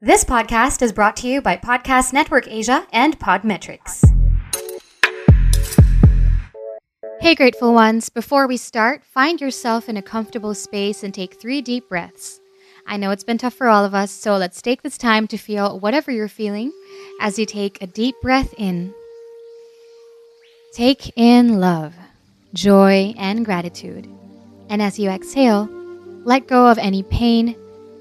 This 0.00 0.22
podcast 0.22 0.80
is 0.80 0.92
brought 0.92 1.16
to 1.16 1.26
you 1.26 1.42
by 1.42 1.56
Podcast 1.56 2.12
Network 2.12 2.46
Asia 2.46 2.86
and 2.92 3.18
Podmetrics. 3.18 4.04
Hey, 7.20 7.34
grateful 7.34 7.74
ones. 7.74 8.08
Before 8.08 8.46
we 8.46 8.58
start, 8.58 9.02
find 9.02 9.40
yourself 9.40 9.88
in 9.88 9.96
a 9.96 10.02
comfortable 10.02 10.54
space 10.54 11.02
and 11.02 11.12
take 11.12 11.40
three 11.40 11.60
deep 11.60 11.88
breaths. 11.88 12.38
I 12.86 12.96
know 12.96 13.10
it's 13.10 13.24
been 13.24 13.38
tough 13.38 13.54
for 13.54 13.66
all 13.66 13.84
of 13.84 13.92
us, 13.92 14.12
so 14.12 14.36
let's 14.36 14.62
take 14.62 14.82
this 14.82 14.98
time 14.98 15.26
to 15.26 15.36
feel 15.36 15.80
whatever 15.80 16.12
you're 16.12 16.28
feeling 16.28 16.70
as 17.20 17.36
you 17.36 17.44
take 17.44 17.82
a 17.82 17.88
deep 17.88 18.14
breath 18.22 18.54
in. 18.56 18.94
Take 20.74 21.12
in 21.18 21.58
love, 21.58 21.96
joy, 22.54 23.14
and 23.18 23.44
gratitude. 23.44 24.08
And 24.70 24.80
as 24.80 24.96
you 24.96 25.10
exhale, 25.10 25.68
let 26.22 26.46
go 26.46 26.68
of 26.68 26.78
any 26.78 27.02
pain, 27.02 27.56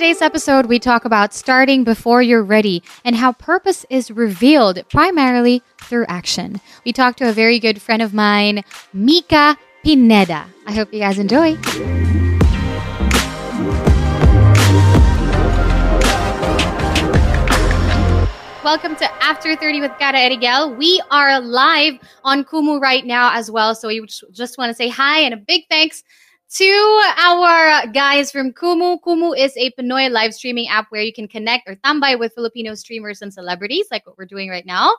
Today's 0.00 0.22
episode, 0.22 0.64
we 0.64 0.78
talk 0.78 1.04
about 1.04 1.34
starting 1.34 1.84
before 1.84 2.22
you're 2.22 2.42
ready 2.42 2.82
and 3.04 3.14
how 3.14 3.34
purpose 3.34 3.84
is 3.90 4.10
revealed 4.10 4.82
primarily 4.88 5.62
through 5.82 6.06
action. 6.08 6.58
We 6.86 6.92
talked 6.94 7.18
to 7.18 7.28
a 7.28 7.34
very 7.34 7.58
good 7.58 7.82
friend 7.82 8.00
of 8.00 8.14
mine, 8.14 8.64
Mika 8.94 9.58
Pineda. 9.84 10.46
I 10.66 10.72
hope 10.72 10.94
you 10.94 11.00
guys 11.00 11.18
enjoy. 11.18 11.58
Welcome 18.64 18.96
to 18.96 19.22
After 19.22 19.54
30 19.54 19.82
with 19.82 19.92
Cara 19.98 20.16
Erigel. 20.16 20.78
We 20.78 21.02
are 21.10 21.40
live 21.40 21.94
on 22.24 22.44
Kumu 22.44 22.80
right 22.80 23.04
now 23.04 23.36
as 23.36 23.50
well. 23.50 23.74
So 23.74 23.88
we 23.88 24.06
just 24.32 24.56
want 24.56 24.70
to 24.70 24.74
say 24.74 24.88
hi 24.88 25.20
and 25.20 25.34
a 25.34 25.36
big 25.36 25.64
thanks 25.68 26.04
to 26.52 27.02
our 27.16 27.86
guys 27.92 28.32
from 28.32 28.52
Kumu. 28.52 29.00
Kumu 29.02 29.38
is 29.38 29.56
a 29.56 29.70
Pinoy 29.72 30.10
live 30.10 30.34
streaming 30.34 30.68
app 30.68 30.86
where 30.90 31.02
you 31.02 31.12
can 31.12 31.28
connect 31.28 31.68
or 31.68 31.76
tambay 31.76 32.18
with 32.18 32.34
Filipino 32.34 32.74
streamers 32.74 33.22
and 33.22 33.32
celebrities, 33.32 33.86
like 33.90 34.04
what 34.06 34.18
we're 34.18 34.26
doing 34.26 34.50
right 34.50 34.66
now. 34.66 34.92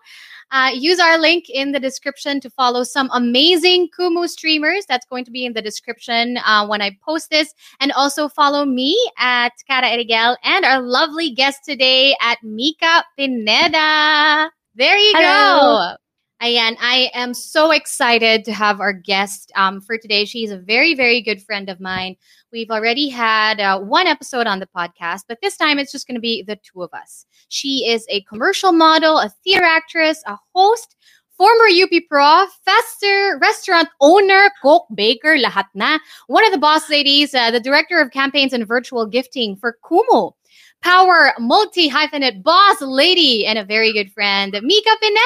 Uh, 0.52 0.72
use 0.74 1.00
our 1.00 1.18
link 1.18 1.50
in 1.50 1.72
the 1.72 1.80
description 1.80 2.40
to 2.40 2.50
follow 2.50 2.84
some 2.84 3.10
amazing 3.14 3.90
Kumu 3.98 4.28
streamers. 4.30 4.86
That's 4.88 5.06
going 5.06 5.26
to 5.26 5.32
be 5.32 5.46
in 5.46 5.54
the 5.54 5.62
description 5.62 6.38
uh, 6.38 6.66
when 6.68 6.82
I 6.82 6.98
post 7.04 7.30
this. 7.30 7.54
And 7.82 7.92
also 7.92 8.30
follow 8.30 8.64
me 8.64 8.98
at 9.18 9.52
Cara 9.68 9.88
Erigel 9.88 10.38
and 10.44 10.64
our 10.64 10.82
lovely 10.82 11.32
guest 11.32 11.66
today 11.66 12.16
at 12.22 12.38
Mika 12.44 13.04
Pineda. 13.18 14.52
There 14.76 14.98
you 14.98 15.14
Hello. 15.16 15.96
go. 15.96 16.01
Ayan, 16.42 16.76
I 16.82 17.12
am 17.14 17.36
so 17.36 17.70
excited 17.70 18.44
to 18.46 18.52
have 18.52 18.80
our 18.80 18.94
guest 18.94 19.52
um, 19.56 19.80
for 19.80 19.96
today. 19.96 20.26
She's 20.26 20.50
a 20.50 20.58
very, 20.58 20.96
very 20.96 21.22
good 21.22 21.40
friend 21.40 21.70
of 21.70 21.80
mine. 21.80 22.16
We've 22.52 22.72
already 22.72 23.10
had 23.10 23.60
uh, 23.60 23.80
one 23.80 24.08
episode 24.08 24.48
on 24.48 24.58
the 24.58 24.66
podcast, 24.76 25.26
but 25.28 25.38
this 25.44 25.56
time 25.56 25.78
it's 25.78 25.92
just 25.92 26.08
going 26.08 26.16
to 26.16 26.22
be 26.22 26.42
the 26.42 26.56
two 26.56 26.82
of 26.82 26.90
us. 26.96 27.28
She 27.50 27.88
is 27.88 28.08
a 28.10 28.22
commercial 28.22 28.72
model, 28.72 29.20
a 29.20 29.30
theater 29.44 29.64
actress, 29.64 30.24
a 30.26 30.36
host, 30.56 30.96
former 31.38 31.66
UP 31.66 31.92
prof, 32.10 32.50
fester, 32.66 33.38
restaurant 33.40 33.90
owner, 34.02 34.50
cook, 34.64 34.88
baker, 34.96 35.38
lahat 35.38 35.66
na. 35.76 36.00
One 36.26 36.44
of 36.44 36.52
the 36.52 36.58
boss 36.58 36.90
ladies, 36.90 37.36
uh, 37.36 37.52
the 37.52 37.60
director 37.60 38.00
of 38.00 38.10
campaigns 38.10 38.52
and 38.52 38.68
virtual 38.68 39.06
gifting 39.06 39.58
for 39.58 39.78
Kumu. 39.86 40.34
Power 40.82 41.34
multi 41.40 41.90
hyphenate 41.90 42.42
boss 42.42 42.82
lady 42.82 43.46
and 43.46 43.60
a 43.60 43.64
very 43.64 43.94
good 43.94 44.12
friend, 44.12 44.52
Mika 44.64 44.90
Pineda. 45.00 45.22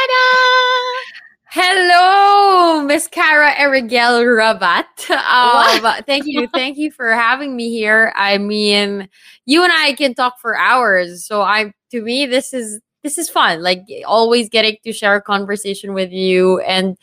Hello, 1.50 2.82
Miss 2.82 3.08
Cara 3.08 3.54
Erigel 3.54 4.26
Rabat. 4.26 4.84
Um, 5.10 6.04
thank 6.06 6.26
you, 6.26 6.48
thank 6.54 6.78
you 6.78 6.92
for 6.92 7.14
having 7.14 7.56
me 7.56 7.70
here. 7.70 8.12
I 8.18 8.38
mean, 8.38 9.08
you 9.46 9.64
and 9.64 9.72
I 9.72 9.94
can 9.94 10.14
talk 10.14 10.40
for 10.42 10.58
hours, 10.58 11.26
so 11.26 11.42
I 11.42 11.72
to 11.92 12.02
me 12.02 12.26
this 12.26 12.54
is 12.54 12.82
this 13.04 13.18
is 13.18 13.30
fun. 13.30 13.62
Like 13.62 13.84
always 14.06 14.50
getting 14.50 14.76
to 14.84 14.92
share 14.92 15.16
a 15.16 15.22
conversation 15.22 15.94
with 15.94 16.12
you, 16.12 16.60
and 16.62 16.98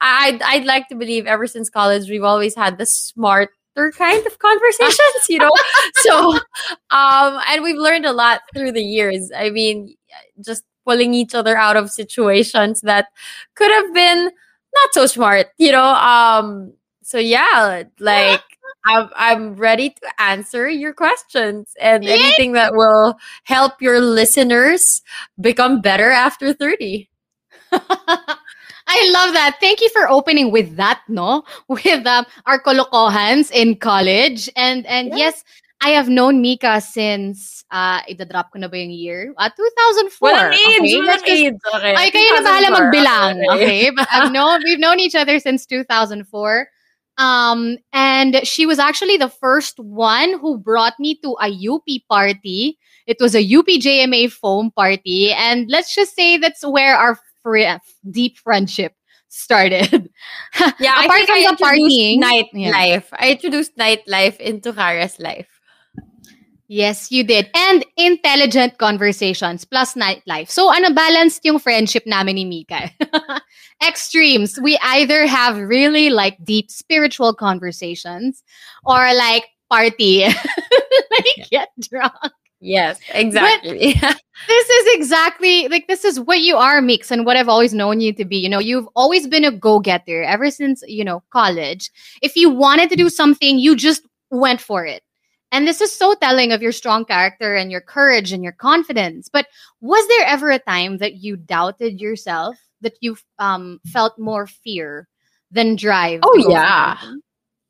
I'd 0.00 0.40
I'd 0.42 0.66
like 0.66 0.86
to 0.88 0.94
believe 0.94 1.26
ever 1.26 1.48
since 1.48 1.68
college 1.68 2.08
we've 2.08 2.22
always 2.22 2.54
had 2.54 2.78
the 2.78 2.86
smarter 3.76 3.92
kind 3.92 4.26
of 4.26 4.38
conversations, 4.38 5.28
you 5.28 5.38
know. 5.38 5.50
so, 5.94 6.32
um, 6.90 7.40
and 7.48 7.62
we've 7.62 7.76
learned 7.76 8.06
a 8.06 8.12
lot 8.12 8.40
through 8.54 8.72
the 8.72 8.82
years. 8.82 9.30
I 9.36 9.50
mean, 9.50 9.94
just 10.44 10.64
pulling 10.86 11.14
each 11.14 11.34
other 11.34 11.56
out 11.56 11.76
of 11.76 11.90
situations 11.90 12.80
that 12.82 13.06
could 13.54 13.70
have 13.70 13.92
been 13.94 14.24
not 14.24 14.88
so 14.92 15.06
smart, 15.06 15.48
you 15.58 15.72
know. 15.72 15.84
Um, 15.84 16.74
so 17.02 17.18
yeah, 17.18 17.84
like 18.00 18.42
I'm 18.86 19.08
I'm 19.14 19.54
ready 19.56 19.90
to 19.90 20.22
answer 20.22 20.68
your 20.68 20.92
questions 20.92 21.72
and 21.80 22.04
anything 22.04 22.52
that 22.52 22.72
will 22.74 23.16
help 23.44 23.80
your 23.82 24.00
listeners 24.00 25.02
become 25.40 25.80
better 25.80 26.10
after 26.10 26.52
30. 26.52 27.08
I 28.86 29.10
love 29.12 29.32
that. 29.34 29.58
Thank 29.60 29.80
you 29.80 29.88
for 29.90 30.08
opening 30.08 30.50
with 30.50 30.76
that, 30.76 31.02
no? 31.08 31.42
With 31.68 32.06
um, 32.06 32.26
our 32.46 32.60
kolokohans 32.62 33.50
in 33.50 33.76
college. 33.76 34.48
And 34.56 34.86
and 34.86 35.08
Yeah. 35.10 35.16
yes, 35.30 35.44
I 35.82 35.90
have 35.90 36.08
known 36.08 36.40
Mika 36.40 36.80
since 36.80 37.64
uh 37.70 38.00
idadrop 38.06 38.54
ko 38.54 38.58
na 38.62 38.68
ba 38.70 38.78
yung 38.78 38.90
year? 38.94 39.34
Uh, 39.36 39.50
2004. 39.50 40.30
Walang 40.30 40.54
age, 40.54 40.60
okay? 40.80 40.94
walang 40.96 41.06
Let's 41.06 41.22
just- 41.26 41.42
age. 41.42 41.58
Okay. 41.74 41.94
Ay, 41.98 42.08
kayo 42.14 42.30
na 42.38 42.42
bahala 42.46 42.68
2004. 42.70 42.78
magbilang. 42.78 43.34
Okay. 43.42 43.54
Okay? 43.58 43.82
But 43.90 44.06
I've 44.14 44.30
known, 44.36 44.62
we've 44.64 44.78
known 44.78 45.00
each 45.02 45.14
other 45.18 45.38
since 45.42 45.66
2004. 45.66 46.68
Um, 47.18 47.78
and 47.92 48.44
she 48.46 48.66
was 48.66 48.78
actually 48.78 49.16
the 49.16 49.28
first 49.32 49.80
one 49.80 50.38
who 50.38 50.58
brought 50.58 50.94
me 51.00 51.16
to 51.24 51.34
a 51.40 51.48
UP 51.48 51.88
party. 52.08 52.76
It 53.06 53.16
was 53.20 53.34
a 53.34 53.40
UP 53.40 53.66
JMA 53.66 54.30
foam 54.30 54.70
party. 54.70 55.32
And 55.32 55.64
let's 55.70 55.94
just 55.94 56.14
say 56.14 56.36
that's 56.36 56.60
where 56.64 56.94
our 56.94 57.18
fri- 57.46 57.78
deep 58.10 58.38
friendship 58.42 58.92
started. 59.28 60.10
Yeah, 60.80 60.94
I 60.98 61.04
Apart 61.04 61.26
think 61.26 61.28
from 61.28 61.36
I 61.36 61.46
the 61.46 61.56
partying. 61.62 62.18
nightlife. 62.18 63.06
I 63.12 63.30
introduced 63.32 63.76
nightlife 63.76 64.40
into 64.40 64.72
Kara's 64.72 65.20
life. 65.20 65.46
Yes, 66.68 67.12
you 67.12 67.22
did. 67.22 67.48
And 67.54 67.84
intelligent 67.96 68.78
conversations 68.78 69.64
plus 69.64 69.94
nightlife. 69.94 70.50
So, 70.50 70.72
ano, 70.74 70.90
balanced 70.90 71.44
yung 71.44 71.60
friendship 71.60 72.02
namin 72.06 72.34
ni 72.34 72.44
Mika. 72.44 72.90
Extremes. 73.86 74.58
We 74.60 74.76
either 74.82 75.26
have 75.28 75.58
really 75.58 76.10
like 76.10 76.42
deep 76.42 76.70
spiritual 76.70 77.34
conversations 77.34 78.42
or 78.84 78.98
like 79.14 79.46
party, 79.70 80.24
like 81.14 81.50
get 81.50 81.68
drunk. 81.78 82.14
Yes, 82.66 82.98
exactly. 83.14 83.94
This 84.48 84.68
is 84.68 84.94
exactly 84.96 85.66
like 85.68 85.86
this 85.86 86.04
is 86.04 86.20
what 86.20 86.40
you 86.40 86.56
are, 86.56 86.82
Mix, 86.82 87.10
and 87.10 87.24
what 87.24 87.38
I've 87.38 87.48
always 87.48 87.72
known 87.72 88.00
you 88.00 88.12
to 88.12 88.24
be. 88.24 88.36
You 88.36 88.50
know, 88.50 88.58
you've 88.58 88.88
always 88.94 89.26
been 89.26 89.44
a 89.44 89.50
go-getter 89.50 90.22
ever 90.22 90.50
since, 90.50 90.82
you 90.86 91.02
know, 91.02 91.22
college. 91.30 91.90
If 92.20 92.36
you 92.36 92.50
wanted 92.50 92.90
to 92.90 92.96
do 92.96 93.08
something, 93.08 93.58
you 93.58 93.76
just 93.76 94.02
went 94.30 94.60
for 94.60 94.84
it. 94.84 95.02
And 95.52 95.66
this 95.66 95.80
is 95.80 95.90
so 95.90 96.14
telling 96.20 96.52
of 96.52 96.60
your 96.60 96.72
strong 96.72 97.06
character 97.06 97.54
and 97.54 97.70
your 97.70 97.80
courage 97.80 98.30
and 98.30 98.42
your 98.42 98.52
confidence. 98.52 99.30
But 99.32 99.46
was 99.80 100.06
there 100.08 100.26
ever 100.26 100.50
a 100.50 100.58
time 100.58 100.98
that 100.98 101.14
you 101.14 101.36
doubted 101.36 101.98
yourself, 101.98 102.58
that 102.82 102.94
you 103.00 103.16
um, 103.38 103.80
felt 103.86 104.18
more 104.18 104.46
fear 104.46 105.08
than 105.50 105.76
drive? 105.76 106.20
Oh, 106.24 106.42
go 106.42 106.50
yeah. 106.50 106.98
something? 106.98 107.22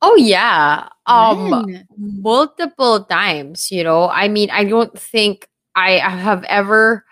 Oh 0.03 0.17
yeah. 0.17 0.89
Um 1.07 1.67
When? 1.67 1.89
multiple 1.97 3.05
times, 3.05 3.71
you 3.71 3.83
know. 3.85 4.09
I 4.09 4.29
mean, 4.29 4.51
I 4.51 4.65
don't 4.65 4.97
think 4.99 5.49
I 5.75 5.93
have 5.99 6.45
ever 6.45 7.05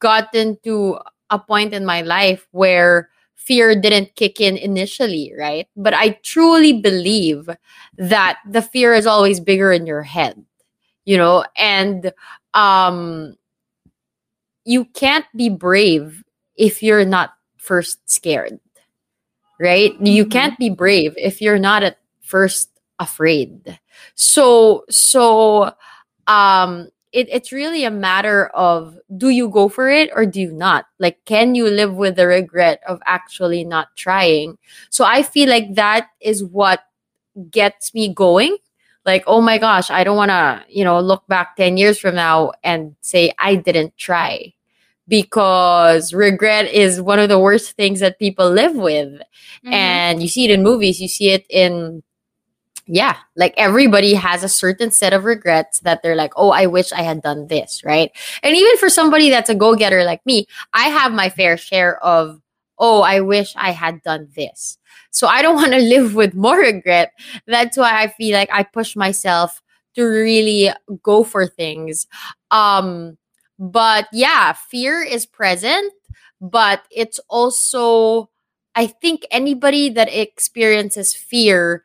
gotten 0.00 0.58
to 0.64 0.98
a 1.30 1.38
point 1.38 1.74
in 1.74 1.84
my 1.86 2.02
life 2.02 2.46
where 2.52 3.10
fear 3.36 3.74
didn't 3.80 4.14
kick 4.16 4.40
in 4.40 4.56
initially, 4.56 5.32
right? 5.38 5.68
But 5.76 5.94
I 5.94 6.10
truly 6.22 6.80
believe 6.80 7.48
that 7.98 8.38
the 8.48 8.62
fear 8.62 8.94
is 8.94 9.06
always 9.06 9.40
bigger 9.40 9.72
in 9.72 9.86
your 9.86 10.02
head, 10.02 10.42
you 11.04 11.16
know, 11.16 11.44
and 11.56 12.12
um 12.54 13.36
you 14.64 14.84
can't 14.84 15.26
be 15.36 15.48
brave 15.48 16.22
if 16.56 16.82
you're 16.82 17.04
not 17.04 17.34
first 17.56 17.98
scared, 18.10 18.58
right? 19.60 19.94
You 20.00 20.24
Mhm. 20.24 20.30
can't 20.30 20.58
be 20.58 20.70
brave 20.70 21.14
if 21.16 21.40
you're 21.40 21.58
not 21.58 21.82
at 21.82 21.98
first 22.28 22.70
afraid. 23.00 23.78
So 24.14 24.84
so 24.90 25.72
um 26.26 26.88
it, 27.12 27.26
it's 27.30 27.52
really 27.52 27.84
a 27.84 27.90
matter 27.90 28.48
of 28.48 28.98
do 29.16 29.30
you 29.30 29.48
go 29.48 29.68
for 29.68 29.88
it 29.88 30.10
or 30.14 30.26
do 30.26 30.40
you 30.40 30.52
not? 30.52 30.86
Like 30.98 31.24
can 31.24 31.54
you 31.54 31.66
live 31.70 31.94
with 31.94 32.16
the 32.16 32.26
regret 32.26 32.80
of 32.86 33.00
actually 33.06 33.64
not 33.64 33.96
trying? 33.96 34.58
So 34.90 35.04
i 35.04 35.22
feel 35.22 35.48
like 35.48 35.74
that 35.76 36.08
is 36.20 36.44
what 36.44 36.80
gets 37.50 37.94
me 37.94 38.12
going. 38.12 38.56
Like 39.06 39.24
oh 39.26 39.40
my 39.40 39.58
gosh 39.58 39.90
i 39.90 40.04
don't 40.04 40.16
want 40.16 40.30
to 40.30 40.64
you 40.68 40.84
know 40.84 41.00
look 41.00 41.26
back 41.28 41.56
10 41.56 41.76
years 41.78 41.98
from 41.98 42.14
now 42.16 42.52
and 42.64 42.96
say 43.00 43.32
i 43.38 43.54
didn't 43.56 43.96
try. 43.96 44.52
Because 45.08 46.12
regret 46.14 46.66
is 46.72 47.00
one 47.00 47.18
of 47.18 47.30
the 47.30 47.38
worst 47.38 47.72
things 47.76 48.00
that 48.00 48.18
people 48.18 48.50
live 48.50 48.76
with. 48.76 49.08
Mhm. 49.64 49.72
and 49.72 50.22
you 50.22 50.28
see 50.28 50.44
it 50.44 50.50
in 50.52 50.62
movies. 50.62 51.00
You 51.00 51.08
see 51.08 51.30
it 51.30 51.46
in 51.50 52.02
yeah 52.88 53.16
like 53.36 53.52
everybody 53.56 54.14
has 54.14 54.42
a 54.42 54.48
certain 54.48 54.90
set 54.90 55.12
of 55.12 55.24
regrets 55.24 55.80
that 55.80 56.02
they're 56.02 56.16
like 56.16 56.32
oh 56.36 56.50
i 56.50 56.66
wish 56.66 56.90
i 56.92 57.02
had 57.02 57.22
done 57.22 57.46
this 57.46 57.82
right? 57.84 58.10
And 58.42 58.56
even 58.56 58.76
for 58.78 58.88
somebody 58.88 59.30
that's 59.30 59.50
a 59.50 59.54
go-getter 59.54 60.04
like 60.04 60.24
me 60.26 60.46
i 60.72 60.88
have 60.88 61.12
my 61.12 61.28
fair 61.28 61.56
share 61.56 62.02
of 62.02 62.40
oh 62.78 63.02
i 63.02 63.20
wish 63.20 63.54
i 63.56 63.70
had 63.70 64.02
done 64.02 64.28
this. 64.34 64.78
So 65.10 65.26
i 65.28 65.42
don't 65.42 65.56
want 65.62 65.72
to 65.72 65.78
live 65.78 66.14
with 66.14 66.34
more 66.34 66.58
regret. 66.58 67.12
That's 67.46 67.76
why 67.76 68.02
i 68.02 68.08
feel 68.08 68.34
like 68.36 68.50
i 68.50 68.62
push 68.62 68.96
myself 68.96 69.62
to 69.94 70.04
really 70.04 70.70
go 71.02 71.24
for 71.24 71.46
things. 71.46 72.06
Um 72.50 73.18
but 73.58 74.08
yeah 74.12 74.52
fear 74.52 75.02
is 75.02 75.26
present 75.26 75.92
but 76.40 76.82
it's 76.90 77.18
also 77.28 78.30
i 78.76 78.86
think 78.86 79.26
anybody 79.30 79.88
that 79.88 80.08
experiences 80.12 81.12
fear 81.14 81.82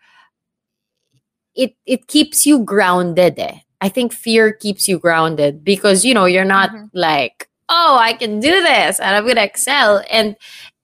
it 1.56 1.76
it 1.86 2.08
keeps 2.08 2.46
you 2.46 2.60
grounded 2.60 3.38
eh. 3.40 3.58
i 3.82 3.90
think 3.90 4.14
fear 4.14 4.52
keeps 4.54 4.88
you 4.88 4.98
grounded 5.00 5.64
because 5.64 6.04
you 6.06 6.14
know 6.14 6.26
you're 6.26 6.46
not 6.46 6.70
Mhm. 6.72 6.90
like 6.94 7.50
oh 7.70 7.98
i 8.00 8.14
can 8.14 8.40
do 8.40 8.52
this 8.52 9.00
and 9.00 9.16
i'm 9.16 9.26
gonna 9.28 9.42
excel 9.42 10.04
and 10.12 10.36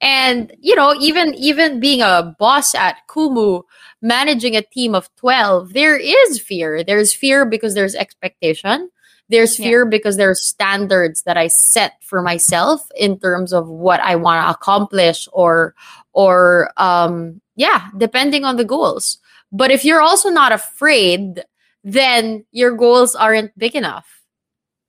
and 0.01 0.53
you 0.59 0.75
know 0.75 0.95
even 0.99 1.33
even 1.35 1.79
being 1.79 2.01
a 2.01 2.35
boss 2.39 2.73
at 2.75 2.97
kumu 3.09 3.63
managing 4.01 4.55
a 4.55 4.61
team 4.61 4.95
of 4.95 5.09
12 5.17 5.73
there 5.73 5.97
is 5.97 6.39
fear 6.39 6.83
there's 6.83 7.13
fear 7.13 7.45
because 7.45 7.73
there's 7.75 7.95
expectation 7.95 8.89
there's 9.29 9.59
Yeah. 9.59 9.65
fear 9.67 9.85
because 9.85 10.15
there's 10.17 10.41
standards 10.45 11.23
that 11.23 11.35
i 11.37 11.47
set 11.47 11.93
for 12.01 12.21
myself 12.21 12.87
in 12.95 13.19
terms 13.19 13.51
of 13.53 13.67
what 13.67 13.99
i 13.99 14.15
want 14.15 14.43
to 14.45 14.49
accomplish 14.49 15.27
or 15.33 15.75
or 16.13 16.71
um 16.77 17.41
yeah 17.55 17.87
depending 17.97 18.45
on 18.45 18.55
the 18.55 18.65
goals 18.65 19.17
but 19.51 19.71
if 19.71 19.83
you're 19.83 20.01
also 20.01 20.29
not 20.29 20.51
afraid 20.51 21.43
then 21.83 22.45
your 22.51 22.75
goals 22.75 23.15
aren't 23.15 23.57
big 23.57 23.75
enough 23.75 24.19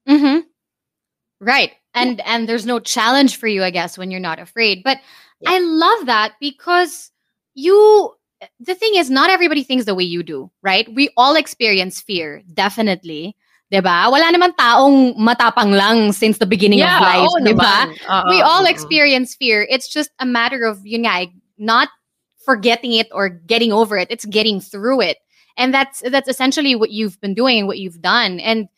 Mm-hmm. 0.09 0.41
Right. 1.41 1.73
And 1.95 2.21
and 2.23 2.49
there's 2.49 2.67
no 2.67 2.79
challenge 2.81 3.37
for 3.37 3.47
you, 3.49 3.63
I 3.63 3.71
guess, 3.71 3.99
when 3.99 4.11
you're 4.11 4.21
not 4.21 4.39
afraid. 4.39 4.83
But 4.85 4.99
Yeah. 5.41 5.57
I 5.57 5.59
love 5.61 6.07
that 6.07 6.35
because 6.41 7.11
you 7.55 8.13
the 8.61 8.75
thing 8.75 8.97
is 8.97 9.09
not 9.09 9.31
everybody 9.31 9.63
thinks 9.63 9.85
the 9.87 9.95
way 9.95 10.05
you 10.05 10.23
do, 10.23 10.51
right? 10.63 10.85
We 10.93 11.09
all 11.17 11.37
experience 11.37 12.01
fear, 12.01 12.43
definitely. 12.53 13.37
'Di 13.71 13.81
ba? 13.81 14.11
Wala 14.11 14.29
naman 14.35 14.53
taong 14.59 15.15
matapang 15.17 15.73
lang 15.73 16.11
since 16.13 16.37
the 16.43 16.47
beginning 16.47 16.83
of 16.83 16.91
life, 17.01 17.25
oo 17.25 17.39
'di 17.41 17.55
ba? 17.55 17.87
naman. 17.87 18.29
We 18.29 18.43
all 18.43 18.67
experience 18.67 19.33
fear. 19.39 19.65
It's 19.71 19.89
just 19.89 20.11
a 20.19 20.27
matter 20.27 20.67
of 20.67 20.85
yun 20.85 21.07
nga, 21.07 21.25
eh, 21.25 21.33
not 21.57 21.89
forgetting 22.51 22.95
it 22.95 23.07
or 23.13 23.29
getting 23.29 23.73
over 23.73 23.97
it. 23.97 24.09
It's 24.11 24.25
getting 24.25 24.61
through 24.61 25.03
it. 25.03 25.19
And 25.57 25.73
that's 25.73 26.03
that's 26.11 26.29
essentially 26.29 26.75
what 26.75 26.91
you've 26.91 27.21
been 27.21 27.35
doing 27.35 27.59
and 27.59 27.69
what 27.69 27.79
you've 27.79 28.01
done. 28.01 28.41
And 28.41 28.69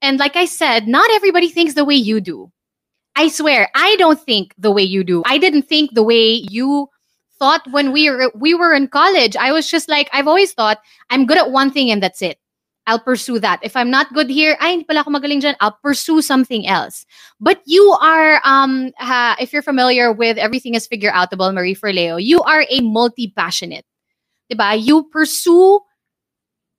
and 0.00 0.18
like 0.18 0.36
I 0.36 0.46
said, 0.46 0.88
not 0.88 1.10
everybody 1.10 1.48
thinks 1.48 1.74
the 1.74 1.84
way 1.84 1.94
you 1.94 2.20
do. 2.20 2.50
I 3.16 3.28
swear, 3.28 3.68
I 3.74 3.96
don't 3.96 4.20
think 4.20 4.54
the 4.56 4.70
way 4.70 4.82
you 4.82 5.04
do. 5.04 5.22
I 5.26 5.38
didn't 5.38 5.68
think 5.68 5.92
the 5.92 6.04
way 6.04 6.46
you 6.48 6.88
thought 7.38 7.62
when 7.70 7.92
we 7.92 8.10
were 8.10 8.32
we 8.34 8.54
were 8.54 8.72
in 8.72 8.88
college. 8.88 9.36
I 9.36 9.52
was 9.52 9.70
just 9.70 9.88
like 9.88 10.08
I've 10.12 10.28
always 10.28 10.52
thought 10.52 10.78
I'm 11.10 11.26
good 11.26 11.38
at 11.38 11.50
one 11.50 11.70
thing 11.70 11.90
and 11.90 12.02
that's 12.02 12.22
it. 12.22 12.38
I'll 12.88 12.98
pursue 12.98 13.38
that. 13.40 13.60
If 13.62 13.76
I'm 13.76 13.90
not 13.90 14.12
good 14.14 14.30
here, 14.30 14.56
ay, 14.60 14.70
hindi 14.70 14.84
pala 14.84 15.00
ako 15.04 15.10
magaling 15.10 15.44
dyan, 15.44 15.54
I'll 15.60 15.76
pursue 15.84 16.22
something 16.22 16.66
else. 16.66 17.04
But 17.38 17.60
you 17.66 17.84
are, 18.00 18.40
um, 18.44 18.90
ha, 18.96 19.36
if 19.38 19.52
you're 19.52 19.62
familiar 19.62 20.10
with 20.10 20.38
Everything 20.38 20.74
is 20.74 20.86
Figure 20.86 21.12
Outable, 21.12 21.52
Marie 21.52 21.76
Forleo, 21.76 22.16
you 22.16 22.40
are 22.42 22.64
a 22.70 22.80
multi-passionate. 22.80 23.84
Diba? 24.50 24.80
You 24.80 25.04
pursue 25.12 25.80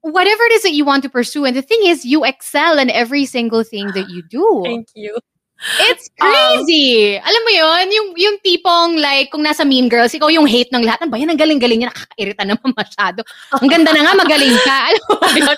whatever 0.01 0.43
it 0.49 0.53
is 0.53 0.63
that 0.63 0.73
you 0.73 0.83
want 0.83 1.03
to 1.03 1.09
pursue. 1.09 1.45
And 1.45 1.55
the 1.55 1.61
thing 1.61 1.85
is, 1.85 2.03
you 2.03 2.25
excel 2.25 2.79
in 2.79 2.89
every 2.89 3.25
single 3.25 3.63
thing 3.63 3.93
that 3.93 4.09
you 4.09 4.23
do. 4.27 4.63
thank 4.65 4.89
you 4.95 5.15
It's 5.59 6.09
crazy! 6.15 7.19
Alam 7.19 7.41
mo 7.43 7.51
yun, 7.51 7.85
yung, 7.91 8.09
yung 8.15 8.37
tipong 8.39 8.95
like, 8.95 9.27
kung 9.31 9.43
nasa 9.43 9.67
Mean 9.67 9.89
Girls, 9.91 10.15
ikaw 10.15 10.31
yung 10.31 10.47
hate 10.47 10.71
ng 10.71 10.87
lahat. 10.87 11.03
Ano 11.03 11.11
ba 11.11 11.19
yan? 11.19 11.29
Ang 11.29 11.41
galing-galing 11.41 11.83
niya. 11.83 11.91
Nakakairita 11.91 12.43
naman 12.47 12.71
masyado. 12.79 13.27
Ang 13.59 13.67
ganda 13.67 13.91
na 13.91 14.07
nga, 14.07 14.13
magaling 14.15 14.55
ka. 14.63 14.77
Alam 14.87 15.03
mo 15.19 15.27
yun? 15.35 15.57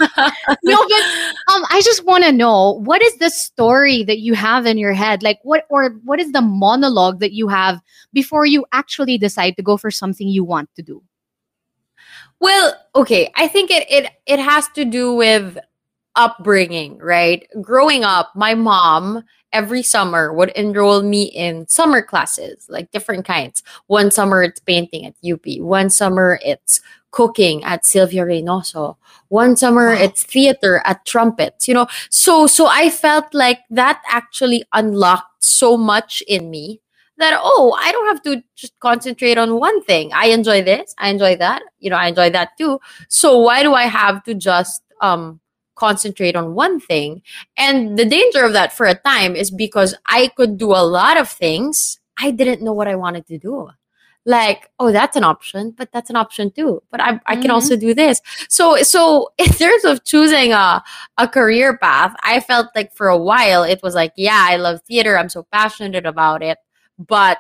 no, 0.66 0.78
but 0.90 1.04
um, 1.54 1.62
I 1.70 1.82
just 1.86 2.04
want 2.04 2.24
to 2.26 2.32
know, 2.32 2.82
what 2.82 3.02
is 3.04 3.18
the 3.22 3.30
story 3.30 4.02
that 4.10 4.18
you 4.18 4.34
have 4.34 4.66
in 4.66 4.82
your 4.82 4.94
head? 4.94 5.22
Like, 5.22 5.38
what, 5.44 5.66
or 5.70 6.02
what 6.04 6.20
is 6.20 6.32
the 6.32 6.42
monologue 6.42 7.20
that 7.20 7.34
you 7.34 7.48
have 7.48 7.80
before 8.12 8.46
you 8.46 8.66
actually 8.74 9.20
decide 9.20 9.56
to 9.58 9.64
go 9.64 9.78
for 9.78 9.92
something 9.92 10.28
you 10.28 10.44
want 10.44 10.70
to 10.78 10.82
do? 10.82 11.04
Well, 12.42 12.74
okay. 12.96 13.32
I 13.36 13.48
think 13.48 13.70
it 13.70 13.86
it 13.88 14.10
it 14.26 14.40
has 14.40 14.68
to 14.70 14.84
do 14.84 15.14
with 15.14 15.60
upbringing, 16.16 16.98
right? 16.98 17.46
Growing 17.62 18.04
up, 18.04 18.34
my 18.36 18.56
mom 18.56 19.24
every 19.54 19.84
summer 19.84 20.34
would 20.34 20.50
enroll 20.52 21.02
me 21.04 21.24
in 21.24 21.68
summer 21.68 22.02
classes, 22.02 22.66
like 22.70 22.92
different 22.92 23.26
kinds. 23.26 23.64
One 23.88 24.12
summer 24.12 24.44
it's 24.44 24.60
painting 24.60 25.06
at 25.06 25.16
UP. 25.24 25.46
One 25.60 25.90
summer 25.90 26.40
it's 26.44 26.82
cooking 27.12 27.64
at 27.64 27.86
Sylvia 27.86 28.24
Reynoso. 28.26 28.98
One 29.28 29.56
summer 29.58 29.90
Wow. 29.90 30.02
it's 30.02 30.24
theater 30.24 30.82
at 30.86 31.06
Trumpets. 31.06 31.68
You 31.68 31.74
know, 31.74 31.88
so 32.10 32.48
so 32.48 32.68
I 32.68 32.90
felt 32.90 33.34
like 33.34 33.60
that 33.70 34.02
actually 34.08 34.64
unlocked 34.74 35.44
so 35.44 35.76
much 35.78 36.24
in 36.28 36.50
me 36.50 36.82
that 37.18 37.40
oh 37.44 37.78
i 37.80 37.92
don't 37.92 38.08
have 38.08 38.22
to 38.24 38.42
just 38.56 38.74
concentrate 38.80 39.38
on 39.38 39.60
one 39.60 39.82
thing 39.84 40.12
i 40.14 40.28
enjoy 40.28 40.62
this 40.64 40.96
i 40.98 41.10
enjoy 41.10 41.36
that 41.36 41.62
you 41.80 41.90
know 41.90 41.96
i 41.98 42.08
enjoy 42.08 42.30
that 42.30 42.58
too 42.58 42.80
so 43.10 43.38
why 43.38 43.62
do 43.64 43.74
i 43.74 43.84
have 43.84 44.24
to 44.24 44.34
just 44.34 44.84
um 45.02 45.41
concentrate 45.82 46.36
on 46.36 46.54
one 46.64 46.80
thing. 46.80 47.22
And 47.58 47.98
the 48.00 48.06
danger 48.06 48.44
of 48.46 48.54
that 48.54 48.74
for 48.78 48.86
a 48.86 48.96
time 49.12 49.36
is 49.36 49.50
because 49.66 49.92
i 50.20 50.22
could 50.38 50.54
do 50.66 50.70
a 50.72 50.86
lot 50.98 51.18
of 51.24 51.28
things 51.44 52.00
i 52.26 52.32
didn't 52.32 52.62
know 52.66 52.74
what 52.80 52.88
i 52.88 52.96
wanted 53.06 53.26
to 53.28 53.38
do. 53.50 53.70
Like 54.26 54.70
oh 54.80 54.92
that's 54.92 55.18
an 55.18 55.24
option 55.24 55.72
but 55.78 55.90
that's 55.92 56.12
an 56.12 56.16
option 56.16 56.52
too. 56.52 56.84
But 56.92 57.02
i, 57.02 57.20
I 57.26 57.36
can 57.42 57.50
Mhm. 57.50 57.56
also 57.58 57.76
do 57.76 57.94
this. 58.02 58.22
So 58.50 58.66
so 58.94 59.34
in 59.46 59.50
terms 59.64 59.84
of 59.86 60.04
choosing 60.06 60.54
a 60.54 60.84
a 61.18 61.28
career 61.28 61.78
path 61.78 62.14
i 62.34 62.40
felt 62.40 62.68
like 62.78 62.94
for 63.00 63.08
a 63.10 63.18
while 63.30 63.64
it 63.74 63.82
was 63.82 63.96
like 64.02 64.14
yeah 64.28 64.46
i 64.52 64.58
love 64.58 64.82
theater 64.92 65.18
i'm 65.18 65.30
so 65.30 65.42
passionate 65.52 66.06
about 66.06 66.44
it. 66.52 66.58
But 67.00 67.40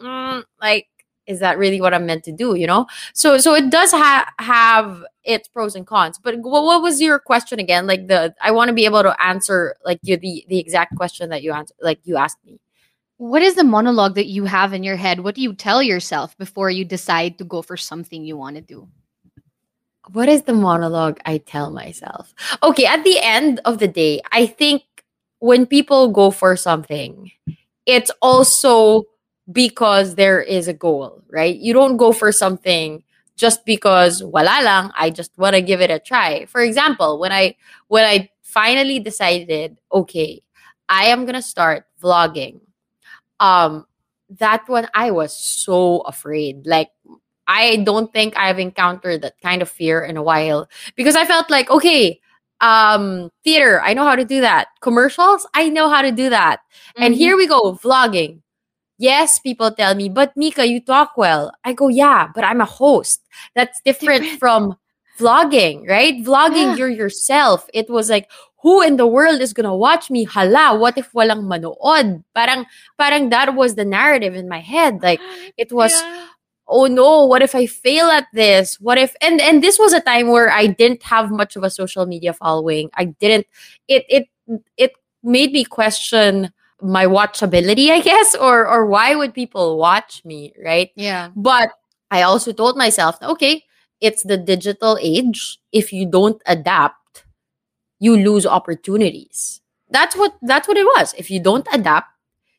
mm, 0.00 0.44
like 0.62 0.86
is 1.30 1.40
that 1.40 1.58
really 1.58 1.80
what 1.80 1.94
i'm 1.94 2.06
meant 2.06 2.24
to 2.24 2.32
do 2.32 2.54
you 2.54 2.66
know 2.66 2.86
so 3.14 3.38
so 3.38 3.54
it 3.54 3.70
does 3.70 3.92
ha- 3.92 4.30
have 4.38 5.04
its 5.24 5.48
pros 5.48 5.74
and 5.74 5.86
cons 5.86 6.18
but 6.18 6.38
what, 6.40 6.64
what 6.64 6.82
was 6.82 7.00
your 7.00 7.18
question 7.18 7.58
again 7.58 7.86
like 7.86 8.06
the 8.08 8.34
i 8.42 8.50
want 8.50 8.68
to 8.68 8.74
be 8.74 8.84
able 8.84 9.02
to 9.02 9.14
answer 9.22 9.76
like 9.84 9.98
you 10.02 10.16
the 10.16 10.44
the 10.48 10.58
exact 10.58 10.96
question 10.96 11.30
that 11.30 11.42
you 11.42 11.52
answer 11.52 11.74
like 11.80 12.00
you 12.04 12.16
asked 12.16 12.38
me 12.44 12.60
What 13.20 13.42
is 13.42 13.54
the 13.54 13.64
monologue 13.64 14.14
that 14.16 14.32
you 14.32 14.46
have 14.48 14.72
in 14.72 14.82
your 14.82 14.96
head? 14.96 15.20
What 15.20 15.34
do 15.36 15.42
you 15.42 15.52
tell 15.52 15.82
yourself 15.82 16.32
before 16.38 16.70
you 16.70 16.86
decide 16.88 17.36
to 17.36 17.44
go 17.44 17.60
for 17.60 17.76
something 17.76 18.24
you 18.24 18.36
want 18.36 18.56
to 18.56 18.62
do? 18.62 18.88
what 20.12 20.28
is 20.28 20.42
the 20.42 20.52
monologue 20.52 21.18
I 21.24 21.38
tell 21.38 21.70
myself? 21.70 22.34
Okay, 22.62 22.86
at 22.86 23.04
the 23.04 23.18
end 23.20 23.60
of 23.64 23.78
the 23.78 23.88
day, 23.88 24.20
I 24.32 24.46
think 24.46 24.82
when 25.38 25.66
people 25.66 26.08
go 26.08 26.30
for 26.30 26.56
something, 26.56 27.30
it's 27.86 28.10
also 28.20 29.04
because 29.50 30.14
there 30.14 30.40
is 30.40 30.68
a 30.68 30.74
goal, 30.74 31.22
right? 31.30 31.56
You 31.56 31.72
don't 31.72 31.96
go 31.96 32.12
for 32.12 32.32
something 32.32 33.02
just 33.36 33.64
because 33.64 34.22
wala 34.22 34.60
lang, 34.62 34.90
I 34.96 35.10
just 35.10 35.36
want 35.38 35.54
to 35.56 35.62
give 35.62 35.80
it 35.80 35.90
a 35.90 35.98
try. 35.98 36.44
For 36.46 36.60
example, 36.60 37.18
when 37.18 37.32
I 37.32 37.56
when 37.88 38.04
I 38.04 38.30
finally 38.42 38.98
decided, 38.98 39.78
okay, 39.92 40.42
I 40.88 41.06
am 41.06 41.24
gonna 41.24 41.42
start 41.42 41.86
vlogging. 42.02 42.60
Um, 43.40 43.86
that 44.38 44.68
one 44.68 44.88
I 44.94 45.10
was 45.10 45.34
so 45.34 46.00
afraid. 46.00 46.66
Like 46.66 46.90
I 47.46 47.76
don't 47.76 48.12
think 48.12 48.36
I've 48.36 48.58
encountered 48.58 49.22
that 49.22 49.40
kind 49.42 49.62
of 49.62 49.68
fear 49.68 50.04
in 50.04 50.16
a 50.16 50.22
while 50.22 50.68
because 50.94 51.16
I 51.16 51.24
felt 51.24 51.50
like, 51.50 51.70
okay, 51.70 52.20
um, 52.60 53.30
theater, 53.42 53.80
I 53.82 53.94
know 53.94 54.04
how 54.04 54.14
to 54.14 54.24
do 54.24 54.42
that. 54.42 54.68
Commercials, 54.80 55.48
I 55.54 55.68
know 55.68 55.88
how 55.88 56.02
to 56.02 56.12
do 56.12 56.30
that. 56.30 56.60
Mm-hmm. 56.60 57.02
And 57.02 57.14
here 57.14 57.36
we 57.36 57.48
go, 57.48 57.72
vlogging. 57.72 58.42
Yes, 59.00 59.38
people 59.38 59.72
tell 59.72 59.94
me, 59.94 60.10
but 60.10 60.36
Mika, 60.36 60.66
you 60.66 60.78
talk 60.78 61.16
well. 61.16 61.56
I 61.64 61.72
go, 61.72 61.88
yeah, 61.88 62.28
but 62.34 62.44
I'm 62.44 62.60
a 62.60 62.66
host. 62.66 63.24
That's 63.54 63.80
different, 63.80 64.24
different. 64.24 64.38
from 64.38 64.76
vlogging, 65.18 65.88
right? 65.88 66.22
Vlogging, 66.22 66.76
yeah. 66.76 66.76
you're 66.76 66.92
yourself. 66.92 67.64
It 67.72 67.88
was 67.88 68.10
like, 68.10 68.28
who 68.60 68.82
in 68.82 68.98
the 68.98 69.06
world 69.06 69.40
is 69.40 69.54
gonna 69.54 69.74
watch 69.74 70.10
me? 70.10 70.24
Hala, 70.24 70.78
what 70.78 70.98
if 70.98 71.12
walang 71.12 71.48
manood? 71.48 72.24
Parang, 72.36 72.66
parang 73.00 73.30
that 73.30 73.56
was 73.56 73.74
the 73.74 73.86
narrative 73.86 74.34
in 74.34 74.50
my 74.50 74.60
head. 74.60 75.02
Like, 75.02 75.20
it 75.56 75.72
was, 75.72 75.92
yeah. 75.92 76.26
oh 76.68 76.84
no, 76.84 77.24
what 77.24 77.40
if 77.40 77.54
I 77.54 77.64
fail 77.64 78.12
at 78.12 78.26
this? 78.34 78.78
What 78.80 78.98
if, 78.98 79.16
and, 79.22 79.40
and 79.40 79.64
this 79.64 79.78
was 79.78 79.94
a 79.94 80.02
time 80.02 80.28
where 80.28 80.50
I 80.50 80.66
didn't 80.66 81.02
have 81.04 81.30
much 81.30 81.56
of 81.56 81.64
a 81.64 81.70
social 81.70 82.04
media 82.04 82.34
following. 82.34 82.90
I 82.92 83.04
didn't, 83.06 83.46
it, 83.88 84.04
it, 84.10 84.28
it 84.76 84.92
made 85.22 85.52
me 85.52 85.64
question 85.64 86.52
my 86.82 87.06
watchability, 87.06 87.90
I 87.90 88.00
guess, 88.00 88.34
or 88.34 88.66
or 88.66 88.86
why 88.86 89.14
would 89.14 89.34
people 89.34 89.78
watch 89.78 90.24
me, 90.24 90.52
right? 90.62 90.90
Yeah. 90.96 91.30
But 91.36 91.70
I 92.10 92.22
also 92.22 92.52
told 92.52 92.76
myself, 92.76 93.16
okay, 93.22 93.64
it's 94.00 94.22
the 94.22 94.36
digital 94.36 94.98
age. 95.00 95.58
If 95.72 95.92
you 95.92 96.06
don't 96.06 96.40
adapt, 96.46 97.24
you 97.98 98.16
lose 98.16 98.46
opportunities. 98.46 99.60
That's 99.90 100.16
what 100.16 100.34
that's 100.42 100.66
what 100.66 100.76
it 100.76 100.86
was. 100.86 101.14
If 101.18 101.30
you 101.30 101.40
don't 101.40 101.66
adapt, 101.72 102.08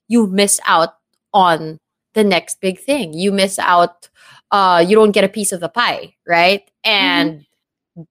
you 0.08 0.28
miss 0.28 0.60
out 0.66 0.96
on 1.34 1.80
the 2.14 2.24
next 2.24 2.62
big 2.62 2.80
thing. 2.80 3.14
You 3.14 3.32
miss 3.32 3.58
out 3.60 4.10
uh 4.52 4.84
you 4.86 4.96
don't 4.96 5.12
get 5.12 5.24
a 5.24 5.30
piece 5.30 5.52
of 5.52 5.60
the 5.60 5.70
pie, 5.70 6.16
right? 6.28 6.70
And 6.84 7.46
mm-hmm. 7.98 8.04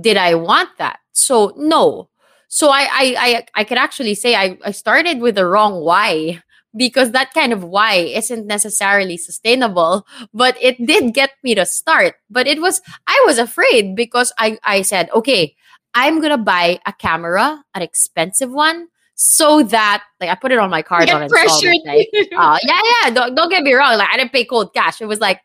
did 0.00 0.16
I 0.16 0.34
want 0.34 0.70
that? 0.78 1.00
So 1.12 1.52
no. 1.56 2.08
So 2.48 2.70
I 2.70 2.88
I 2.90 3.14
I, 3.18 3.46
I 3.54 3.64
could 3.64 3.78
actually 3.78 4.14
say 4.14 4.34
I, 4.34 4.58
I 4.64 4.72
started 4.72 5.20
with 5.20 5.36
the 5.36 5.46
wrong 5.46 5.80
why 5.84 6.42
because 6.76 7.12
that 7.12 7.32
kind 7.32 7.52
of 7.52 7.64
why 7.64 7.94
isn't 7.94 8.46
necessarily 8.46 9.16
sustainable 9.16 10.06
but 10.34 10.56
it 10.60 10.76
did 10.84 11.14
get 11.14 11.30
me 11.42 11.54
to 11.54 11.64
start. 11.64 12.14
But 12.30 12.46
it 12.46 12.60
was 12.60 12.80
i 13.06 13.22
was 13.26 13.38
afraid 13.38 13.96
because 13.96 14.32
i 14.38 14.58
i 14.64 14.82
said 14.82 15.10
okay 15.12 15.54
i'm 15.94 16.20
gonna 16.20 16.38
buy 16.38 16.78
a 16.86 16.92
camera 16.92 17.62
an 17.74 17.82
expensive 17.82 18.50
one 18.50 18.88
so 19.14 19.62
that 19.62 20.04
like 20.20 20.30
i 20.30 20.34
put 20.34 20.52
it 20.52 20.58
on 20.58 20.70
my 20.70 20.82
card 20.82 21.08
on 21.10 21.28
pressured 21.28 21.74
like, 21.84 22.08
uh, 22.36 22.58
yeah 22.62 22.80
yeah 23.02 23.10
don't, 23.10 23.34
don't 23.34 23.48
get 23.48 23.62
me 23.62 23.72
wrong 23.72 23.96
like 23.96 24.08
i 24.12 24.16
didn't 24.16 24.32
pay 24.32 24.44
cold 24.44 24.72
cash. 24.74 25.00
It 25.00 25.06
was 25.06 25.20
like 25.20 25.40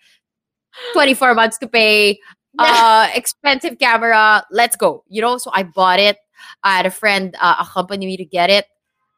24 0.94 1.34
months 1.34 1.58
to 1.60 1.68
pay 1.68 2.20
uh 2.60 3.10
expensive 3.16 3.80
camera 3.80 4.46
let's 4.52 4.76
go 4.76 5.04
you 5.10 5.22
know? 5.22 5.38
So 5.38 5.50
i 5.54 5.64
bought 5.64 6.00
it 6.00 6.18
I 6.64 6.78
had 6.78 6.86
a 6.86 6.92
friend 6.92 7.36
uh, 7.40 7.56
accompany 7.60 8.06
me 8.06 8.18
to 8.18 8.26
get 8.26 8.50
it. 8.50 8.66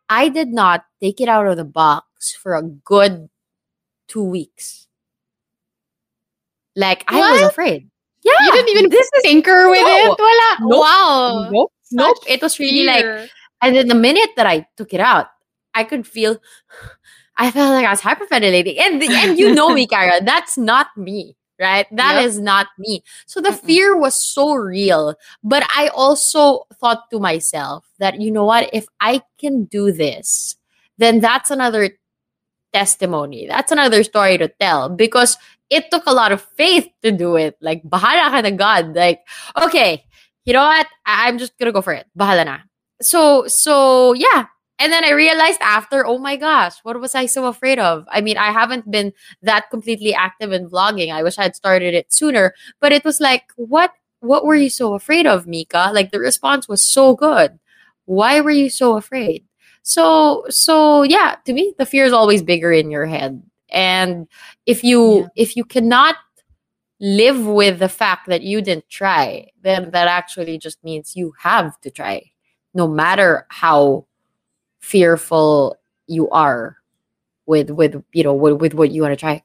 I 0.10 0.29
did 0.29 0.50
not 0.50 0.86
take 1.01 1.20
it 1.22 1.29
out 1.29 1.48
of 1.48 1.58
the 1.58 1.65
box 1.65 2.36
for 2.36 2.55
a 2.55 2.63
good 2.63 3.29
two 4.08 4.24
weeks. 4.24 4.88
Like 6.75 7.10
what? 7.10 7.24
I 7.24 7.32
was 7.32 7.41
afraid. 7.41 7.89
Yeah, 8.24 8.34
you 8.41 8.51
didn't 8.51 8.70
even 8.70 8.89
this 8.89 9.10
tinker 9.24 9.70
with 9.70 9.82
no. 9.82 10.13
it. 10.13 10.20
Wala. 10.20 10.58
Nope. 10.62 10.82
Wow. 10.82 11.50
Nope. 11.51 11.72
nope. 11.91 12.17
It 12.27 12.41
was 12.41 12.60
really 12.60 12.86
fear. 12.86 13.20
like, 13.20 13.29
and 13.62 13.75
then 13.75 13.88
the 13.88 13.96
minute 13.96 14.32
that 14.36 14.48
I 14.48 14.67
took 14.77 14.94
it 14.94 15.00
out, 15.00 15.27
I 15.74 15.84
could 15.84 16.08
feel. 16.08 16.38
I 17.38 17.51
felt 17.51 17.72
like 17.72 17.86
I 17.86 17.89
was 17.89 18.00
hyperventilating, 18.00 18.79
and 18.79 19.03
and 19.03 19.38
you 19.38 19.53
know 19.53 19.70
me, 19.70 19.86
Kara. 19.91 20.24
That's 20.24 20.58
not 20.58 20.88
me 20.96 21.36
right? 21.59 21.88
That 21.91 22.15
yep. 22.15 22.25
is 22.25 22.39
not 22.39 22.67
me. 22.77 23.03
So 23.25 23.41
the 23.41 23.50
Mm-mm. 23.50 23.59
fear 23.65 23.97
was 23.97 24.15
so 24.15 24.53
real. 24.55 25.15
But 25.43 25.63
I 25.75 25.89
also 25.89 26.65
thought 26.79 27.09
to 27.12 27.19
myself 27.19 27.85
that, 28.00 28.19
you 28.21 28.31
know 28.31 28.45
what, 28.45 28.69
if 28.74 28.88
I 29.00 29.21
can 29.39 29.65
do 29.65 29.91
this, 29.91 30.55
then 30.97 31.19
that's 31.19 31.51
another 31.51 31.91
testimony. 32.74 33.47
That's 33.47 33.71
another 33.71 34.03
story 34.03 34.38
to 34.38 34.47
tell 34.47 34.89
because 34.89 35.38
it 35.69 35.89
took 35.91 36.05
a 36.05 36.13
lot 36.13 36.31
of 36.31 36.41
faith 36.41 36.88
to 37.03 37.12
do 37.12 37.35
it. 37.38 37.57
Like, 37.62 37.83
bahala 37.83 38.29
ka 38.31 38.41
na 38.41 38.51
God. 38.51 38.95
Like, 38.95 39.21
okay, 39.62 40.03
you 40.45 40.53
know 40.53 40.63
what? 40.63 40.88
I- 41.05 41.27
I'm 41.27 41.38
just 41.38 41.57
gonna 41.57 41.71
go 41.71 41.81
for 41.81 41.93
it. 41.93 42.07
Bahala 42.17 42.45
na. 42.45 42.57
So, 43.01 43.47
so 43.47 44.13
yeah, 44.13 44.45
and 44.77 44.91
then 44.91 45.05
I 45.05 45.12
realized 45.12 45.62
after, 45.62 46.05
oh 46.05 46.17
my 46.17 46.36
gosh, 46.36 46.79
what 46.84 47.00
was 47.00 47.15
I 47.15 47.27
so 47.27 47.48
afraid 47.48 47.79
of? 47.79 48.05
I 48.10 48.20
mean, 48.20 48.38
I 48.38 48.51
haven't 48.51 48.89
been 48.91 49.13
that 49.41 49.70
completely 49.70 50.13
active 50.13 50.51
in 50.51 50.70
vlogging. 50.70 51.13
I 51.13 51.24
wish 51.24 51.38
I 51.38 51.44
had 51.44 51.55
started 51.55 51.94
it 51.94 52.12
sooner. 52.12 52.53
But 52.82 52.91
it 52.91 53.05
was 53.05 53.22
like, 53.22 53.44
what 53.55 53.91
what 54.20 54.46
were 54.46 54.55
you 54.55 54.70
so 54.70 54.94
afraid 54.94 55.27
of, 55.27 55.48
Mika? 55.48 55.91
Like 55.94 56.12
the 56.12 56.20
response 56.20 56.67
was 56.67 56.82
so 56.82 57.15
good. 57.15 57.60
Why 58.05 58.41
were 58.41 58.51
you 58.51 58.70
so 58.70 58.98
afraid? 58.98 59.46
So 59.84 60.46
so 60.50 61.03
yeah, 61.03 61.36
to 61.46 61.53
me, 61.53 61.74
the 61.77 61.86
fear 61.86 62.05
is 62.05 62.13
always 62.13 62.44
bigger 62.44 62.72
in 62.72 62.91
your 62.91 63.05
head. 63.05 63.41
And 63.70 64.27
if 64.65 64.84
you 64.84 65.22
yeah. 65.22 65.27
if 65.38 65.55
you 65.55 65.63
cannot 65.63 66.15
live 67.00 67.46
with 67.46 67.79
the 67.79 67.89
fact 67.89 68.27
that 68.27 68.41
you 68.41 68.62
didn't 68.62 68.89
try, 68.89 69.48
then 69.62 69.91
that 69.91 70.08
actually 70.08 70.58
just 70.58 70.84
means 70.84 71.15
you 71.15 71.34
have 71.39 71.79
to 71.82 71.91
try. 71.91 72.32
No 72.74 72.88
matter 72.88 73.46
how 73.50 74.08
fearful 74.86 75.77
you 76.06 76.30
are 76.30 76.77
with 77.48 77.72
with 77.72 77.98
you 78.13 78.24
know 78.24 78.34
with, 78.34 78.62
with 78.62 78.74
what 78.75 78.92
you 78.92 79.01
want 79.01 79.12
to 79.12 79.18
try 79.18 79.42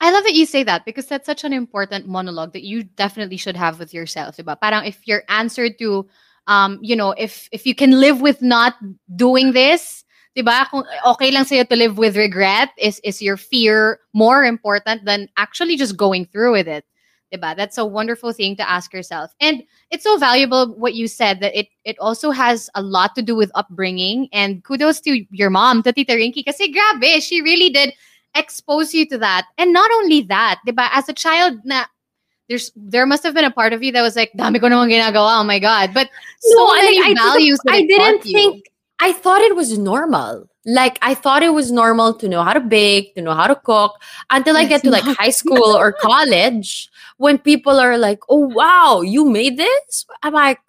I 0.00 0.10
love 0.10 0.24
that 0.24 0.34
you 0.34 0.46
say 0.46 0.62
that 0.64 0.84
because 0.84 1.06
that's 1.06 1.26
such 1.26 1.44
an 1.44 1.52
important 1.52 2.08
monologue 2.08 2.52
that 2.54 2.64
you 2.64 2.82
definitely 2.82 3.36
should 3.36 3.54
have 3.54 3.78
with 3.78 3.94
yourself, 3.94 4.36
diba? 4.36 4.58
Parang 4.58 4.84
if 4.84 5.06
your 5.06 5.22
answer 5.28 5.70
to 5.70 6.08
um, 6.48 6.78
you 6.82 6.96
know, 6.96 7.12
if 7.12 7.48
if 7.52 7.66
you 7.66 7.74
can 7.74 8.00
live 8.00 8.20
with 8.20 8.42
not 8.42 8.74
doing 9.14 9.52
this, 9.52 10.02
diba? 10.36 10.66
Kung 10.70 10.82
okay 11.06 11.30
lang 11.30 11.46
sa'yo 11.46 11.62
to 11.62 11.76
live 11.76 11.98
with 11.98 12.16
regret, 12.16 12.70
is 12.78 12.98
is 13.06 13.22
your 13.22 13.36
fear 13.36 14.02
more 14.10 14.42
important 14.42 15.06
than 15.06 15.30
actually 15.36 15.78
just 15.78 15.96
going 15.96 16.26
through 16.26 16.50
with 16.50 16.66
it? 16.66 16.82
Diba? 17.32 17.56
That's 17.56 17.78
a 17.78 17.86
wonderful 17.86 18.32
thing 18.32 18.56
to 18.56 18.68
ask 18.68 18.92
yourself. 18.92 19.34
And 19.40 19.62
it's 19.90 20.04
so 20.04 20.18
valuable 20.18 20.74
what 20.74 20.94
you 20.94 21.08
said 21.08 21.40
that 21.40 21.58
it 21.58 21.68
it 21.84 21.98
also 21.98 22.30
has 22.30 22.68
a 22.74 22.82
lot 22.82 23.14
to 23.14 23.22
do 23.22 23.34
with 23.34 23.50
upbringing. 23.54 24.28
And 24.32 24.62
kudos 24.64 25.00
to 25.02 25.24
your 25.30 25.50
mom, 25.50 25.82
to 25.84 25.92
Tita 25.92 26.12
Rinky, 26.12 26.44
kasi 26.44 26.72
grabe, 26.72 27.22
she 27.22 27.40
really 27.40 27.70
did 27.70 27.94
expose 28.34 28.94
you 28.94 29.06
to 29.08 29.18
that. 29.18 29.46
And 29.58 29.72
not 29.72 29.90
only 29.92 30.22
that, 30.22 30.60
diba? 30.66 30.88
As 30.92 31.08
a 31.08 31.12
child 31.12 31.58
na 31.64 31.84
there's 32.48 32.72
there 32.76 33.06
must 33.06 33.22
have 33.22 33.34
been 33.34 33.44
a 33.44 33.50
part 33.50 33.72
of 33.72 33.82
you 33.82 33.92
that 33.92 34.02
was 34.02 34.16
like, 34.16 34.32
dami 34.36 34.60
ko 34.60 34.66
naman 34.66 34.92
ginagawa, 34.92 35.40
oh 35.40 35.44
my 35.44 35.58
God. 35.58 35.94
But 35.94 36.10
so 36.40 36.56
no, 36.56 36.74
many 36.74 37.00
I, 37.00 37.14
values 37.14 37.58
I, 37.68 37.76
I 37.76 37.86
didn't 37.86 38.22
think 38.22 38.66
I 39.00 39.12
thought 39.12 39.40
it 39.40 39.56
was 39.56 39.78
normal. 39.78 40.48
Like 40.64 40.98
I 41.02 41.14
thought 41.14 41.42
it 41.42 41.54
was 41.54 41.72
normal 41.72 42.14
to 42.14 42.28
know 42.28 42.42
how 42.44 42.52
to 42.52 42.60
bake, 42.60 43.14
to 43.16 43.22
know 43.22 43.34
how 43.34 43.48
to 43.48 43.56
cook 43.56 43.98
until 44.30 44.56
I 44.56 44.64
get 44.64 44.82
to 44.84 44.90
like 44.90 45.02
high 45.18 45.30
school 45.30 45.74
or 45.74 45.92
college 45.92 46.88
when 47.18 47.38
people 47.38 47.80
are 47.80 47.98
like, 47.98 48.20
"Oh 48.28 48.48
wow, 48.48 49.00
you 49.02 49.24
made 49.28 49.56
this?" 49.56 50.06
I'm 50.22 50.34
like, 50.34 50.60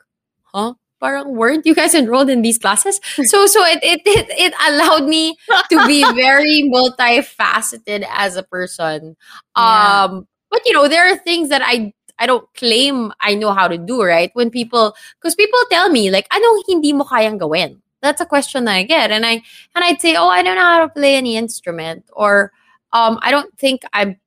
"Huh?" 0.54 0.74
Parang 1.04 1.36
weren't 1.36 1.66
you 1.66 1.76
guys 1.76 1.94
enrolled 1.96 2.30
in 2.30 2.42
these 2.44 2.58
classes? 2.58 3.00
So 3.28 3.46
so 3.46 3.60
it 3.66 3.80
it 3.84 4.02
it, 4.08 4.28
it 4.32 4.54
allowed 4.68 5.04
me 5.04 5.36
to 5.70 5.78
be 5.86 6.00
very 6.16 6.64
multifaceted 6.72 8.08
as 8.08 8.38
a 8.38 8.44
person. 8.44 9.16
Yeah. 9.58 10.04
Um 10.08 10.28
but 10.50 10.62
you 10.66 10.74
know, 10.74 10.88
there 10.88 11.12
are 11.12 11.18
things 11.18 11.50
that 11.50 11.62
I 11.64 11.94
I 12.20 12.26
don't 12.26 12.48
claim 12.56 13.12
I 13.20 13.36
know 13.36 13.52
how 13.54 13.68
to 13.68 13.78
do, 13.78 14.02
right? 14.04 14.32
When 14.34 14.50
people 14.50 14.96
because 15.20 15.36
people 15.36 15.60
tell 15.70 15.90
me 15.90 16.10
like, 16.12 16.28
"Ano 16.32 16.48
hindi 16.68 16.94
mo 16.94 17.04
kayang 17.04 17.40
gawin?" 17.40 17.82
That's 18.02 18.22
a 18.22 18.26
question 18.28 18.66
that 18.66 18.76
I 18.76 18.84
get. 18.84 19.12
And 19.12 19.26
I 19.26 19.44
and 19.76 19.84
I'd 19.84 20.00
say, 20.02 20.16
"Oh, 20.16 20.30
I 20.30 20.44
don't 20.44 20.56
know 20.56 20.62
how 20.64 20.88
to 20.88 20.90
play 20.94 21.16
any 21.16 21.36
instrument," 21.36 22.06
or 22.14 22.52
um, 22.94 23.20
"I 23.22 23.32
don't 23.32 23.52
think 23.58 23.82
I'm 23.94 24.20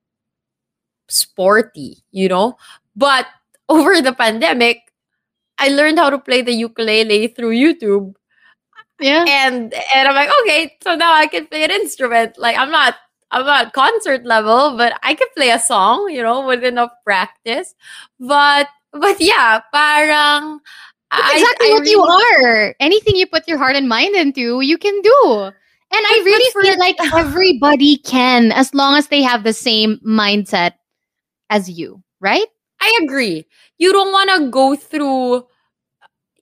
sporty," 1.08 2.04
you 2.10 2.28
know. 2.28 2.56
But 2.94 3.26
over 3.68 4.00
the 4.00 4.12
pandemic, 4.12 4.80
I 5.58 5.68
learned 5.68 5.98
how 5.98 6.10
to 6.10 6.18
play 6.18 6.42
the 6.42 6.52
ukulele 6.52 7.28
through 7.28 7.52
YouTube. 7.52 8.14
Yeah. 9.00 9.24
And 9.28 9.74
and 9.94 10.08
I'm 10.08 10.14
like, 10.14 10.30
okay, 10.42 10.76
so 10.82 10.94
now 10.94 11.12
I 11.12 11.26
can 11.26 11.46
play 11.46 11.64
an 11.64 11.70
instrument. 11.70 12.38
Like 12.38 12.56
I'm 12.56 12.70
not 12.70 12.96
I'm 13.30 13.44
not 13.44 13.72
concert 13.72 14.24
level, 14.24 14.76
but 14.76 14.98
I 15.02 15.14
can 15.14 15.28
play 15.36 15.50
a 15.50 15.58
song, 15.58 16.08
you 16.10 16.22
know, 16.22 16.46
with 16.46 16.64
enough 16.64 16.90
practice. 17.04 17.74
But 18.20 18.68
but 18.92 19.20
yeah, 19.20 19.60
parang 19.72 20.60
that's 21.10 21.34
exactly 21.34 21.66
I, 21.66 21.70
I 21.70 21.72
what 21.72 21.80
really, 21.80 21.90
you 21.90 22.02
are. 22.02 22.74
Anything 22.80 23.16
you 23.16 23.26
put 23.26 23.46
your 23.46 23.58
heart 23.58 23.76
and 23.76 23.88
mind 23.88 24.14
into, 24.14 24.60
you 24.60 24.78
can 24.78 25.00
do. 25.02 25.50
And 25.92 26.04
I 26.04 26.22
really 26.24 26.62
feel 26.62 26.78
like 26.78 26.96
everybody 27.14 27.98
can 27.98 28.52
as 28.52 28.74
long 28.74 28.96
as 28.96 29.08
they 29.08 29.22
have 29.22 29.44
the 29.44 29.52
same 29.52 29.98
mindset. 30.06 30.72
As 31.50 31.68
you, 31.70 32.02
right? 32.20 32.46
I 32.80 32.98
agree. 33.02 33.46
You 33.78 33.92
don't 33.92 34.12
want 34.12 34.30
to 34.30 34.50
go 34.50 34.74
through 34.76 35.46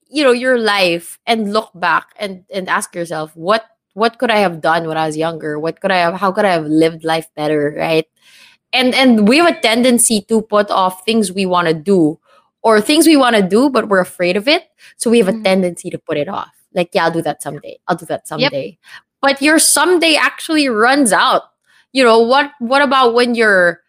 you 0.09 0.23
know 0.23 0.31
your 0.31 0.57
life 0.59 1.19
and 1.25 1.51
look 1.53 1.71
back 1.75 2.13
and 2.17 2.43
and 2.53 2.69
ask 2.69 2.95
yourself 2.95 3.35
what 3.35 3.65
what 3.93 4.19
could 4.19 4.29
I 4.29 4.37
have 4.39 4.59
done 4.59 4.87
when 4.87 4.97
I 4.97 5.05
was 5.07 5.15
younger? 5.15 5.57
What 5.57 5.79
could 5.79 5.91
I 5.91 5.97
have 5.97 6.15
how 6.15 6.31
could 6.31 6.45
I 6.45 6.51
have 6.51 6.65
lived 6.65 7.03
life 7.03 7.27
better, 7.35 7.73
right? 7.77 8.05
And 8.73 8.93
and 8.95 9.27
we 9.27 9.37
have 9.37 9.55
a 9.55 9.59
tendency 9.61 10.21
to 10.29 10.41
put 10.41 10.71
off 10.71 11.05
things 11.05 11.31
we 11.31 11.45
want 11.45 11.67
to 11.67 11.73
do 11.73 12.19
or 12.63 12.81
things 12.81 13.07
we 13.07 13.17
want 13.17 13.35
to 13.35 13.43
do 13.43 13.69
but 13.69 13.89
we're 13.89 14.01
afraid 14.01 14.37
of 14.37 14.47
it. 14.47 14.65
So 14.97 15.09
we 15.09 15.19
have 15.19 15.29
a 15.29 15.33
Mhm. 15.33 15.43
tendency 15.43 15.89
to 15.91 15.99
put 15.99 16.17
it 16.17 16.29
off. 16.29 16.51
Like, 16.73 16.89
yeah, 16.93 17.05
I'll 17.05 17.11
do 17.11 17.21
that 17.23 17.41
someday. 17.43 17.79
I'll 17.87 17.95
do 17.97 18.05
that 18.07 18.27
someday. 18.27 18.77
But 19.21 19.41
your 19.41 19.59
someday 19.59 20.15
actually 20.15 20.69
runs 20.69 21.13
out. 21.13 21.43
You 21.93 22.03
know, 22.03 22.19
what 22.21 22.51
what 22.59 22.81
about 22.81 23.13
when 23.13 23.35
you're 23.35 23.81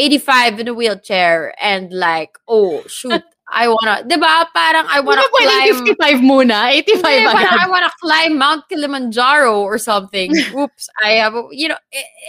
85 0.00 0.60
in 0.60 0.68
a 0.68 0.74
wheelchair 0.74 1.54
and 1.60 1.92
like, 1.92 2.38
oh 2.48 2.82
shoot, 2.86 3.22
I 3.52 3.68
wanna, 3.68 4.04
di 4.06 4.16
ba? 4.16 4.46
Parang 4.54 4.86
I 4.88 5.00
wanna 5.00 5.22
climb 5.28 5.84
55 5.84 6.20
muna, 6.24 6.70
85 6.72 7.04
Hindi, 7.04 7.32
parang. 7.32 7.58
I 7.60 7.68
want 7.68 7.84
to 7.84 7.92
climb 8.00 8.38
Mount 8.38 8.68
Kilimanjaro 8.68 9.60
or 9.60 9.76
something. 9.76 10.32
Oops, 10.56 10.88
I 11.04 11.10
have, 11.20 11.34
you 11.50 11.68
know, 11.68 11.76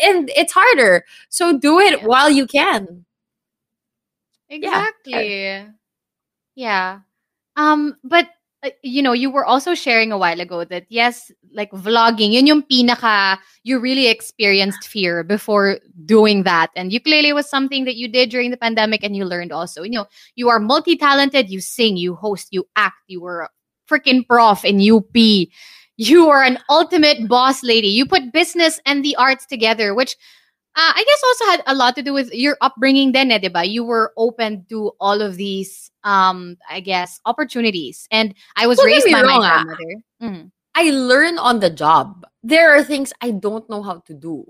and 0.04 0.30
it's 0.36 0.52
harder. 0.52 1.06
So 1.30 1.58
do 1.58 1.80
it 1.80 2.04
while 2.04 2.30
you 2.30 2.48
can. 2.48 3.06
Exactly. 4.50 5.46
Yeah. 5.46 5.68
yeah. 6.56 7.00
Um, 7.56 7.98
but 8.04 8.28
Uh, 8.64 8.70
you 8.84 9.02
know, 9.02 9.12
you 9.12 9.32
were 9.32 9.46
also 9.46 9.74
sharing 9.74 10.12
a 10.12 10.18
while 10.18 10.40
ago 10.40 10.64
that 10.64 10.86
yes, 10.90 11.32
like 11.54 11.72
vlogging, 11.72 12.32
yun 12.32 12.46
yung 12.46 12.62
pinaka 12.62 13.38
you 13.64 13.80
really 13.80 14.08
experienced 14.08 14.86
fear 14.86 15.24
before 15.24 15.80
doing 16.06 16.44
that. 16.44 16.70
And 16.76 16.94
ukulele 16.94 17.34
was 17.34 17.50
something 17.50 17.86
that 17.86 17.96
you 17.96 18.08
did 18.08 18.30
during 18.30 18.52
the 18.52 18.58
pandemic 18.58 19.04
and 19.04 19.16
you 19.16 19.26
learned 19.26 19.52
also. 19.52 19.84
You 19.84 19.92
know, 19.92 20.06
you 20.36 20.50
are 20.50 20.60
multi-talented, 20.60 21.50
you 21.50 21.60
sing, 21.60 21.98
you 21.98 22.16
host, 22.16 22.50
you 22.52 22.68
act, 22.76 22.98
you 23.08 23.22
were 23.22 23.42
a 23.42 23.50
freaking 23.90 24.28
prof 24.28 24.64
in 24.64 24.80
UP. 24.80 25.16
You 25.98 26.30
are 26.30 26.44
an 26.44 26.58
ultimate 26.70 27.28
boss 27.28 27.64
lady. 27.64 27.88
You 27.88 28.06
put 28.06 28.34
business 28.34 28.80
and 28.86 29.04
the 29.04 29.16
arts 29.16 29.46
together, 29.46 29.94
which 29.94 30.16
uh, 30.76 30.94
I 30.96 31.04
guess 31.06 31.22
also 31.26 31.46
had 31.52 31.64
a 31.68 31.76
lot 31.76 31.96
to 31.96 32.02
do 32.02 32.14
with 32.14 32.32
your 32.34 32.58
upbringing 32.62 33.12
then, 33.12 33.32
eh, 33.32 33.40
diba? 33.40 33.68
You 33.68 33.84
were 33.84 34.14
open 34.16 34.66
to 34.70 34.92
all 35.00 35.22
of 35.22 35.36
these, 35.36 35.92
um, 36.04 36.58
I 36.70 36.80
guess, 36.80 37.20
opportunities. 37.26 38.08
And 38.12 38.34
I 38.56 38.68
was 38.68 38.78
Don't 38.78 38.88
raised 38.88 39.12
by 39.12 39.22
my 39.22 39.28
wrong, 39.28 39.44
ah. 39.44 39.64
grandmother. 39.64 40.04
Mhm. 40.22 40.52
I 40.76 40.90
learn 40.92 41.38
on 41.38 41.60
the 41.60 41.70
job. 41.70 42.26
There 42.44 42.72
are 42.74 42.84
things 42.84 43.12
I 43.22 43.32
don't 43.32 43.70
know 43.70 43.84
how 43.84 44.00
to 44.08 44.14
do, 44.14 44.48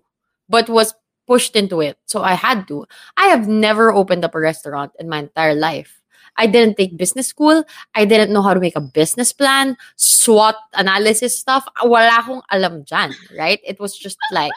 but 0.47 0.69
was 0.69 0.93
pushed 1.25 1.55
into 1.55 1.81
it. 1.81 1.97
So 2.05 2.21
I 2.21 2.33
had 2.33 2.67
to. 2.67 2.85
I 3.17 3.27
have 3.27 3.47
never 3.47 3.91
opened 3.91 4.23
up 4.23 4.35
a 4.35 4.39
restaurant 4.39 4.91
in 4.99 5.09
my 5.09 5.25
entire 5.25 5.55
life. 5.55 6.01
I 6.37 6.47
didn't 6.47 6.77
take 6.77 6.95
business 6.95 7.27
school. 7.27 7.63
I 7.95 8.05
didn't 8.05 8.31
know 8.31 8.41
how 8.41 8.53
to 8.53 8.59
make 8.59 8.75
a 8.77 8.81
business 8.81 9.33
plan, 9.33 9.75
SWOT 9.97 10.55
analysis 10.73 11.37
stuff. 11.37 11.67
Wala 11.83 12.21
akong 12.23 12.41
alam 12.51 12.83
dyan, 12.85 13.11
right? 13.37 13.59
It 13.65 13.79
was 13.79 13.97
just 13.97 14.17
like, 14.31 14.53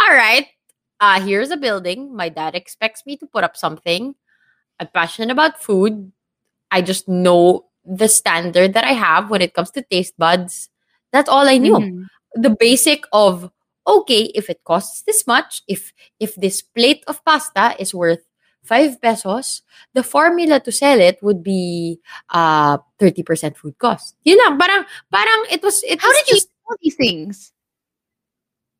all 0.00 0.12
right, 0.14 0.46
uh, 1.02 1.20
here's 1.20 1.50
a 1.50 1.58
building. 1.58 2.14
My 2.14 2.30
dad 2.30 2.54
expects 2.54 3.04
me 3.04 3.18
to 3.18 3.26
put 3.26 3.44
up 3.44 3.58
something. 3.58 4.14
I'm 4.80 4.88
passionate 4.94 5.30
about 5.32 5.62
food. 5.62 6.12
I 6.70 6.82
just 6.82 7.08
know 7.08 7.66
the 7.84 8.08
standard 8.08 8.74
that 8.74 8.84
I 8.84 8.92
have 8.94 9.30
when 9.30 9.42
it 9.42 9.54
comes 9.54 9.70
to 9.72 9.82
taste 9.82 10.14
buds. 10.18 10.70
That's 11.12 11.28
all 11.28 11.48
I 11.48 11.58
knew. 11.58 11.78
Mhm. 11.78 12.06
The 12.34 12.50
basic 12.50 13.04
of 13.12 13.50
okay, 13.86 14.30
if 14.34 14.48
it 14.50 14.62
costs 14.64 15.02
this 15.02 15.26
much, 15.26 15.62
if 15.68 15.92
if 16.20 16.34
this 16.36 16.62
plate 16.62 17.04
of 17.08 17.24
pasta 17.24 17.74
is 17.78 17.94
worth 17.94 18.22
five 18.62 19.00
pesos, 19.02 19.62
the 19.94 20.02
formula 20.04 20.60
to 20.60 20.72
sell 20.72 21.00
it 21.00 21.18
would 21.22 21.42
be 21.42 22.00
uh 22.30 22.78
30% 22.98 23.56
food 23.58 23.78
cost. 23.78 24.16
Yun 24.24 24.38
lang, 24.38 24.58
parang 24.58 24.86
parang 25.10 25.40
it 25.50 25.62
was 25.62 25.82
it 25.84 26.00
How 26.00 26.08
was 26.08 26.16
did 26.22 26.28
you 26.28 26.34
just 26.36 26.48
know 26.48 26.70
all 26.70 26.78
these 26.82 26.96
things? 26.96 27.52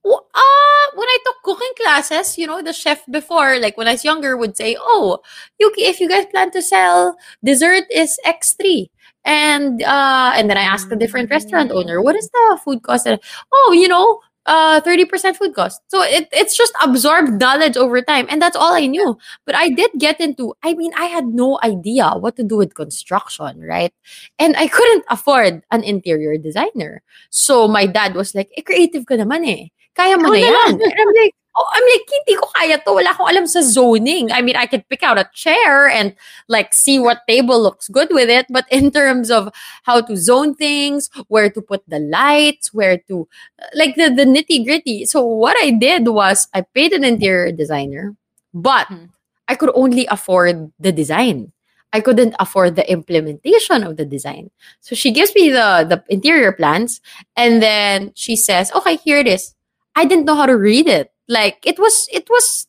Uh, 0.04 0.86
when 0.94 1.06
I 1.08 1.18
took 1.24 1.36
cooking 1.44 1.72
classes, 1.80 2.36
you 2.36 2.46
know, 2.46 2.60
the 2.62 2.72
chef 2.72 3.04
before, 3.10 3.58
like 3.60 3.76
when 3.76 3.86
I 3.88 3.92
was 3.92 4.04
younger, 4.04 4.36
would 4.36 4.56
say, 4.56 4.76
"Oh, 4.78 5.20
if 5.58 6.00
you 6.00 6.08
guys 6.08 6.26
plan 6.26 6.50
to 6.52 6.62
sell 6.62 7.16
dessert 7.44 7.84
is 7.90 8.18
X 8.24 8.54
three, 8.54 8.90
and 9.24 9.82
uh, 9.82 10.32
and 10.34 10.50
then 10.50 10.58
I 10.58 10.62
asked 10.62 10.90
a 10.92 10.96
different 10.96 11.30
restaurant 11.30 11.70
owner, 11.70 12.02
"What 12.02 12.16
is 12.16 12.28
the 12.30 12.58
food 12.64 12.82
cost?" 12.82 13.06
And, 13.06 13.20
oh, 13.52 13.72
you 13.72 13.86
know, 13.88 14.20
uh, 14.46 14.80
thirty 14.80 15.04
percent 15.04 15.36
food 15.36 15.54
cost. 15.54 15.80
So 15.88 16.02
it 16.02 16.28
it's 16.32 16.56
just 16.56 16.72
absorbed 16.82 17.38
knowledge 17.40 17.76
over 17.76 18.02
time, 18.02 18.26
and 18.28 18.42
that's 18.42 18.56
all 18.56 18.74
I 18.74 18.86
knew. 18.86 19.16
But 19.46 19.54
I 19.54 19.68
did 19.70 19.92
get 19.98 20.20
into. 20.20 20.54
I 20.62 20.74
mean, 20.74 20.92
I 20.98 21.06
had 21.06 21.26
no 21.26 21.58
idea 21.62 22.10
what 22.18 22.36
to 22.36 22.42
do 22.44 22.56
with 22.56 22.74
construction, 22.74 23.60
right? 23.62 23.94
And 24.38 24.56
I 24.56 24.66
couldn't 24.68 25.04
afford 25.10 25.62
an 25.70 25.84
interior 25.84 26.36
designer. 26.38 27.02
So 27.30 27.68
my 27.68 27.86
dad 27.86 28.14
was 28.14 28.34
like, 28.34 28.50
eh, 28.56 28.62
creative 28.62 29.06
ka 29.06 29.14
naman 29.14 29.46
eh. 29.48 29.68
Kaya 29.94 30.16
mo 30.18 30.28
na 30.28 30.38
yan. 30.40 30.72
And 30.80 30.94
I'm 30.96 31.12
like, 31.20 31.34
oh, 31.56 31.68
I'm 31.72 31.84
like, 31.84 32.06
hindi 32.08 32.34
ko 32.40 32.46
kaya 32.56 32.76
to. 32.80 32.92
Wala 32.96 33.10
akong 33.12 33.28
alam 33.28 33.46
sa 33.46 33.60
zoning. 33.60 34.32
I 34.32 34.40
mean, 34.40 34.56
I 34.56 34.66
could 34.66 34.88
pick 34.88 35.02
out 35.02 35.18
a 35.20 35.28
chair 35.34 35.88
and 35.88 36.14
like 36.48 36.72
see 36.72 36.98
what 36.98 37.28
table 37.28 37.60
looks 37.60 37.88
good 37.88 38.08
with 38.10 38.30
it. 38.30 38.46
But 38.48 38.64
in 38.72 38.90
terms 38.90 39.30
of 39.30 39.52
how 39.84 40.00
to 40.00 40.16
zone 40.16 40.54
things, 40.54 41.10
where 41.28 41.50
to 41.50 41.60
put 41.60 41.84
the 41.88 42.00
lights, 42.00 42.72
where 42.72 42.98
to, 43.08 43.28
like 43.74 43.96
the, 43.96 44.08
the 44.08 44.24
nitty 44.24 44.64
gritty. 44.64 45.04
So 45.04 45.22
what 45.24 45.56
I 45.60 45.70
did 45.70 46.08
was 46.08 46.48
I 46.54 46.62
paid 46.62 46.92
an 46.92 47.04
interior 47.04 47.52
designer, 47.52 48.16
but 48.54 48.88
Mhm. 48.88 49.10
I 49.48 49.54
could 49.54 49.70
only 49.74 50.06
afford 50.08 50.72
the 50.80 50.92
design. 50.92 51.52
I 51.92 52.00
couldn't 52.00 52.32
afford 52.40 52.76
the 52.76 52.88
implementation 52.90 53.84
of 53.84 53.98
the 54.00 54.06
design. 54.08 54.48
So 54.80 54.96
she 54.96 55.12
gives 55.12 55.34
me 55.36 55.50
the 55.52 55.84
the 55.84 56.00
interior 56.08 56.52
plans 56.56 57.04
and 57.36 57.60
then 57.60 58.12
she 58.16 58.32
says, 58.36 58.72
"Okay, 58.72 58.96
here 58.96 59.20
it 59.20 59.28
is." 59.28 59.52
I 59.96 60.04
didn't 60.04 60.24
know 60.24 60.36
how 60.36 60.46
to 60.46 60.56
read 60.56 60.88
it. 60.88 61.12
Like 61.28 61.60
it 61.64 61.78
was 61.78 62.08
it 62.12 62.28
was 62.30 62.66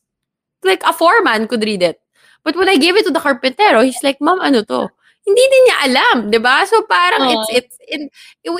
like 0.64 0.82
a 0.84 0.92
foreman 0.92 1.48
could 1.48 1.64
read 1.64 1.82
it. 1.82 2.00
But 2.44 2.56
when 2.56 2.68
I 2.68 2.76
gave 2.76 2.96
it 2.96 3.04
to 3.08 3.12
the 3.12 3.20
carpentero, 3.20 3.80
he's 3.80 4.02
like, 4.04 4.20
"Ma'am, 4.20 4.40
ano 4.40 4.62
to?" 4.68 4.88
Hindi 5.24 5.40
din 5.48 5.62
niya 5.64 5.78
alam, 5.88 6.16
'di 6.28 6.40
ba? 6.44 6.68
So 6.68 6.84
parang 6.84 7.24
it's 7.32 7.48
it's 7.64 7.76
in 7.88 8.12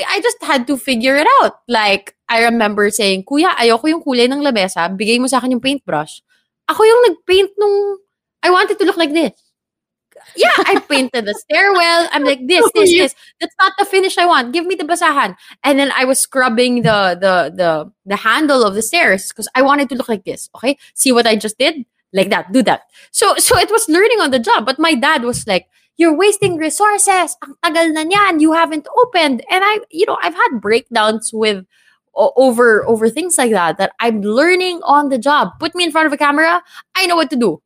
I 0.08 0.16
just 0.24 0.40
had 0.40 0.64
to 0.72 0.80
figure 0.80 1.16
it 1.20 1.28
out. 1.40 1.60
Like 1.68 2.16
I 2.28 2.48
remember 2.48 2.88
saying, 2.88 3.28
"Kuya, 3.28 3.52
ayoko 3.60 3.84
yung 3.92 4.00
kulay 4.04 4.24
ng 4.32 4.40
lamesa, 4.40 4.88
bigay 4.88 5.20
mo 5.20 5.28
sa 5.28 5.44
akin 5.44 5.56
yung 5.56 5.64
paintbrush." 5.64 6.24
Ako 6.72 6.80
yung 6.80 7.02
nagpaint 7.12 7.52
nung 7.60 8.00
I 8.40 8.48
wanted 8.48 8.80
to 8.80 8.86
look 8.88 8.96
like 8.96 9.12
this. 9.12 9.36
Yeah, 10.36 10.54
I 10.66 10.80
painted 10.88 11.26
the 11.26 11.34
stairwell. 11.34 12.08
I'm 12.12 12.24
like 12.24 12.46
this, 12.46 12.62
oh, 12.64 12.70
this, 12.74 12.90
this. 12.90 13.14
That's 13.40 13.54
not 13.60 13.72
the 13.78 13.84
finish 13.84 14.18
I 14.18 14.26
want. 14.26 14.52
Give 14.52 14.66
me 14.66 14.74
the 14.74 14.84
basahan. 14.84 15.36
And 15.62 15.78
then 15.78 15.92
I 15.96 16.04
was 16.04 16.18
scrubbing 16.18 16.82
the 16.82 17.16
the 17.20 17.52
the 17.54 17.92
the 18.06 18.16
handle 18.16 18.64
of 18.64 18.74
the 18.74 18.82
stairs 18.82 19.28
because 19.28 19.48
I 19.54 19.62
wanted 19.62 19.88
to 19.90 19.94
look 19.96 20.08
like 20.08 20.24
this. 20.24 20.50
Okay, 20.56 20.78
see 20.94 21.12
what 21.12 21.26
I 21.26 21.36
just 21.36 21.58
did? 21.58 21.84
Like 22.12 22.30
that. 22.30 22.52
Do 22.52 22.62
that. 22.62 22.82
So 23.10 23.36
so 23.36 23.58
it 23.58 23.70
was 23.70 23.88
learning 23.88 24.20
on 24.20 24.30
the 24.30 24.38
job. 24.38 24.66
But 24.66 24.78
my 24.78 24.94
dad 24.94 25.24
was 25.24 25.46
like, 25.46 25.66
"You're 25.96 26.16
wasting 26.16 26.56
resources. 26.56 27.36
Ang 27.42 27.54
tagal 27.62 27.92
na 27.92 28.04
niyan. 28.04 28.40
You 28.40 28.52
haven't 28.52 28.86
opened." 28.96 29.42
And 29.50 29.64
I, 29.64 29.80
you 29.90 30.06
know, 30.06 30.18
I've 30.22 30.34
had 30.34 30.60
breakdowns 30.60 31.30
with 31.32 31.66
over 32.14 32.86
over 32.86 33.08
things 33.08 33.38
like 33.38 33.50
that 33.50 33.78
that 33.78 33.92
I'm 34.00 34.22
learning 34.22 34.80
on 34.84 35.08
the 35.08 35.18
job. 35.18 35.58
Put 35.58 35.74
me 35.74 35.84
in 35.84 35.92
front 35.92 36.06
of 36.06 36.12
a 36.12 36.16
camera, 36.16 36.62
I 36.94 37.06
know 37.06 37.16
what 37.16 37.30
to 37.30 37.36
do. 37.36 37.60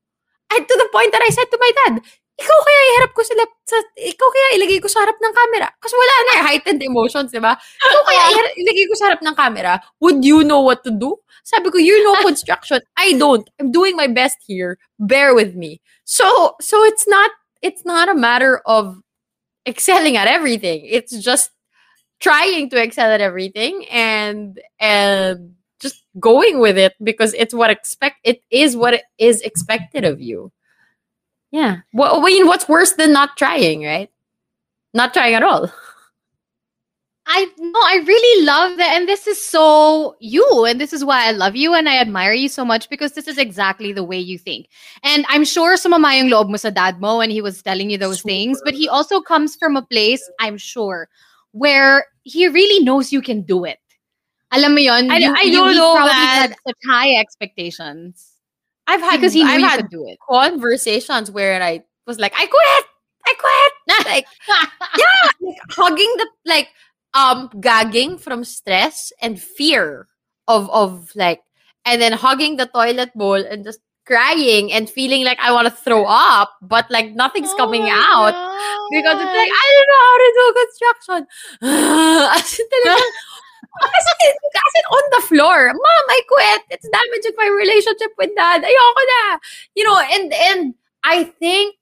And 0.51 0.67
to 0.67 0.75
the 0.75 0.89
point 0.93 1.13
that 1.13 1.23
I 1.23 1.29
said 1.29 1.45
to 1.45 1.59
my 1.61 1.73
dad, 1.85 2.03
ikaw 2.39 2.59
kaya 2.63 2.81
iharap 2.95 3.13
ko 3.19 3.23
sila 3.27 3.43
sa, 3.67 3.77
ikaw 3.99 4.29
kaya 4.31 4.47
ilagay 4.55 4.79
ko 4.79 4.87
sa 4.87 5.03
harap 5.03 5.19
ng 5.19 5.35
camera. 5.35 5.69
Kasi 5.83 5.95
wala 5.99 6.15
na 6.15 6.31
eh, 6.31 6.43
heightened 6.47 6.83
emotions, 6.87 7.35
di 7.35 7.43
ba? 7.43 7.59
Ikaw 7.59 8.03
kaya 8.07 8.23
iharap, 8.31 8.53
ilagay 8.55 8.87
ko 8.87 8.95
sa 8.95 9.05
harap 9.11 9.23
ng 9.27 9.37
camera. 9.37 9.73
Would 9.99 10.23
you 10.23 10.47
know 10.47 10.63
what 10.63 10.87
to 10.87 10.95
do? 10.95 11.19
Sabi 11.43 11.75
ko, 11.75 11.83
you 11.83 11.99
know 12.07 12.15
construction. 12.29 12.79
I 12.95 13.19
don't. 13.19 13.43
I'm 13.59 13.75
doing 13.75 13.99
my 13.99 14.07
best 14.07 14.39
here. 14.47 14.79
Bear 15.03 15.35
with 15.35 15.59
me. 15.59 15.83
So, 16.07 16.55
so 16.63 16.85
it's 16.87 17.11
not, 17.11 17.31
it's 17.61 17.83
not 17.85 18.09
a 18.09 18.15
matter 18.15 18.63
of 18.67 19.03
excelling 19.67 20.17
at 20.17 20.29
everything. 20.31 20.87
It's 20.87 21.19
just 21.19 21.51
trying 22.21 22.71
to 22.71 22.83
excel 22.83 23.11
at 23.11 23.21
everything 23.21 23.87
and 23.91 24.59
and 24.81 25.55
just 25.81 26.03
going 26.19 26.59
with 26.59 26.77
it 26.77 26.95
because 27.03 27.33
it's 27.35 27.55
what 27.55 27.71
expect 27.71 28.19
it 28.25 28.43
is 28.51 28.77
what 28.77 29.03
is 29.19 29.41
expected 29.43 30.05
of 30.05 30.21
you. 30.21 30.51
Yeah. 31.51 31.79
Well, 31.93 32.21
I 32.21 32.25
mean, 32.27 32.47
what's 32.47 32.69
worse 32.69 32.93
than 32.93 33.13
not 33.13 33.37
trying, 33.37 33.83
right? 33.85 34.11
Not 34.95 35.15
trying 35.15 35.35
at 35.35 35.43
all. 35.43 35.73
I 37.31 37.47
no, 37.59 37.79
I 37.85 38.03
really 38.07 38.47
love 38.47 38.79
that, 38.79 38.97
and 38.97 39.07
this 39.07 39.27
is 39.27 39.41
so 39.43 40.17
you, 40.19 40.65
and 40.65 40.81
this 40.81 40.95
is 40.95 41.05
why 41.05 41.27
I 41.27 41.33
love 41.33 41.57
you 41.57 41.75
and 41.75 41.87
I 41.87 41.99
admire 41.99 42.33
you 42.33 42.49
so 42.49 42.65
much 42.65 42.89
because 42.89 43.13
this 43.13 43.29
is 43.29 43.37
exactly 43.37 43.93
the 43.93 44.03
way 44.03 44.19
you 44.19 44.39
think. 44.39 44.69
And 45.03 45.27
I'm 45.29 45.45
sure 45.45 45.77
sumama 45.77 46.17
yung 46.17 46.31
loob 46.31 46.49
mo 46.49 46.57
sa 46.57 46.71
dad 46.71 47.01
mo 47.03 47.19
when 47.19 47.29
he 47.29 47.43
was 47.43 47.61
telling 47.63 47.91
you 47.91 47.99
those 47.99 48.23
things, 48.23 48.63
but 48.65 48.73
he 48.73 48.89
also 48.89 49.21
comes 49.21 49.57
from 49.57 49.77
a 49.77 49.83
place, 49.83 50.25
I'm 50.41 50.57
sure, 50.57 51.09
where 51.53 52.07
he 52.23 52.49
really 52.49 52.83
knows 52.83 53.13
you 53.13 53.21
can 53.21 53.43
do 53.43 53.65
it. 53.67 53.79
Alam 54.51 54.73
mo 54.73 54.81
yun, 54.81 55.11
I- 55.11 55.19
you, 55.19 55.35
I 55.37 55.51
don't 55.53 55.73
he 55.73 55.77
know 55.77 55.95
probably 55.97 56.09
that. 56.13 56.49
had 56.49 56.57
such 56.67 56.81
high 56.89 57.13
expectations. 57.21 58.28
I've 58.89 59.01
had 59.03 59.19
because 59.19 59.35
he 59.35 59.45
I've 59.45 59.61
had 59.63 59.77
could 59.83 59.91
do 59.91 60.07
it. 60.09 60.19
conversations 60.29 61.31
where 61.31 61.63
I 61.63 61.85
was 62.07 62.19
like, 62.19 62.35
I 62.37 62.47
quit, 62.47 62.87
I 63.27 63.35
quit, 63.39 64.07
like 64.07 64.27
yeah, 64.99 65.31
like 65.41 65.57
hugging 65.71 66.13
the 66.19 66.29
like 66.47 66.69
um 67.15 67.51
gagging 67.61 68.19
from 68.19 68.45
stress 68.45 69.13
and 69.23 69.41
fear 69.41 70.09
of 70.49 70.71
of 70.71 71.13
like 71.17 71.43
and 71.87 72.03
then 72.03 72.13
hugging 72.15 72.57
the 72.57 72.67
toilet 72.67 73.13
bowl 73.15 73.35
and 73.37 73.65
just 73.65 73.81
crying 74.07 74.73
and 74.73 74.89
feeling 74.91 75.25
like 75.25 75.39
I 75.41 75.53
want 75.53 75.69
to 75.69 75.75
throw 75.75 76.05
up, 76.07 76.55
but 76.63 76.91
like 76.91 77.15
nothing's 77.15 77.55
coming 77.55 77.85
Oh 77.85 77.93
my 77.93 77.93
out 77.93 78.35
because 78.91 79.21
it's 79.21 79.37
like 79.37 79.53
I 79.53 79.67
don't 79.75 79.89
know 79.93 80.05
how 80.09 80.19
to 80.25 80.33
do 80.39 80.55
construction. 80.65 81.27
As 83.83 84.75
in 84.75 84.85
on 84.91 85.05
the 85.13 85.27
floor, 85.27 85.67
mom, 85.69 86.05
I 86.09 86.21
quit. 86.29 86.63
It's 86.71 86.89
damaging 86.89 87.37
my 87.37 87.49
relationship 87.49 88.13
with 88.19 88.35
dad. 88.37 88.63
Ayoko 88.63 89.03
na. 89.07 89.39
You 89.75 89.85
know, 89.85 89.99
and 89.99 90.33
and 90.33 90.75
I 91.05 91.25
think 91.25 91.77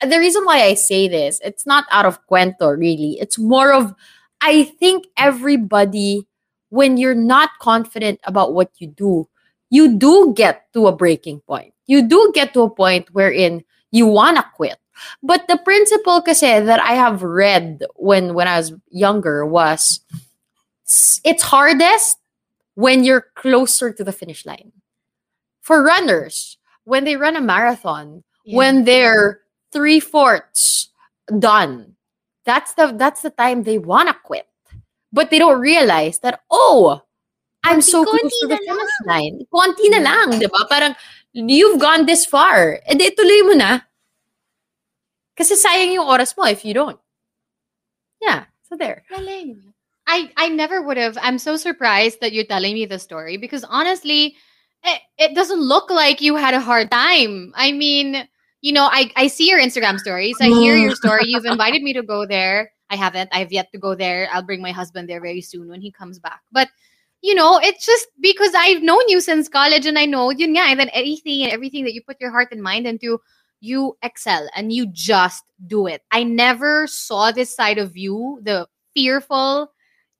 the 0.00 0.18
reason 0.18 0.44
why 0.44 0.62
I 0.62 0.74
say 0.74 1.08
this, 1.08 1.40
it's 1.44 1.66
not 1.66 1.84
out 1.90 2.06
of 2.06 2.18
cuento 2.26 2.76
really. 2.76 3.18
It's 3.20 3.38
more 3.38 3.72
of 3.72 3.94
I 4.40 4.64
think 4.64 5.06
everybody 5.16 6.26
when 6.70 6.96
you're 6.96 7.14
not 7.14 7.50
confident 7.60 8.20
about 8.24 8.52
what 8.52 8.70
you 8.78 8.88
do, 8.88 9.28
you 9.70 9.96
do 9.96 10.34
get 10.34 10.72
to 10.74 10.86
a 10.86 10.96
breaking 10.96 11.40
point. 11.40 11.72
You 11.86 12.02
do 12.02 12.32
get 12.34 12.52
to 12.54 12.62
a 12.62 12.70
point 12.70 13.08
wherein 13.12 13.64
you 13.92 14.06
wanna 14.06 14.44
quit. 14.54 14.76
But 15.22 15.46
the 15.48 15.58
principle 15.58 16.22
kasi 16.22 16.60
that 16.60 16.80
I 16.80 16.94
have 16.94 17.22
read 17.22 17.84
when 17.96 18.34
when 18.34 18.48
I 18.48 18.58
was 18.58 18.72
younger 18.90 19.44
was 19.44 20.00
it's 21.24 21.42
hardest 21.42 22.18
when 22.74 23.04
you're 23.04 23.26
closer 23.34 23.92
to 23.92 24.04
the 24.04 24.12
finish 24.12 24.46
line. 24.46 24.72
For 25.62 25.82
runners, 25.82 26.58
when 26.84 27.04
they 27.04 27.16
run 27.16 27.36
a 27.36 27.40
marathon, 27.42 28.22
Yeah. 28.46 28.56
when 28.56 28.84
they're 28.86 29.42
three 29.72 29.98
fourths 29.98 30.88
done, 31.26 31.96
that's 32.46 32.74
the 32.78 32.94
that's 32.94 33.22
the 33.26 33.34
time 33.34 33.66
they 33.66 33.78
wanna 33.78 34.14
quit. 34.14 34.46
But 35.12 35.30
they 35.30 35.38
don't 35.42 35.58
realize 35.58 36.20
that, 36.22 36.46
oh, 36.50 37.02
I'm 37.66 37.82
so 37.82 38.04
close 38.06 38.30
to 38.42 38.46
the 38.46 38.58
finish 38.62 38.96
line. 39.10 39.42
Konti 39.50 39.90
na 39.90 39.98
lang, 39.98 40.38
di 40.38 40.46
ba? 40.46 40.62
Parang, 40.70 40.94
you've 41.34 41.82
gone 41.82 42.06
this 42.06 42.22
far. 42.22 42.78
E 42.86 42.94
di, 42.94 43.10
tuloy 43.10 43.42
mo 43.50 43.54
na. 43.58 43.82
Kasi 45.34 45.58
sayang 45.58 45.90
yung 45.98 46.06
oras 46.06 46.36
mo 46.38 46.46
if 46.46 46.62
you 46.64 46.74
don't. 46.74 47.00
Yeah, 48.22 48.46
so 48.62 48.76
there. 48.78 49.02
Galing. 49.10 49.74
I 50.06 50.30
I 50.36 50.48
never 50.48 50.82
would 50.82 50.96
have. 50.96 51.18
I'm 51.20 51.38
so 51.38 51.56
surprised 51.56 52.20
that 52.20 52.32
you're 52.32 52.44
telling 52.44 52.74
me 52.74 52.86
the 52.86 52.98
story 52.98 53.36
because 53.36 53.64
honestly, 53.64 54.36
it, 54.84 55.00
it 55.18 55.34
doesn't 55.34 55.60
look 55.60 55.90
like 55.90 56.20
you 56.20 56.36
had 56.36 56.54
a 56.54 56.60
hard 56.60 56.90
time. 56.90 57.52
I 57.56 57.72
mean, 57.72 58.28
you 58.60 58.72
know, 58.72 58.88
I 58.90 59.10
I 59.16 59.26
see 59.26 59.48
your 59.48 59.60
Instagram 59.60 59.98
stories. 59.98 60.36
I 60.40 60.48
hear 60.48 60.76
your 60.76 60.94
story. 60.94 61.22
You've 61.24 61.44
invited 61.56 61.82
me 61.82 61.92
to 61.94 62.02
go 62.02 62.26
there. 62.26 62.72
I 62.88 62.96
haven't. 62.96 63.30
I 63.32 63.40
have 63.40 63.52
yet 63.52 63.72
to 63.72 63.78
go 63.78 63.94
there. 63.96 64.28
I'll 64.32 64.44
bring 64.44 64.62
my 64.62 64.70
husband 64.70 65.08
there 65.08 65.20
very 65.20 65.40
soon 65.40 65.68
when 65.68 65.80
he 65.80 65.90
comes 65.90 66.18
back. 66.18 66.40
But 66.52 66.68
you 67.22 67.34
know, 67.34 67.58
it's 67.60 67.84
just 67.84 68.06
because 68.20 68.52
I've 68.54 68.82
known 68.82 69.08
you 69.08 69.20
since 69.20 69.48
college 69.48 69.86
and 69.86 69.98
I 69.98 70.06
know 70.06 70.30
you 70.30 70.46
nga, 70.46 70.60
and 70.60 70.78
then 70.78 70.90
anything 70.90 71.42
and 71.42 71.52
everything 71.52 71.84
that 71.84 71.94
you 71.94 72.02
put 72.02 72.20
your 72.20 72.30
heart 72.30 72.48
and 72.52 72.62
mind 72.62 72.86
into, 72.86 73.20
you 73.60 73.96
excel 74.02 74.48
and 74.54 74.72
you 74.72 74.86
just 74.92 75.42
do 75.66 75.86
it. 75.86 76.02
I 76.12 76.22
never 76.22 76.86
saw 76.86 77.32
this 77.32 77.54
side 77.54 77.78
of 77.78 77.96
you, 77.96 78.38
the 78.42 78.68
fearful, 78.94 79.72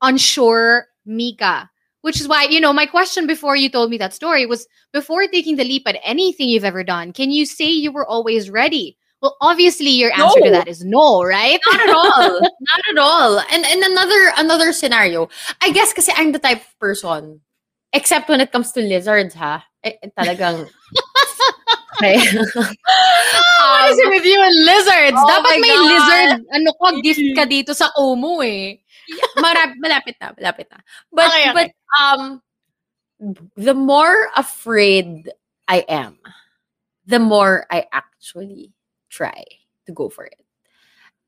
unsure 0.06 0.86
Mika. 1.04 1.70
Which 2.02 2.20
is 2.20 2.28
why, 2.28 2.44
you 2.44 2.60
know, 2.60 2.72
my 2.72 2.86
question 2.86 3.26
before 3.26 3.56
you 3.56 3.68
told 3.68 3.90
me 3.90 3.98
that 3.98 4.14
story 4.14 4.46
was 4.46 4.68
before 4.92 5.26
taking 5.26 5.56
the 5.56 5.64
leap 5.64 5.82
at 5.88 5.98
anything 6.04 6.48
you've 6.48 6.64
ever 6.64 6.84
done, 6.84 7.12
can 7.12 7.32
you 7.32 7.44
say 7.44 7.66
you 7.66 7.90
were 7.90 8.06
always 8.06 8.48
ready? 8.48 8.96
Well, 9.20 9.36
obviously 9.40 9.90
your 9.90 10.12
answer 10.12 10.40
to 10.40 10.50
that 10.50 10.68
is 10.68 10.84
no, 10.84 11.24
right? 11.24 11.58
Not 11.66 11.80
at 11.80 11.90
all. 11.90 12.40
Not 12.70 12.80
at 12.92 12.98
all. 12.98 13.40
And 13.50 13.64
and 13.66 13.82
another 13.82 14.32
another 14.36 14.72
scenario. 14.72 15.28
I 15.60 15.72
guess 15.72 15.90
because 15.90 16.08
I'm 16.14 16.30
the 16.30 16.38
type 16.38 16.62
of 16.62 16.78
person 16.78 17.40
except 17.92 18.28
when 18.28 18.40
it 18.40 18.52
comes 18.52 18.70
to 18.72 18.80
lizards 18.80 19.34
ha. 19.34 19.64
Eh, 19.82 19.98
eh, 20.02 20.10
talagang 20.14 20.68
Okay. 21.96 22.20
What 22.20 23.88
is 23.88 23.98
it 23.98 24.08
with 24.12 24.26
you 24.28 24.36
and 24.36 24.56
lizards? 24.68 25.16
Oh 25.16 25.28
Dapat 25.32 25.56
may 25.64 25.72
God. 25.72 25.88
lizard, 25.88 26.30
ano 26.52 26.68
ko, 26.76 27.00
gift 27.00 27.24
ka 27.32 27.48
dito 27.48 27.72
sa 27.72 27.88
Kumu 27.96 28.44
eh. 28.44 28.84
Marap, 29.38 29.74
malapit 29.78 30.16
na, 30.20 30.32
malapit 30.38 30.66
na. 30.70 30.78
But 31.12 31.30
Okay, 31.30 31.50
okay. 31.50 31.54
but 31.54 31.68
um 32.00 32.42
the 33.56 33.74
more 33.74 34.28
afraid 34.36 35.30
I 35.68 35.84
am, 35.88 36.18
the 37.06 37.18
more 37.18 37.66
I 37.70 37.86
actually 37.92 38.72
try 39.08 39.44
to 39.86 39.92
go 39.92 40.08
for 40.08 40.24
it. 40.24 40.40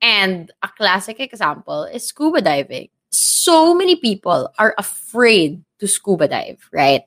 And 0.02 0.52
a 0.62 0.68
classic 0.68 1.18
example 1.20 1.84
is 1.84 2.06
scuba 2.06 2.40
diving. 2.40 2.88
So 3.10 3.74
many 3.74 3.96
people 3.96 4.52
are 4.58 4.74
afraid 4.78 5.64
to 5.80 5.88
scuba 5.88 6.28
dive, 6.28 6.68
right? 6.72 7.02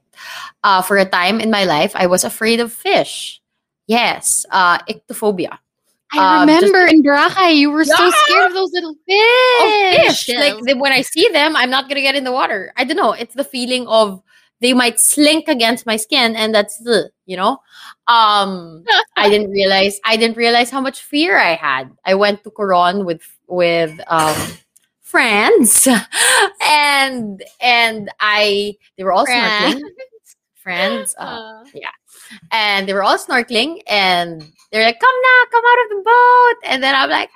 Uh, 0.64 0.82
for 0.82 0.98
a 0.98 1.06
time 1.06 1.40
in 1.40 1.52
my 1.52 1.64
life, 1.66 1.94
I 1.96 2.08
was 2.08 2.24
afraid 2.24 2.60
of 2.60 2.74
fish. 2.74 3.42
Yes, 3.88 4.46
uh, 4.50 4.80
ichthyophobia. 4.90 5.60
I 6.14 6.42
Um, 6.42 6.48
just- 6.48 6.64
remember 6.64 6.88
in 6.88 7.04
Boracay, 7.04 7.56
you 7.56 7.72
were 7.72 7.86
so 7.86 8.12
scared 8.12 8.48
of 8.48 8.54
those 8.54 8.72
little 8.74 8.96
fish. 9.08 10.28
of 10.28 10.28
fish. 10.28 10.36
Like 10.38 10.76
when 10.80 10.92
I 10.92 11.02
see 11.02 11.28
them, 11.30 11.56
I'm 11.56 11.70
not 11.70 11.88
gonna 11.88 12.02
get 12.02 12.16
in 12.16 12.24
the 12.24 12.32
water. 12.32 12.74
I 12.78 12.84
don't 12.84 12.98
know. 12.98 13.14
It's 13.14 13.34
the 13.36 13.44
feeling 13.46 13.88
of 13.88 14.22
they 14.60 14.74
might 14.74 15.00
slink 15.00 15.48
against 15.48 15.86
my 15.86 15.96
skin, 15.98 16.36
and 16.36 16.54
that's 16.54 16.78
the 16.80 17.10
you 17.26 17.38
know. 17.38 17.60
Um, 18.08 18.84
I 19.16 19.30
didn't 19.30 19.50
realize. 19.60 20.00
I 20.06 20.18
didn't 20.18 20.38
realize 20.38 20.70
how 20.70 20.82
much 20.82 21.02
fear 21.02 21.38
I 21.38 21.56
had. 21.56 21.90
I 22.06 22.14
went 22.16 22.44
to 22.44 22.52
Coron 22.52 23.06
with 23.06 23.24
with 23.48 24.00
um 24.08 24.36
friends, 25.02 25.88
and 26.62 27.42
and 27.62 28.10
I 28.20 28.76
they 28.98 29.04
were 29.04 29.14
all 29.14 29.26
snorkeling. 29.26 29.82
Friends, 30.62 31.16
uh, 31.20 31.24
Uh, 31.26 31.64
and 32.52 32.88
they 32.88 32.94
were 32.94 33.04
all 33.04 33.18
snorkeling 33.18 33.82
and 33.88 34.42
they're 34.72 34.86
like 34.86 35.00
come 35.00 35.16
now, 35.24 35.40
come 35.52 35.64
out 35.66 35.84
of 35.84 35.90
the 35.90 36.04
boat. 36.04 36.72
And 36.72 36.84
then 36.84 36.96
i'm 36.96 37.10
like 37.10 37.30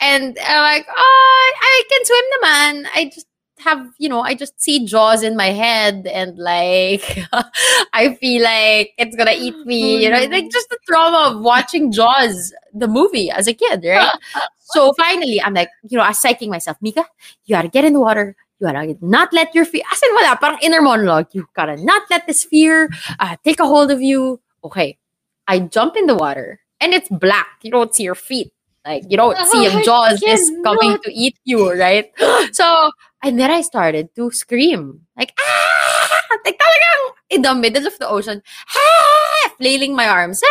and 0.00 0.36
i'm 0.46 0.62
like 0.62 0.86
oh 0.90 1.52
i 1.60 1.82
can 1.90 2.04
swim 2.04 2.24
the 2.32 2.38
man. 2.42 2.86
i 2.94 3.04
just 3.04 3.26
have 3.60 3.86
you 3.98 4.08
know 4.08 4.20
i 4.20 4.34
just 4.34 4.60
see 4.60 4.84
jaws 4.84 5.22
in 5.22 5.36
my 5.36 5.46
head 5.46 6.06
and 6.08 6.36
like 6.36 7.18
i 7.94 8.14
feel 8.20 8.42
like 8.42 8.92
it's 8.98 9.16
gonna 9.16 9.32
eat 9.36 9.54
me 9.64 10.02
you 10.02 10.10
know 10.10 10.18
like 10.24 10.50
just 10.50 10.68
the 10.70 10.78
trauma 10.86 11.30
of 11.30 11.40
watching 11.42 11.92
jaws 11.92 12.52
the 12.74 12.88
movie 12.88 13.30
as 13.30 13.46
a 13.46 13.54
kid 13.54 13.84
right? 13.84 14.12
So 14.74 14.92
finally 14.94 15.40
i'm 15.40 15.54
like 15.54 15.68
you 15.88 15.96
know 15.96 16.02
i'm 16.04 16.12
psyching 16.14 16.48
myself 16.48 16.76
mika 16.80 17.04
you 17.44 17.54
gotta 17.54 17.68
get 17.68 17.84
in 17.84 17.92
the 17.92 18.00
water 18.00 18.34
you 18.60 18.66
gotta 18.66 18.96
not 19.00 19.32
let 19.32 19.54
your 19.54 19.64
fear 19.64 19.82
as 19.92 20.02
in 20.02 20.14
wala 20.14 20.36
parang 20.40 20.58
inner 20.62 20.80
monologue 20.82 21.26
you 21.32 21.46
gotta 21.54 21.76
not 21.82 22.02
let 22.10 22.26
this 22.26 22.44
fear 22.44 22.88
uh, 23.18 23.36
take 23.44 23.60
a 23.60 23.66
hold 23.66 23.90
of 23.90 24.00
you. 24.02 24.40
Okay. 24.62 24.98
I 25.46 25.58
jump 25.60 25.96
in 25.96 26.06
the 26.06 26.14
water 26.14 26.60
and 26.80 26.94
it's 26.94 27.08
black. 27.08 27.60
You 27.62 27.70
don't 27.70 27.94
see 27.94 28.04
your 28.04 28.14
feet. 28.14 28.50
Like 28.86 29.04
you 29.08 29.16
don't 29.16 29.36
see 29.48 29.66
Oh, 29.66 29.78
if 29.78 29.84
Jaws 29.84 30.22
is 30.22 30.50
coming 30.62 30.98
to 31.02 31.12
eat 31.12 31.36
you, 31.44 31.72
right? 31.72 32.12
So 32.52 32.90
and 33.22 33.40
then 33.40 33.50
I 33.50 33.62
started 33.62 34.14
to 34.16 34.30
scream. 34.30 35.00
Like 35.16 35.32
ah! 35.40 36.38
Like 36.44 36.60
talagang 36.60 37.02
in 37.30 37.42
the 37.42 37.54
middle 37.54 37.86
of 37.86 37.98
the 37.98 38.08
ocean. 38.08 38.42
Ah! 38.76 39.50
Flailing 39.58 39.96
my 39.96 40.06
arms. 40.08 40.40
Ah! 40.44 40.48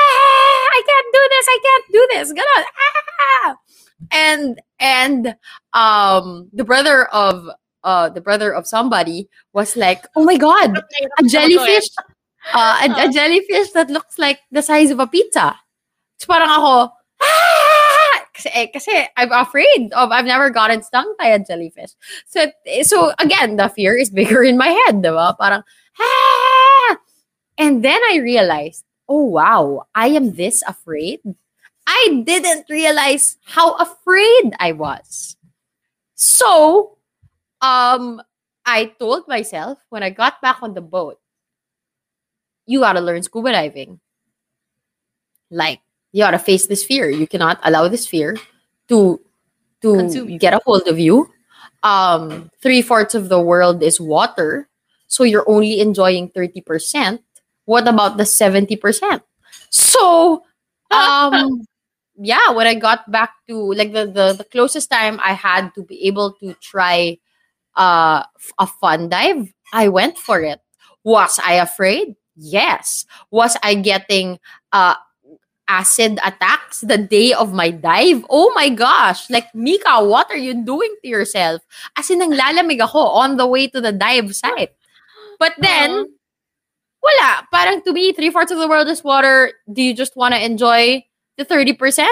I 0.73 0.81
can't 0.85 1.09
do 1.13 1.23
this. 1.29 1.45
I 1.49 1.59
can't 1.63 1.85
do 1.93 2.01
this. 2.13 2.27
Ganon. 2.33 2.63
Ah! 2.65 3.55
And 4.11 4.61
and 4.79 5.35
um 5.73 6.49
the 6.53 6.63
brother 6.65 7.05
of 7.13 7.47
uh 7.83 8.09
the 8.09 8.21
brother 8.21 8.53
of 8.53 8.67
somebody 8.67 9.29
was 9.53 9.75
like, 9.75 10.05
"Oh 10.15 10.23
my 10.23 10.37
god, 10.37 10.77
a 11.19 11.23
jellyfish 11.23 11.87
uh, 12.51 12.87
a, 12.87 13.07
a 13.07 13.09
jellyfish 13.09 13.71
that 13.71 13.89
looks 13.89 14.19
like 14.19 14.39
the 14.51 14.61
size 14.61 14.91
of 14.91 14.99
a 14.99 15.07
pizza. 15.07 15.55
So 16.17 16.27
parang 16.27 16.49
ako, 16.49 16.91
ah! 17.21 18.15
Kasi, 18.33 18.49
eh, 18.49 18.67
kasi 18.73 18.91
I'm 19.15 19.31
afraid 19.31 19.93
of, 19.93 20.11
I've 20.11 20.25
never 20.25 20.49
gotten 20.49 20.81
stung 20.81 21.15
by 21.19 21.27
a 21.27 21.39
jellyfish. 21.39 21.91
So, 22.27 22.51
so 22.81 23.13
again, 23.19 23.57
the 23.57 23.69
fear 23.69 23.95
is 23.95 24.09
bigger 24.09 24.43
in 24.43 24.57
my 24.57 24.69
head, 24.69 25.03
diba? 25.03 25.37
Parang, 25.37 25.63
ah! 25.99 26.97
And 27.57 27.85
then 27.85 28.01
I 28.09 28.17
realized, 28.17 28.83
oh 29.07 29.23
wow, 29.23 29.85
I 29.93 30.07
am 30.07 30.33
this 30.33 30.63
afraid. 30.67 31.21
I 31.85 32.23
didn't 32.25 32.65
realize 32.69 33.37
how 33.45 33.75
afraid 33.75 34.55
I 34.59 34.71
was. 34.71 35.35
So, 36.15 36.97
um, 37.63 38.21
I 38.65 38.91
told 38.99 39.27
myself 39.27 39.79
when 39.89 40.03
I 40.03 40.09
got 40.09 40.41
back 40.41 40.61
on 40.61 40.73
the 40.73 40.81
boat, 40.83 41.17
you 42.67 42.81
gotta 42.81 42.99
learn 42.99 43.23
scuba 43.23 43.51
diving. 43.51 43.99
Like 45.49 45.79
you 46.11 46.23
gotta 46.23 46.39
face 46.39 46.67
this 46.67 46.83
fear. 46.83 47.09
You 47.09 47.25
cannot 47.25 47.59
allow 47.63 47.87
this 47.87 48.05
fear 48.05 48.37
to 48.89 49.19
to 49.81 49.95
Consume 49.95 50.37
get 50.37 50.53
a 50.53 50.59
hold 50.65 50.87
of 50.87 50.99
you. 50.99 51.31
Um, 51.83 52.51
three 52.61 52.81
fourths 52.81 53.15
of 53.15 53.29
the 53.29 53.39
world 53.39 53.83
is 53.83 53.99
water, 53.99 54.69
so 55.07 55.23
you're 55.23 55.47
only 55.47 55.79
enjoying 55.79 56.29
thirty 56.29 56.61
percent. 56.61 57.21
What 57.65 57.87
about 57.87 58.17
the 58.17 58.25
seventy 58.25 58.75
percent? 58.75 59.23
So, 59.69 60.43
um, 60.91 61.63
yeah, 62.15 62.51
when 62.51 62.67
I 62.67 62.75
got 62.75 63.09
back 63.11 63.31
to 63.47 63.73
like 63.73 63.91
the, 63.91 64.05
the 64.07 64.33
the 64.37 64.47
closest 64.47 64.89
time 64.89 65.19
I 65.23 65.33
had 65.33 65.75
to 65.75 65.83
be 65.83 66.07
able 66.07 66.33
to 66.39 66.55
try 66.55 67.19
uh 67.75 68.23
a 68.59 68.67
fun 68.67 69.09
dive, 69.09 69.53
I 69.73 69.87
went 69.87 70.17
for 70.17 70.41
it. 70.41 70.59
Was 71.03 71.39
I 71.43 71.55
afraid? 71.55 72.15
Yes. 72.35 73.05
Was 73.31 73.57
I 73.63 73.75
getting 73.75 74.39
uh 74.71 74.95
acid 75.67 76.19
attacks 76.23 76.81
the 76.81 76.97
day 76.97 77.33
of 77.33 77.53
my 77.53 77.71
dive? 77.71 78.25
Oh 78.29 78.51
my 78.55 78.69
gosh. 78.69 79.29
Like, 79.29 79.53
Mika, 79.55 80.03
what 80.03 80.29
are 80.29 80.37
you 80.37 80.53
doing 80.65 80.93
to 81.01 81.07
yourself? 81.07 81.61
As 81.97 82.09
in, 82.09 82.19
nanglalamig 82.19 82.81
ako 82.81 82.99
on 82.99 83.37
the 83.37 83.47
way 83.47 83.67
to 83.67 83.81
the 83.81 83.91
dive 83.91 84.35
site. 84.35 84.75
But 85.39 85.53
then, 85.59 86.13
wala. 87.01 87.47
Parang 87.51 87.81
to 87.83 87.93
me, 87.93 88.13
three-fourths 88.13 88.51
of 88.51 88.59
the 88.59 88.67
world 88.67 88.87
is 88.87 89.03
water. 89.03 89.51
Do 89.71 89.81
you 89.81 89.93
just 89.93 90.15
want 90.15 90.33
to 90.33 90.43
enjoy 90.43 91.03
the 91.37 91.45
30%? 91.45 92.07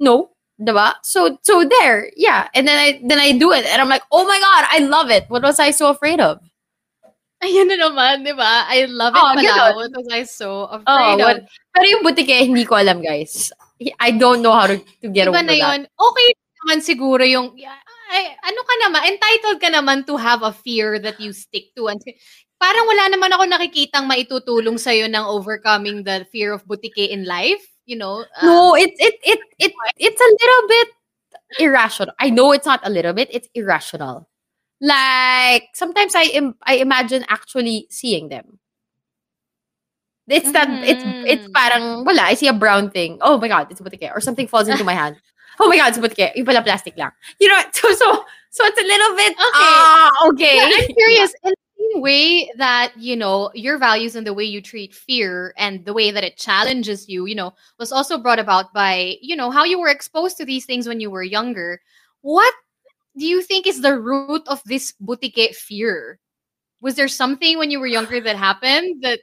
No. 0.00 0.35
Diba? 0.56 0.94
So 1.04 1.36
so 1.42 1.68
there, 1.68 2.08
yeah. 2.16 2.48
And 2.56 2.66
then 2.66 2.78
I 2.78 3.00
then 3.04 3.20
I 3.20 3.36
do 3.36 3.52
it 3.52 3.66
and 3.68 3.80
I'm 3.80 3.92
like, 3.92 4.04
oh 4.10 4.24
my 4.24 4.40
god, 4.40 4.64
I 4.72 4.78
love 4.80 5.10
it. 5.10 5.28
What 5.28 5.42
was 5.42 5.60
I 5.60 5.70
so 5.70 5.90
afraid 5.90 6.20
of? 6.20 6.40
Ayan 7.44 7.68
na 7.68 7.76
naman, 7.76 8.24
di 8.24 8.32
ba? 8.32 8.64
I 8.64 8.88
love 8.88 9.12
it 9.12 9.20
oh, 9.20 9.36
pala. 9.36 9.76
What 9.76 9.92
was 9.92 10.08
I 10.08 10.24
so 10.24 10.72
oh, 10.72 10.80
afraid 10.80 11.20
oh, 11.20 11.28
of? 11.28 11.44
pero 11.68 11.84
yung 11.84 12.00
butike, 12.00 12.48
hindi 12.48 12.64
ko 12.64 12.80
alam, 12.80 13.04
guys. 13.04 13.52
I 14.00 14.16
don't 14.16 14.40
know 14.40 14.56
how 14.56 14.72
to, 14.72 14.80
to 15.04 15.08
get 15.12 15.28
diba 15.28 15.36
over 15.36 15.44
na 15.44 15.52
yun? 15.52 15.80
that. 15.84 15.92
Okay 16.00 16.28
naman 16.64 16.80
siguro 16.80 17.20
yung, 17.28 17.52
ay, 18.08 18.24
ano 18.40 18.60
ka 18.64 18.74
naman, 18.88 19.00
entitled 19.04 19.58
ka 19.60 19.68
naman 19.68 19.98
to 20.08 20.16
have 20.16 20.40
a 20.40 20.50
fear 20.50 20.96
that 20.96 21.20
you 21.20 21.36
stick 21.36 21.76
to. 21.76 21.92
And 21.92 22.00
parang 22.56 22.88
wala 22.88 23.12
naman 23.12 23.30
ako 23.36 23.44
nakikitang 23.46 24.08
maitutulong 24.08 24.80
sa'yo 24.80 25.04
ng 25.06 25.28
overcoming 25.28 26.08
the 26.08 26.24
fear 26.32 26.56
of 26.56 26.64
butike 26.64 27.12
in 27.12 27.28
life. 27.28 27.62
You 27.86 27.96
know? 27.96 28.24
Uh, 28.40 28.46
no, 28.46 28.74
it, 28.74 28.90
it, 28.98 29.14
it, 29.22 29.40
it, 29.58 29.72
it's 29.96 30.20
a 30.20 30.24
little 30.24 30.68
bit 30.68 30.88
irrational. 31.58 32.14
I 32.18 32.30
know 32.30 32.52
it's 32.52 32.66
not 32.66 32.80
a 32.84 32.90
little 32.90 33.12
bit, 33.12 33.28
it's 33.30 33.48
irrational. 33.54 34.28
Like 34.80 35.68
sometimes 35.72 36.14
I 36.14 36.24
Im- 36.24 36.56
I 36.62 36.76
imagine 36.76 37.24
actually 37.28 37.86
seeing 37.88 38.28
them. 38.28 38.58
It's 40.28 40.50
that 40.52 40.68
mm-hmm. 40.68 40.84
it's 40.84 41.04
it's 41.30 41.48
mm. 41.48 41.52
parang 41.54 42.04
wala. 42.04 42.22
I 42.22 42.34
see 42.34 42.48
a 42.48 42.52
brown 42.52 42.90
thing. 42.90 43.18
Oh 43.22 43.38
my 43.38 43.48
god, 43.48 43.68
it's 43.70 43.80
butike. 43.80 44.10
Or 44.14 44.20
something 44.20 44.48
falls 44.48 44.68
into 44.68 44.84
my 44.84 44.94
hand. 44.94 45.16
Oh 45.58 45.70
my 45.70 45.78
god, 45.78 45.88
it's 45.88 45.96
a 45.96 46.02
butike. 46.04 46.36
Yung 46.36 46.44
pala 46.44 46.60
plastic 46.60 46.98
lang. 46.98 47.12
You 47.40 47.48
know, 47.48 47.56
so 47.72 47.88
so 47.96 48.24
so 48.50 48.60
it's 48.66 48.76
a 48.76 48.84
little 48.84 49.16
bit 49.16 49.32
okay. 49.32 49.72
Uh, 49.72 50.10
okay. 50.28 50.56
Yeah, 50.56 50.68
I'm 50.68 50.92
curious. 50.92 51.32
Yeah. 51.44 51.48
In 51.48 51.54
way 52.00 52.50
that 52.56 52.92
you 52.96 53.16
know 53.16 53.50
your 53.54 53.78
values 53.78 54.16
and 54.16 54.26
the 54.26 54.34
way 54.34 54.44
you 54.44 54.60
treat 54.60 54.94
fear 54.94 55.54
and 55.56 55.84
the 55.84 55.92
way 55.92 56.10
that 56.10 56.24
it 56.24 56.36
challenges 56.36 57.08
you, 57.08 57.26
you 57.26 57.34
know, 57.34 57.54
was 57.78 57.92
also 57.92 58.18
brought 58.18 58.38
about 58.38 58.72
by 58.72 59.16
you 59.20 59.36
know 59.36 59.50
how 59.50 59.64
you 59.64 59.78
were 59.78 59.88
exposed 59.88 60.36
to 60.38 60.44
these 60.44 60.64
things 60.64 60.86
when 60.86 61.00
you 61.00 61.10
were 61.10 61.22
younger. 61.22 61.80
What 62.22 62.54
do 63.16 63.26
you 63.26 63.42
think 63.42 63.66
is 63.66 63.80
the 63.80 63.98
root 63.98 64.42
of 64.46 64.62
this 64.64 64.92
butike 65.02 65.54
fear? 65.54 66.18
Was 66.80 66.94
there 66.94 67.08
something 67.08 67.58
when 67.58 67.70
you 67.70 67.80
were 67.80 67.86
younger 67.86 68.20
that 68.20 68.36
happened 68.36 69.02
that 69.02 69.20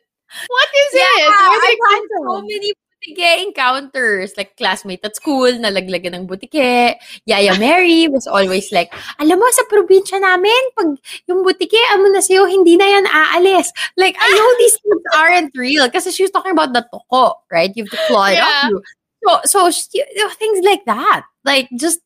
what 0.48 0.70
is 0.76 0.94
yeah, 0.94 1.26
it? 1.26 1.30
I've 1.30 1.92
had 1.92 2.02
so 2.26 2.42
many 2.42 2.74
butike 3.04 3.44
encounters. 3.44 4.34
Like 4.38 4.56
classmate 4.56 5.04
at 5.04 5.16
school, 5.16 5.52
nalaglagan 5.52 6.16
ng 6.16 6.28
butike. 6.28 6.96
Yaya 7.26 7.60
Mary 7.60 8.08
was 8.08 8.28
always 8.28 8.72
like, 8.72 8.94
alam 9.20 9.40
mo, 9.40 9.46
sa 9.52 9.68
probinsya 9.68 10.24
namin, 10.24 10.62
pag 10.80 10.96
yung 11.28 11.44
butike, 11.44 11.78
amo 11.92 12.08
na 12.08 12.24
sa'yo, 12.24 12.48
hindi 12.48 12.78
na 12.78 12.88
yan 12.88 13.06
aalis. 13.08 13.70
Like, 13.98 14.16
I 14.20 14.30
know 14.32 14.52
these 14.58 14.78
things 14.80 15.04
aren't 15.18 15.52
real. 15.56 15.90
Kasi 15.92 16.12
she 16.12 16.24
was 16.24 16.32
talking 16.32 16.56
about 16.56 16.72
the 16.72 16.88
tuko, 16.88 17.36
right? 17.52 17.72
You 17.76 17.84
have 17.84 17.92
to 17.92 18.02
claw 18.08 18.32
it 18.32 18.40
yeah. 18.40 18.72
up. 18.72 18.82
So, 19.46 19.70
so 19.70 19.94
know, 20.16 20.30
things 20.36 20.64
like 20.64 20.84
that. 20.86 21.24
Like, 21.44 21.68
just 21.76 22.00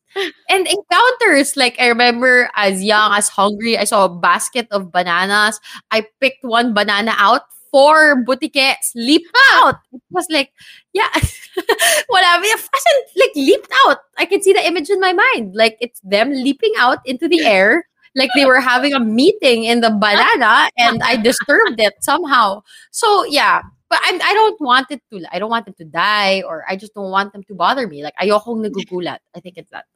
and 0.48 0.66
encounters. 0.66 1.56
Like 1.56 1.76
I 1.78 1.88
remember 1.88 2.50
as 2.54 2.82
young 2.82 3.12
as 3.12 3.28
hungry, 3.28 3.78
I 3.78 3.84
saw 3.84 4.04
a 4.06 4.08
basket 4.08 4.68
of 4.70 4.92
bananas. 4.92 5.60
I 5.90 6.06
picked 6.20 6.44
one 6.44 6.74
banana 6.74 7.14
out. 7.16 7.42
Four 7.70 8.24
butike 8.24 8.76
leaped 8.94 9.30
ah. 9.36 9.68
out. 9.68 9.76
It 9.92 10.02
was 10.10 10.26
like, 10.30 10.52
yeah, 10.92 11.08
whatever. 12.08 12.44
Fashion 12.44 12.96
like 13.16 13.32
leaped 13.36 13.72
out. 13.86 13.98
I 14.16 14.24
can 14.24 14.42
see 14.42 14.52
the 14.52 14.66
image 14.66 14.90
in 14.90 15.00
my 15.00 15.12
mind. 15.12 15.54
Like 15.54 15.76
it's 15.80 16.00
them 16.00 16.32
leaping 16.32 16.72
out 16.78 16.98
into 17.04 17.28
the 17.28 17.40
air 17.44 17.84
like 18.14 18.30
they 18.34 18.44
were 18.44 18.60
having 18.60 18.92
a 18.94 19.00
meeting 19.00 19.64
in 19.64 19.80
the 19.80 19.92
ah. 19.92 19.98
banana 19.98 20.70
and 20.76 21.02
I 21.02 21.16
disturbed 21.16 21.80
it 21.80 21.94
somehow. 22.00 22.62
So 22.90 23.24
yeah, 23.24 23.62
but 23.88 23.98
I, 24.02 24.18
I 24.22 24.32
don't 24.34 24.60
want 24.60 24.86
it 24.90 25.00
to 25.12 25.24
I 25.32 25.38
don't 25.38 25.50
want 25.50 25.64
them 25.64 25.74
to 25.78 25.84
die 25.84 26.42
or 26.42 26.64
I 26.68 26.76
just 26.76 26.94
don't 26.94 27.10
want 27.10 27.32
them 27.32 27.42
to 27.44 27.54
bother 27.54 27.88
me. 27.88 28.04
Like 28.04 28.14
ayokong 28.20 28.64
nagugulat. 28.64 29.18
I 29.34 29.40
think 29.40 29.56
it's 29.56 29.70
that. 29.70 29.86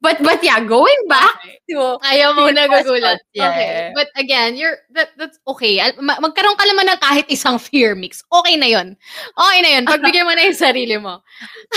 But 0.00 0.22
but 0.22 0.42
yeah, 0.42 0.60
going 0.64 0.96
back 1.08 1.36
okay. 1.44 1.60
to 1.70 2.00
ayaw 2.00 2.34
mo 2.34 2.48
nagugulat. 2.48 3.18
Yeah. 3.32 3.50
Okay. 3.50 3.92
But 3.94 4.08
again, 4.16 4.56
you're 4.56 4.78
that 4.96 5.10
that's 5.16 5.38
okay. 5.46 5.78
Magkaroon 6.00 6.56
ka 6.56 6.64
naman 6.64 6.88
ng 6.88 7.00
kahit 7.00 7.26
isang 7.28 7.60
fear 7.60 7.94
mix. 7.94 8.24
Okay 8.32 8.56
na 8.56 8.66
'yon. 8.66 8.96
Okay 9.36 9.58
na 9.60 9.70
'yon. 9.76 9.84
Pagbigyan 9.84 10.24
mo 10.24 10.32
na 10.32 10.42
'yung 10.48 10.58
sarili 10.58 10.96
mo. 10.96 11.20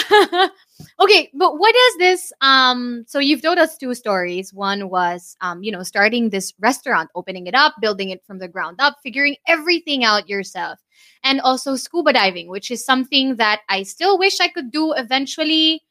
okay, 0.99 1.29
but 1.33 1.57
what 1.57 1.75
is 1.75 1.97
this 1.97 2.33
um 2.41 3.03
so 3.07 3.19
you've 3.19 3.41
told 3.41 3.57
us 3.57 3.77
two 3.77 3.93
stories. 3.93 4.53
One 4.53 4.89
was 4.89 5.35
um 5.41 5.63
you 5.63 5.71
know 5.71 5.83
starting 5.83 6.29
this 6.29 6.53
restaurant, 6.59 7.09
opening 7.15 7.47
it 7.47 7.55
up, 7.55 7.75
building 7.81 8.09
it 8.09 8.23
from 8.25 8.39
the 8.39 8.47
ground 8.47 8.77
up, 8.79 8.97
figuring 9.03 9.35
everything 9.47 10.03
out 10.03 10.29
yourself 10.29 10.79
and 11.25 11.41
also 11.41 11.75
scuba 11.75 12.13
diving, 12.13 12.47
which 12.47 12.69
is 12.69 12.85
something 12.85 13.35
that 13.37 13.61
I 13.67 13.83
still 13.83 14.17
wish 14.17 14.39
I 14.39 14.47
could 14.47 14.71
do 14.71 14.93
eventually. 14.93 15.81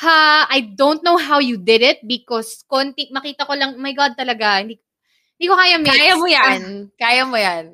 Ha, 0.00 0.46
I 0.50 0.72
don't 0.76 1.04
know 1.04 1.16
how 1.16 1.38
you 1.38 1.56
did 1.56 1.80
it 1.80 2.00
because 2.06 2.64
konti 2.68 3.12
makita 3.12 3.46
ko 3.46 3.54
lang, 3.54 3.76
oh 3.76 3.80
my 3.80 3.92
God 3.92 4.12
talaga, 4.12 4.60
hindi, 4.60 4.80
hindi 5.36 5.46
ko 5.48 5.56
kaya 5.56 5.76
mix. 5.80 5.96
Kaya 5.96 6.14
mo 6.16 6.26
yan. 6.26 6.60
Kaya 7.00 7.22
mo 7.24 7.36
yan. 7.36 7.64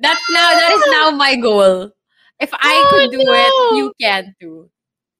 That's 0.00 0.24
now, 0.32 0.48
that 0.54 0.72
is 0.72 0.84
now 0.92 1.10
my 1.10 1.36
goal. 1.36 1.90
If 2.40 2.54
I 2.54 2.76
oh, 2.76 2.88
could 2.88 3.10
do 3.10 3.24
no. 3.24 3.32
it, 3.34 3.52
you 3.76 3.92
can 4.00 4.36
too. 4.40 4.70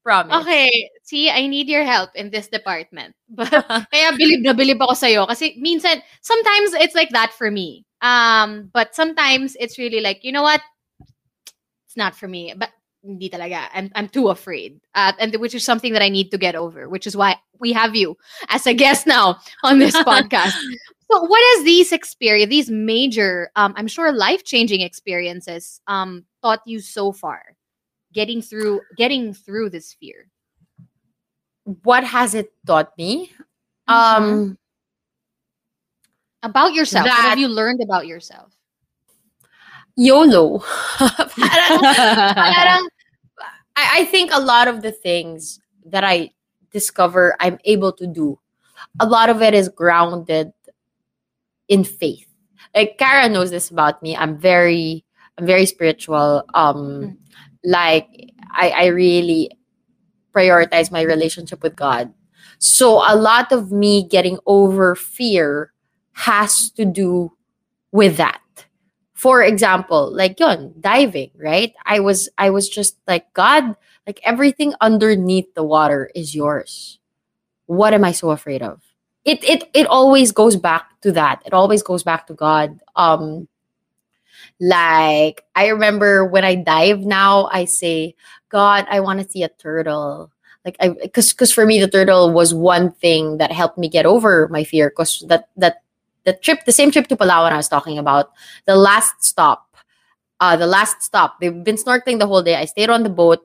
Promise. 0.08 0.40
Okay. 0.40 0.88
See, 1.04 1.28
I 1.28 1.46
need 1.46 1.68
your 1.68 1.84
help 1.84 2.16
in 2.16 2.30
this 2.30 2.48
department. 2.48 3.12
But, 3.28 3.52
kaya 3.92 4.16
bilib 4.16 4.40
na 4.40 4.56
bilib 4.56 4.80
ako 4.80 4.96
sa'yo. 4.96 5.28
Kasi 5.28 5.60
minsan, 5.60 6.00
sometimes 6.24 6.72
it's 6.80 6.96
like 6.96 7.12
that 7.12 7.36
for 7.36 7.52
me. 7.52 7.84
Um, 8.00 8.72
but 8.72 8.96
sometimes 8.96 9.52
it's 9.60 9.76
really 9.76 10.00
like, 10.00 10.24
you 10.24 10.32
know 10.32 10.40
what? 10.40 10.64
It's 11.84 11.96
not 12.00 12.16
for 12.16 12.24
me. 12.24 12.56
But 12.56 12.72
hindi 13.04 13.28
talaga. 13.28 13.68
I'm, 13.76 13.92
I'm 13.92 14.08
too 14.08 14.32
afraid. 14.32 14.80
Uh, 14.94 15.12
and 15.20 15.36
which 15.36 15.54
is 15.54 15.60
something 15.62 15.92
that 15.92 16.00
I 16.00 16.08
need 16.08 16.32
to 16.32 16.38
get 16.38 16.56
over, 16.56 16.88
which 16.88 17.06
is 17.06 17.12
why 17.12 17.36
we 17.60 17.76
have 17.76 17.92
you 17.92 18.16
as 18.48 18.66
a 18.66 18.72
guest 18.72 19.06
now 19.06 19.36
on 19.62 19.78
this 19.78 19.94
podcast. 19.94 20.56
So 21.12 21.20
what 21.20 21.44
has 21.52 21.68
these 21.68 21.92
experience, 21.92 22.48
these 22.48 22.70
major, 22.70 23.52
um, 23.56 23.74
I'm 23.76 23.88
sure 23.88 24.10
life-changing 24.10 24.80
experiences 24.80 25.82
um, 25.86 26.24
taught 26.40 26.64
you 26.64 26.80
so 26.80 27.12
far? 27.12 27.57
Getting 28.12 28.42
through 28.42 28.80
getting 28.96 29.34
through 29.34 29.70
this 29.70 29.92
fear. 29.92 30.30
What 31.82 32.04
has 32.04 32.34
it 32.34 32.52
taught 32.66 32.96
me? 32.96 33.32
Mm-hmm. 33.88 34.22
Um 34.22 34.58
about 36.42 36.74
yourself. 36.74 37.06
What 37.06 37.14
have 37.14 37.38
you 37.38 37.48
learned 37.48 37.82
about 37.82 38.06
yourself? 38.06 38.54
YOLO. 39.96 40.60
parang, 40.98 41.80
parang, 41.82 42.88
I, 43.74 43.98
I 43.98 44.04
think 44.04 44.30
a 44.32 44.40
lot 44.40 44.68
of 44.68 44.82
the 44.82 44.92
things 44.92 45.60
that 45.86 46.04
I 46.04 46.30
discover 46.70 47.36
I'm 47.40 47.58
able 47.64 47.92
to 47.94 48.06
do, 48.06 48.38
a 49.00 49.06
lot 49.06 49.28
of 49.28 49.42
it 49.42 49.54
is 49.54 49.68
grounded 49.68 50.52
in 51.68 51.82
faith. 51.82 52.26
Like 52.74 52.96
Kara 52.98 53.28
knows 53.28 53.50
this 53.50 53.70
about 53.70 54.00
me. 54.02 54.16
I'm 54.16 54.38
very, 54.38 55.04
I'm 55.36 55.46
very 55.46 55.66
spiritual. 55.66 56.44
Um, 56.54 56.76
mm. 56.76 57.16
Like 57.64 58.08
I, 58.52 58.70
I 58.70 58.86
really 58.86 59.52
prioritize 60.34 60.90
my 60.90 61.02
relationship 61.02 61.62
with 61.62 61.76
God. 61.76 62.12
So 62.58 62.98
a 62.98 63.14
lot 63.16 63.52
of 63.52 63.72
me 63.72 64.02
getting 64.02 64.38
over 64.46 64.94
fear 64.94 65.72
has 66.12 66.70
to 66.72 66.84
do 66.84 67.32
with 67.92 68.16
that. 68.16 68.40
For 69.14 69.42
example 69.42 70.12
like 70.14 70.38
yon 70.38 70.74
diving 70.78 71.30
right? 71.36 71.72
I 71.84 72.00
was 72.00 72.28
i 72.38 72.50
was 72.50 72.68
just 72.68 72.96
like 73.06 73.32
god 73.34 73.74
like 74.06 74.20
everything 74.22 74.74
underneath 74.80 75.52
the 75.54 75.64
water 75.64 76.10
is 76.14 76.34
yours. 76.34 76.98
What 77.66 77.94
am 77.94 78.04
i 78.04 78.12
so 78.12 78.30
afraid 78.30 78.62
of? 78.62 78.80
It 79.24 79.42
it 79.42 79.70
it 79.74 79.86
always 79.86 80.30
goes 80.30 80.56
back 80.56 81.00
to 81.02 81.12
that. 81.12 81.42
It 81.44 81.52
always 81.52 81.82
goes 81.82 82.04
back 82.04 82.26
to 82.28 82.34
god. 82.34 82.78
Um 82.94 83.48
like 84.60 85.44
i 85.54 85.68
remember 85.68 86.24
when 86.24 86.44
i 86.44 86.54
dive 86.54 87.00
now 87.00 87.48
i 87.52 87.64
say 87.64 88.14
god 88.48 88.86
i 88.90 88.98
want 88.98 89.20
to 89.20 89.28
see 89.28 89.42
a 89.42 89.48
turtle 89.48 90.32
like 90.64 90.76
i 90.80 90.88
because 90.88 91.32
because 91.32 91.52
for 91.52 91.64
me 91.64 91.78
the 91.80 91.88
turtle 91.88 92.32
was 92.32 92.52
one 92.52 92.90
thing 92.90 93.38
that 93.38 93.52
helped 93.52 93.78
me 93.78 93.88
get 93.88 94.04
over 94.04 94.48
my 94.48 94.64
fear 94.64 94.90
because 94.90 95.24
that 95.28 95.48
that 95.56 95.82
the 96.28 96.34
trip, 96.34 96.66
the 96.66 96.72
same 96.72 96.90
trip 96.90 97.06
to 97.08 97.16
Palawan 97.16 97.52
I 97.52 97.56
was 97.56 97.68
talking 97.68 97.96
about, 97.96 98.32
the 98.66 98.76
last 98.76 99.24
stop, 99.24 99.76
uh, 100.40 100.56
the 100.56 100.66
last 100.66 101.02
stop. 101.02 101.40
They've 101.40 101.64
been 101.64 101.76
snorkeling 101.76 102.18
the 102.18 102.26
whole 102.26 102.42
day. 102.42 102.54
I 102.54 102.66
stayed 102.66 102.90
on 102.90 103.02
the 103.02 103.08
boat 103.08 103.40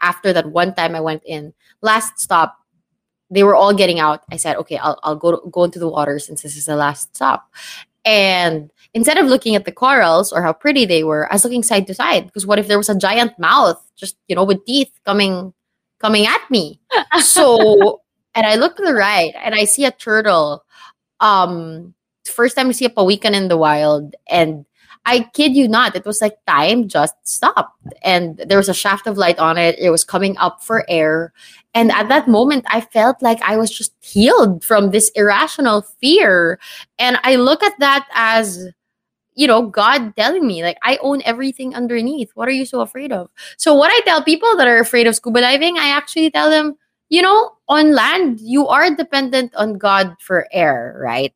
after 0.00 0.32
that 0.32 0.46
one 0.46 0.74
time 0.74 0.96
I 0.96 1.00
went 1.00 1.22
in. 1.26 1.52
Last 1.82 2.18
stop, 2.18 2.56
they 3.30 3.44
were 3.44 3.54
all 3.54 3.74
getting 3.74 4.00
out. 4.00 4.22
I 4.30 4.36
said, 4.36 4.56
okay, 4.56 4.78
I'll, 4.78 4.98
I'll 5.02 5.16
go, 5.16 5.36
go 5.52 5.64
into 5.64 5.78
the 5.78 5.88
water 5.88 6.18
since 6.18 6.40
this 6.40 6.56
is 6.56 6.64
the 6.64 6.76
last 6.76 7.14
stop. 7.14 7.52
And 8.04 8.70
instead 8.94 9.18
of 9.18 9.26
looking 9.26 9.54
at 9.54 9.64
the 9.64 9.72
corals 9.72 10.32
or 10.32 10.42
how 10.42 10.52
pretty 10.52 10.86
they 10.86 11.04
were, 11.04 11.30
I 11.30 11.36
was 11.36 11.44
looking 11.44 11.62
side 11.62 11.86
to 11.86 11.94
side 11.94 12.26
because 12.26 12.46
what 12.46 12.58
if 12.58 12.68
there 12.68 12.78
was 12.78 12.88
a 12.88 12.98
giant 12.98 13.38
mouth 13.38 13.82
just, 13.96 14.16
you 14.28 14.36
know, 14.36 14.44
with 14.44 14.64
teeth 14.66 14.90
coming 15.04 15.52
coming 16.00 16.26
at 16.26 16.42
me? 16.50 16.80
so 17.20 18.00
and 18.34 18.46
I 18.46 18.56
look 18.56 18.76
to 18.76 18.84
the 18.84 18.94
right 18.94 19.34
and 19.42 19.54
I 19.54 19.64
see 19.64 19.84
a 19.84 19.92
turtle. 19.92 20.64
Um 21.20 21.94
first 22.24 22.56
time 22.56 22.68
I 22.68 22.72
see 22.72 22.86
a 22.86 22.90
pawikan 22.90 23.34
in 23.34 23.48
the 23.48 23.56
wild 23.56 24.14
and 24.28 24.64
I 25.04 25.28
kid 25.34 25.56
you 25.56 25.68
not, 25.68 25.96
it 25.96 26.04
was 26.04 26.20
like 26.20 26.38
time 26.46 26.88
just 26.88 27.14
stopped. 27.24 27.76
And 28.02 28.38
there 28.46 28.58
was 28.58 28.68
a 28.68 28.74
shaft 28.74 29.06
of 29.06 29.18
light 29.18 29.38
on 29.38 29.58
it. 29.58 29.78
It 29.78 29.90
was 29.90 30.04
coming 30.04 30.36
up 30.38 30.62
for 30.62 30.84
air. 30.88 31.32
And 31.74 31.90
at 31.90 32.08
that 32.08 32.28
moment, 32.28 32.64
I 32.68 32.80
felt 32.80 33.22
like 33.22 33.40
I 33.42 33.56
was 33.56 33.70
just 33.70 33.92
healed 34.00 34.64
from 34.64 34.90
this 34.90 35.10
irrational 35.14 35.82
fear. 35.82 36.60
And 36.98 37.18
I 37.24 37.36
look 37.36 37.62
at 37.62 37.78
that 37.80 38.06
as, 38.14 38.68
you 39.34 39.46
know, 39.46 39.62
God 39.62 40.14
telling 40.16 40.46
me, 40.46 40.62
like, 40.62 40.78
I 40.82 40.98
own 41.02 41.22
everything 41.24 41.74
underneath. 41.74 42.30
What 42.34 42.48
are 42.48 42.52
you 42.52 42.66
so 42.66 42.80
afraid 42.80 43.10
of? 43.10 43.30
So, 43.56 43.74
what 43.74 43.90
I 43.92 44.00
tell 44.04 44.22
people 44.22 44.56
that 44.56 44.68
are 44.68 44.78
afraid 44.78 45.06
of 45.06 45.16
scuba 45.16 45.40
diving, 45.40 45.78
I 45.78 45.88
actually 45.88 46.30
tell 46.30 46.50
them, 46.50 46.76
you 47.08 47.22
know, 47.22 47.52
on 47.68 47.94
land, 47.94 48.40
you 48.40 48.68
are 48.68 48.94
dependent 48.94 49.54
on 49.54 49.78
God 49.78 50.16
for 50.20 50.46
air, 50.52 50.98
right? 51.00 51.34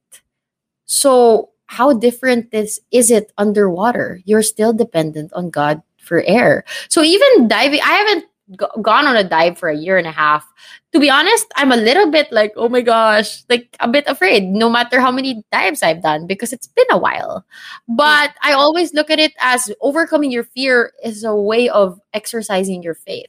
So, 0.85 1.51
how 1.67 1.93
different 1.93 2.49
is 2.53 2.81
is 2.91 3.11
it 3.11 3.33
underwater? 3.39 4.21
You're 4.25 4.43
still 4.43 4.73
dependent 4.73 5.33
on 5.33 5.51
God 5.51 5.83
for 5.99 6.23
air. 6.27 6.65
So 6.89 7.03
even 7.03 7.49
diving, 7.49 7.81
I 7.83 7.93
haven't 7.93 8.25
g- 8.59 8.81
gone 8.83 9.07
on 9.07 9.17
a 9.17 9.25
dive 9.25 9.59
for 9.59 9.69
a 9.69 9.77
year 9.77 9.99
and 9.99 10.07
a 10.07 10.13
half. 10.13 10.47
To 10.93 11.01
be 11.01 11.11
honest, 11.11 11.47
I'm 11.57 11.73
a 11.73 11.77
little 11.77 12.11
bit 12.11 12.31
like, 12.31 12.53
oh 12.57 12.69
my 12.69 12.81
gosh, 12.81 13.45
like 13.51 13.77
a 13.81 13.89
bit 13.89 14.05
afraid. 14.07 14.45
No 14.45 14.71
matter 14.71 15.01
how 15.01 15.11
many 15.11 15.43
dives 15.53 15.83
I've 15.83 16.03
done, 16.03 16.27
because 16.27 16.53
it's 16.53 16.69
been 16.69 16.87
a 16.91 16.99
while. 16.99 17.45
But 17.89 18.35
I 18.43 18.53
always 18.53 18.95
look 18.95 19.11
at 19.11 19.19
it 19.19 19.33
as 19.41 19.71
overcoming 19.81 20.31
your 20.31 20.45
fear 20.45 20.93
is 21.05 21.25
a 21.25 21.35
way 21.35 21.69
of 21.69 22.01
exercising 22.15 22.83
your 22.83 22.95
faith. 22.95 23.27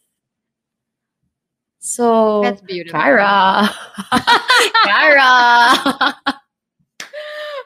So 1.79 2.41
That's 2.41 2.61
beautiful. 2.61 2.99
Kara. 2.99 3.69
Kara. 4.83 6.15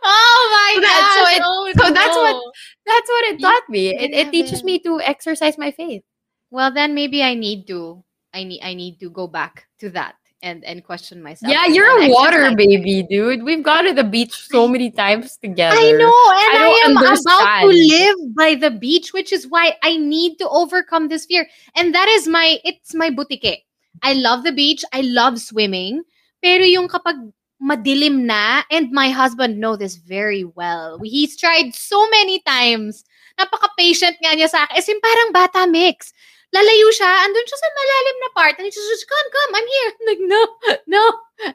Oh 0.04 0.42
my 0.52 0.82
that- 0.82 1.14
so 1.14 1.22
it- 1.36 1.44
oh, 1.46 1.72
so 1.78 1.94
that's 1.94 2.16
what- 2.18 2.42
That's 2.86 3.10
what 3.10 3.24
it 3.32 3.40
taught 3.40 3.70
me. 3.70 3.94
It, 3.96 4.12
it 4.12 4.32
teaches 4.32 4.64
me 4.66 4.80
to 4.80 5.00
exercise 5.00 5.58
my 5.58 5.72
faith. 5.72 6.04
Well, 6.50 6.74
then 6.74 6.94
maybe 6.94 7.24
I 7.24 7.36
need 7.36 7.68
to. 7.68 8.04
I 8.34 8.44
need. 8.44 8.60
I 8.64 8.74
need 8.74 9.00
to 9.00 9.10
go 9.10 9.28
back 9.28 9.68
to 9.80 9.90
that 9.96 10.16
and 10.42 10.66
and 10.66 10.84
question 10.84 11.22
myself. 11.24 11.48
Yeah, 11.54 11.68
you're 11.70 11.88
a 11.88 12.10
water 12.10 12.42
exercise. 12.52 12.58
baby, 12.58 13.06
dude. 13.08 13.44
We've 13.46 13.64
gone 13.64 13.86
to 13.86 13.94
the 13.94 14.04
beach 14.04 14.34
so 14.34 14.68
many 14.68 14.90
times 14.92 15.38
together. 15.38 15.78
I 15.78 15.92
know, 15.94 16.20
and 16.42 16.54
I 16.58 16.68
I, 16.68 16.82
am 16.90 16.98
about 16.98 17.62
to 17.62 17.68
live 17.72 18.20
by 18.36 18.56
the 18.56 18.72
beach, 18.72 19.14
which 19.14 19.32
is 19.32 19.48
why 19.48 19.78
I 19.84 19.96
need 19.96 20.38
to 20.40 20.50
overcome 20.50 21.08
this 21.08 21.26
fear. 21.30 21.48
And 21.78 21.94
that 21.96 22.10
is 22.10 22.28
my, 22.28 22.60
it's 22.66 22.96
my 22.96 23.10
butike. 23.14 23.64
I 24.04 24.14
love 24.14 24.44
the 24.44 24.52
beach. 24.52 24.84
I 24.92 25.02
love 25.06 25.40
swimming. 25.40 26.04
Pero 26.42 26.66
yung 26.66 26.90
kapag 26.90 27.32
madilim 27.62 28.26
na, 28.26 28.64
and 28.72 28.92
my 28.92 29.10
husband 29.10 29.60
know 29.60 29.76
this 29.76 29.96
very 29.96 30.44
well. 30.44 31.00
He's 31.04 31.38
tried 31.38 31.74
so 31.74 32.10
many 32.10 32.42
times. 32.42 33.06
Napaka-patient 33.40 34.18
nga 34.20 34.36
niya 34.36 34.50
sa 34.50 34.66
akin. 34.66 34.78
As 34.78 34.90
in, 34.90 35.00
parang 35.00 35.32
bata 35.32 35.70
mix. 35.70 36.12
Lalayo 36.52 36.92
siya, 36.92 37.08
andun 37.08 37.48
siya 37.48 37.60
sa 37.62 37.70
malalim 37.72 38.18
na 38.20 38.30
part, 38.36 38.56
and 38.60 38.66
he's 38.66 38.76
just, 38.76 39.08
come, 39.08 39.30
come, 39.32 39.52
I'm 39.56 39.70
here. 39.70 39.90
I'm 39.94 40.06
like, 40.12 40.24
no, 40.28 40.42
no, 40.88 41.04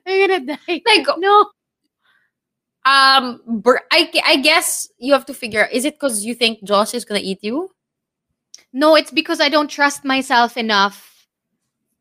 I'm 0.07 0.17
gonna 0.25 0.57
die. 0.57 0.81
Like, 0.87 1.07
no. 1.19 1.53
um, 2.87 3.43
I, 3.93 4.09
I 4.25 4.37
guess 4.37 4.89
you 4.99 5.13
have 5.13 5.27
to 5.27 5.35
figure. 5.35 5.69
Is 5.73 5.85
it 5.85 5.95
because 5.95 6.25
you 6.25 6.35
think 6.35 6.65
Josh 6.65 6.95
is 6.95 7.05
gonna 7.05 7.21
eat 7.21 7.43
you? 7.43 7.71
No, 8.73 8.95
it's 8.95 9.11
because 9.11 9.41
I 9.41 9.49
don't 9.49 9.69
trust 9.69 10.05
myself 10.05 10.57
enough. 10.57 11.16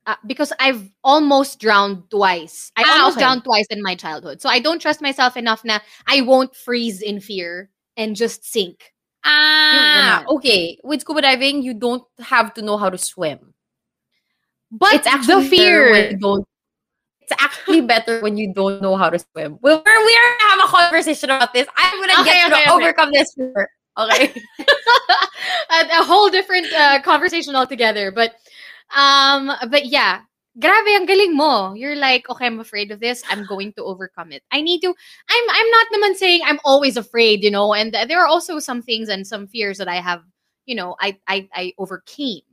Uh, 0.08 0.16
because 0.28 0.54
I've 0.60 0.88
almost 1.04 1.60
drowned 1.60 2.04
twice. 2.12 2.72
I 2.78 2.84
Ah, 2.86 3.00
almost 3.00 3.18
okay. 3.18 3.26
drowned 3.26 3.44
twice 3.44 3.66
in 3.72 3.82
my 3.82 3.96
childhood. 3.96 4.40
So 4.40 4.50
I 4.50 4.60
don't 4.60 4.80
trust 4.80 5.02
myself 5.02 5.36
enough 5.36 5.66
na 5.66 5.80
I 6.06 6.22
won't 6.22 6.56
freeze 6.56 7.02
in 7.02 7.20
fear 7.20 7.72
and 7.98 8.16
just 8.16 8.46
sink. 8.46 8.94
Ah, 9.24 10.24
okay. 10.30 10.78
With 10.84 11.02
scuba 11.02 11.22
diving, 11.22 11.64
you 11.64 11.74
don't 11.74 12.04
have 12.20 12.54
to 12.54 12.62
know 12.62 12.78
how 12.78 12.92
to 12.92 12.98
swim. 13.00 13.56
But 14.72 14.94
it's 14.94 15.08
actually 15.08 15.50
the 15.50 15.58
better 15.58 15.92
when 15.92 16.04
fear. 16.04 16.12
you 16.12 16.18
don't. 16.20 16.48
It's 17.22 17.32
actually 17.42 17.82
better 17.82 18.22
when 18.22 18.38
you 18.38 18.54
don't 18.54 18.84
know 18.84 18.96
how 18.98 19.10
to 19.10 19.18
swim. 19.18 19.58
We're, 19.64 19.82
we're 19.82 19.82
gonna 19.82 20.50
have 20.54 20.60
a 20.66 20.68
conversation 20.70 21.32
about 21.32 21.54
this. 21.54 21.66
I'm 21.76 22.00
gonna 22.00 22.22
Okay, 22.22 22.30
get 22.30 22.48
you 22.48 22.54
okay, 22.54 22.64
to 22.66 22.70
okay. 22.70 22.84
overcome 22.86 23.10
this 23.12 23.34
fear. 23.34 23.70
Okay. 23.98 24.34
a, 25.72 26.00
a 26.00 26.04
whole 26.04 26.30
different 26.30 26.72
uh, 26.74 27.02
conversation 27.02 27.56
altogether. 27.56 28.12
But 28.12 28.36
um, 28.94 29.52
but 29.70 29.86
yeah, 29.86 30.22
grabe 30.60 30.88
ang 30.96 31.06
galing 31.06 31.36
mo. 31.36 31.74
You're 31.74 31.96
like, 31.96 32.30
okay, 32.30 32.46
I'm 32.46 32.60
afraid 32.60 32.92
of 32.92 33.00
this. 33.00 33.24
I'm 33.30 33.46
going 33.46 33.74
to 33.74 33.84
overcome 33.84 34.32
it. 34.32 34.44
I 34.52 34.62
need 34.62 34.82
to. 34.82 34.90
I'm 34.90 35.46
I'm 35.50 35.70
not 35.72 35.88
naman 35.94 36.16
saying 36.16 36.42
I'm 36.46 36.60
always 36.64 36.98
afraid, 36.98 37.44
you 37.44 37.52
know. 37.52 37.74
And 37.74 37.94
there 37.94 38.22
are 38.22 38.28
also 38.28 38.60
some 38.60 38.82
things 38.82 39.10
and 39.10 39.26
some 39.26 39.48
fears 39.48 39.78
that 39.78 39.88
I 39.88 39.98
have, 39.98 40.24
you 40.66 40.76
know, 40.76 40.96
I 41.00 41.18
I 41.28 41.48
I 41.54 41.74
overcame. 41.78 42.44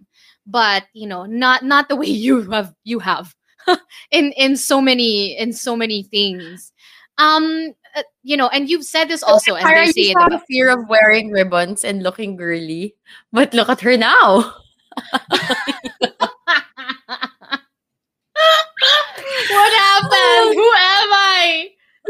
But 0.47 0.85
you 0.93 1.07
know, 1.07 1.27
not 1.27 1.65
not 1.65 1.89
the 1.89 1.97
way 1.97 2.07
you 2.11 2.51
have 2.51 2.75
you 2.85 2.99
have 2.99 3.35
in 4.11 4.33
in 4.33 4.57
so 4.57 4.81
many 4.81 5.39
in 5.39 5.53
so 5.53 5.77
many 5.77 6.03
things. 6.03 6.73
Um, 7.19 7.75
uh, 7.95 8.03
you 8.23 8.39
know, 8.39 8.49
and 8.49 8.71
you've 8.71 8.85
said 8.85 9.09
this 9.09 9.23
also, 9.23 9.55
and 9.55 9.69
they 9.69 9.93
say 9.93 10.11
it 10.11 10.19
have 10.19 10.33
about 10.33 10.43
a 10.43 10.45
fear 10.47 10.71
of 10.71 10.89
wearing 10.89 11.31
ribbons 11.31 11.85
and 11.85 12.03
looking 12.03 12.37
girly, 12.37 12.97
but 13.33 13.53
look 13.53 13.69
at 13.69 13.83
her 13.83 13.99
now. 13.99 14.55
what 19.53 19.73
happened? 19.73 20.55
Who 20.57 20.65
am 20.65 21.09
I? 21.13 21.69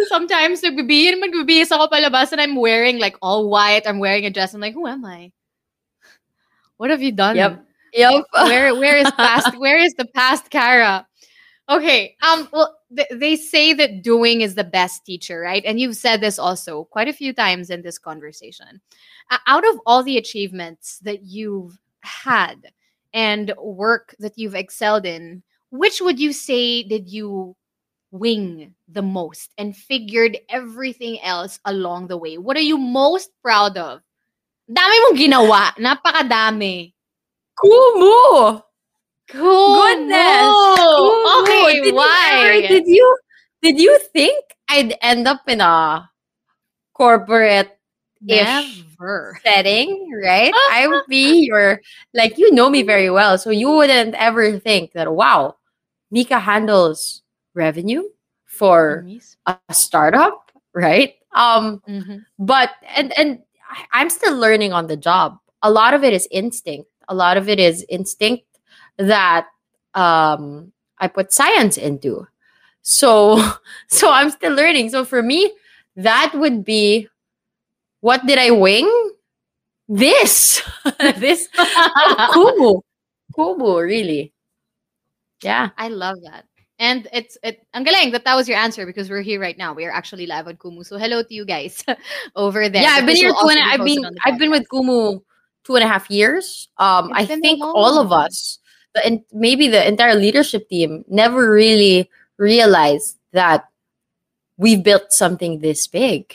Sometimes 0.08 0.62
nagbibihis, 0.62 1.20
magbibihis 1.20 1.70
ako 1.70 1.88
palabas 1.88 2.32
and 2.32 2.40
I'm 2.40 2.56
wearing 2.56 2.98
like 2.98 3.16
all 3.20 3.48
white. 3.48 3.86
I'm 3.86 3.98
wearing 3.98 4.24
a 4.24 4.30
dress. 4.30 4.54
I'm 4.54 4.60
like, 4.60 4.74
who 4.74 4.86
am 4.86 5.04
I? 5.04 5.32
What 6.76 6.90
have 6.90 7.02
you 7.02 7.12
done? 7.12 7.36
Yep. 7.36 7.64
Yep. 7.94 8.24
Where 8.32 8.74
where 8.74 8.96
is 8.96 9.10
past 9.12 9.56
where 9.58 9.78
is 9.78 9.92
the 9.94 10.06
past 10.16 10.50
Kara? 10.50 11.06
Okay. 11.68 12.16
Um 12.22 12.48
well 12.52 12.78
th- 12.96 13.08
they 13.12 13.36
say 13.36 13.72
that 13.74 14.02
doing 14.02 14.40
is 14.40 14.54
the 14.54 14.64
best 14.64 15.04
teacher, 15.04 15.40
right? 15.40 15.62
And 15.64 15.78
you've 15.78 15.96
said 15.96 16.20
this 16.20 16.38
also 16.38 16.84
quite 16.84 17.08
a 17.08 17.12
few 17.12 17.32
times 17.32 17.70
in 17.70 17.82
this 17.82 17.98
conversation. 17.98 18.80
Uh, 19.30 19.38
out 19.46 19.68
of 19.68 19.80
all 19.86 20.02
the 20.02 20.16
achievements 20.16 20.98
that 21.00 21.22
you've 21.22 21.78
had 22.00 22.72
and 23.14 23.52
work 23.60 24.14
that 24.18 24.36
you've 24.36 24.54
excelled 24.54 25.06
in, 25.06 25.42
which 25.72 26.00
would 26.04 26.20
you 26.20 26.32
say 26.36 26.84
did 26.84 27.08
you 27.08 27.56
wing 28.12 28.74
the 28.92 29.00
most 29.02 29.50
and 29.56 29.72
figured 29.74 30.36
everything 30.52 31.16
else 31.24 31.58
along 31.64 32.06
the 32.12 32.16
way? 32.20 32.36
What 32.36 32.56
are 32.60 32.64
you 32.64 32.76
most 32.76 33.32
proud 33.42 33.76
of? 33.80 34.04
Dami 34.68 34.96
mong 35.08 35.16
ginawa. 35.16 35.72
Napakadami. 35.80 36.92
Kumu. 37.56 38.60
Cool. 39.32 39.74
Goodness. 39.80 40.52
Oh, 40.76 41.40
Okay, 41.42 41.80
Did 41.80 41.86
you 41.88 41.94
why? 41.96 42.60
ever- 42.60 42.68
did 42.68 42.84
you 42.86 43.06
did 43.62 43.80
you 43.80 43.98
think 44.12 44.44
I'd 44.68 44.92
end 45.00 45.26
up 45.26 45.42
in 45.48 45.60
a 45.60 46.04
corporate 46.94 47.78
Never. 48.20 49.38
setting, 49.44 50.10
right? 50.22 50.52
I 50.70 50.86
would 50.86 51.04
be 51.08 51.46
your 51.46 51.80
like 52.14 52.38
you 52.38 52.52
know 52.52 52.68
me 52.70 52.82
very 52.82 53.10
well, 53.10 53.38
so 53.38 53.50
you 53.50 53.70
wouldn't 53.70 54.14
ever 54.14 54.58
think 54.60 54.92
that 54.92 55.10
wow, 55.12 55.56
Mika 56.12 56.38
handles 56.40 57.22
revenue 57.54 58.04
for 58.46 59.08
a 59.46 59.74
startup, 59.74 60.52
right? 60.74 61.14
Um, 61.34 61.82
Mhm. 61.88 62.24
but 62.38 62.70
and 62.96 63.12
and 63.18 63.40
I'm 63.92 64.10
still 64.10 64.36
learning 64.36 64.72
on 64.72 64.86
the 64.88 64.96
job. 64.96 65.38
A 65.62 65.70
lot 65.72 65.94
of 65.94 66.04
it 66.04 66.12
is 66.14 66.28
instinct. 66.30 66.90
A 67.08 67.14
lot 67.14 67.36
of 67.38 67.48
it 67.48 67.58
is 67.60 67.84
instinct 67.88 68.46
that 68.98 69.48
um 69.94 70.72
I 70.98 71.08
put 71.08 71.32
science 71.32 71.78
into. 71.78 72.26
So 72.82 73.40
so 73.88 74.10
I'm 74.12 74.30
still 74.30 74.54
learning. 74.54 74.90
So 74.90 75.04
for 75.04 75.22
me, 75.22 75.52
that 75.96 76.32
would 76.34 76.64
be 76.64 77.08
what 78.00 78.26
did 78.26 78.38
I 78.38 78.50
wing? 78.52 78.88
This. 79.88 80.62
this 81.18 81.48
Kumu. 82.32 82.82
Kumu, 83.36 83.82
really. 83.82 84.31
Yeah. 85.42 85.70
I 85.76 85.88
love 85.88 86.16
that. 86.24 86.44
And 86.78 87.06
it's 87.12 87.38
it 87.42 87.66
ang 87.74 87.84
galing 87.84 88.10
that 88.12 88.24
that 88.24 88.34
was 88.34 88.48
your 88.48 88.58
answer 88.58 88.86
because 88.86 89.08
we're 89.08 89.22
here 89.22 89.38
right 89.40 89.56
now. 89.56 89.72
We 89.72 89.84
are 89.84 89.92
actually 89.92 90.26
live 90.26 90.48
on 90.48 90.56
Kumu. 90.56 90.84
So 90.84 90.98
hello 90.98 91.22
to 91.22 91.34
you 91.34 91.44
guys 91.44 91.84
over 92.36 92.68
there. 92.68 92.82
yeah, 92.82 92.96
I've 92.98 93.06
been 93.06 93.16
here 93.16 93.30
two 93.30 93.48
and 93.48 93.60
I've 93.60 93.84
been 93.84 94.04
I've 94.24 94.38
been 94.38 94.50
with. 94.50 94.66
Kumu 94.68 95.22
two 95.64 95.76
and 95.76 95.84
a 95.84 95.88
half 95.88 96.10
years. 96.10 96.68
Um, 96.78 97.10
It's 97.16 97.30
I 97.30 97.40
think 97.40 97.62
all 97.62 97.98
of 97.98 98.10
us, 98.12 98.58
the 98.94 99.06
and 99.06 99.20
maybe 99.32 99.68
the 99.68 99.86
entire 99.86 100.14
leadership 100.14 100.68
team, 100.68 101.04
never 101.08 101.50
really 101.50 102.10
realized 102.36 103.18
that 103.32 103.68
we've 104.56 104.82
built 104.82 105.12
something 105.12 105.60
this 105.60 105.86
big. 105.86 106.34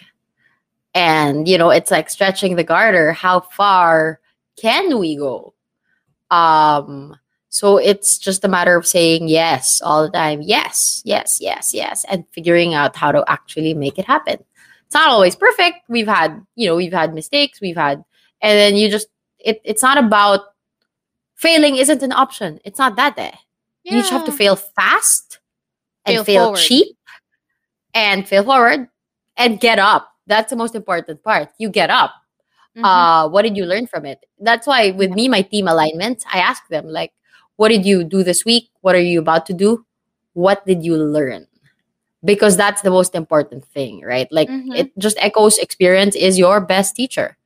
And 0.94 1.48
you 1.48 1.58
know, 1.58 1.70
it's 1.70 1.92
like 1.92 2.10
stretching 2.10 2.56
the 2.56 2.64
garter. 2.64 3.12
How 3.12 3.42
far 3.42 4.20
can 4.56 4.98
we 4.98 5.18
go? 5.18 5.54
Um, 6.32 7.16
so 7.50 7.78
it's 7.78 8.18
just 8.18 8.44
a 8.46 8.48
matter 8.48 8.76
of 8.78 8.86
saying 8.88 9.28
yes 9.30 9.82
all 9.82 10.04
the 10.04 10.12
time. 10.12 10.42
Yes, 10.42 11.02
yes, 11.06 11.40
yes, 11.42 11.74
yes, 11.74 12.06
and 12.10 12.26
figuring 12.32 12.74
out 12.74 12.96
how 12.96 13.12
to 13.12 13.24
actually 13.28 13.74
make 13.74 13.98
it 14.00 14.06
happen. 14.06 14.44
It's 14.86 14.94
not 14.96 15.10
always 15.10 15.36
perfect. 15.36 15.80
We've 15.90 16.08
had, 16.08 16.46
you 16.56 16.68
know, 16.68 16.76
we've 16.76 16.94
had 16.94 17.14
mistakes, 17.14 17.60
we've 17.62 17.76
had 17.78 18.04
and 18.42 18.58
then 18.58 18.76
you 18.76 18.90
just 18.90 19.08
it, 19.40 19.62
it's 19.64 19.84
not 19.84 19.98
about 19.98 20.42
failing 21.36 21.78
isn't 21.78 22.04
an 22.04 22.12
option. 22.12 22.60
It's 22.66 22.80
not 22.80 22.96
that 22.98 23.18
eh. 23.18 23.32
You 23.84 23.94
just 24.00 24.12
have 24.12 24.26
to 24.26 24.32
Yeah. 24.32 24.38
fail 24.38 24.56
fast 24.56 25.40
and 26.06 26.16
Fail 26.16 26.24
fail, 26.26 26.56
cheap 26.56 26.98
and 27.94 28.28
fail 28.28 28.44
forward 28.44 28.88
and 29.38 29.60
get 29.60 29.80
up. 29.80 30.10
That's 30.28 30.50
the 30.50 30.56
most 30.58 30.76
important 30.76 31.24
part. 31.24 31.50
You 31.58 31.70
get 31.70 31.90
up 31.90 32.14
Mhm. 32.78 32.86
uh 32.86 33.30
what 33.30 33.42
did 33.42 33.58
you 33.58 33.66
learn 33.66 33.88
from 33.88 34.06
it 34.06 34.20
that's 34.40 34.68
why 34.68 34.92
with 34.92 35.10
me 35.12 35.28
my 35.28 35.42
team 35.42 35.68
alignment, 35.68 36.24
i 36.32 36.38
ask 36.40 36.62
them 36.70 36.86
like 36.88 37.12
what 37.58 37.70
did 37.70 37.86
you 37.86 38.04
do 38.04 38.24
this 38.24 38.46
week? 38.46 38.70
What 38.82 38.96
are 38.96 39.02
you 39.04 39.20
about 39.20 39.46
to 39.48 39.54
do? 39.54 39.86
What 40.34 40.66
did 40.66 40.84
you 40.84 40.96
learn? 40.98 41.46
Because 42.24 42.58
that's 42.58 42.82
the 42.82 42.90
most 42.92 43.14
important 43.16 43.66
thing 43.66 44.02
right? 44.06 44.28
Like 44.32 44.50
Mhm. 44.50 44.74
it 44.78 44.98
just 44.98 45.18
echoes 45.20 45.58
experience 45.60 46.16
is 46.16 46.40
your 46.40 46.62
best 46.62 46.96
teacher. 46.96 47.38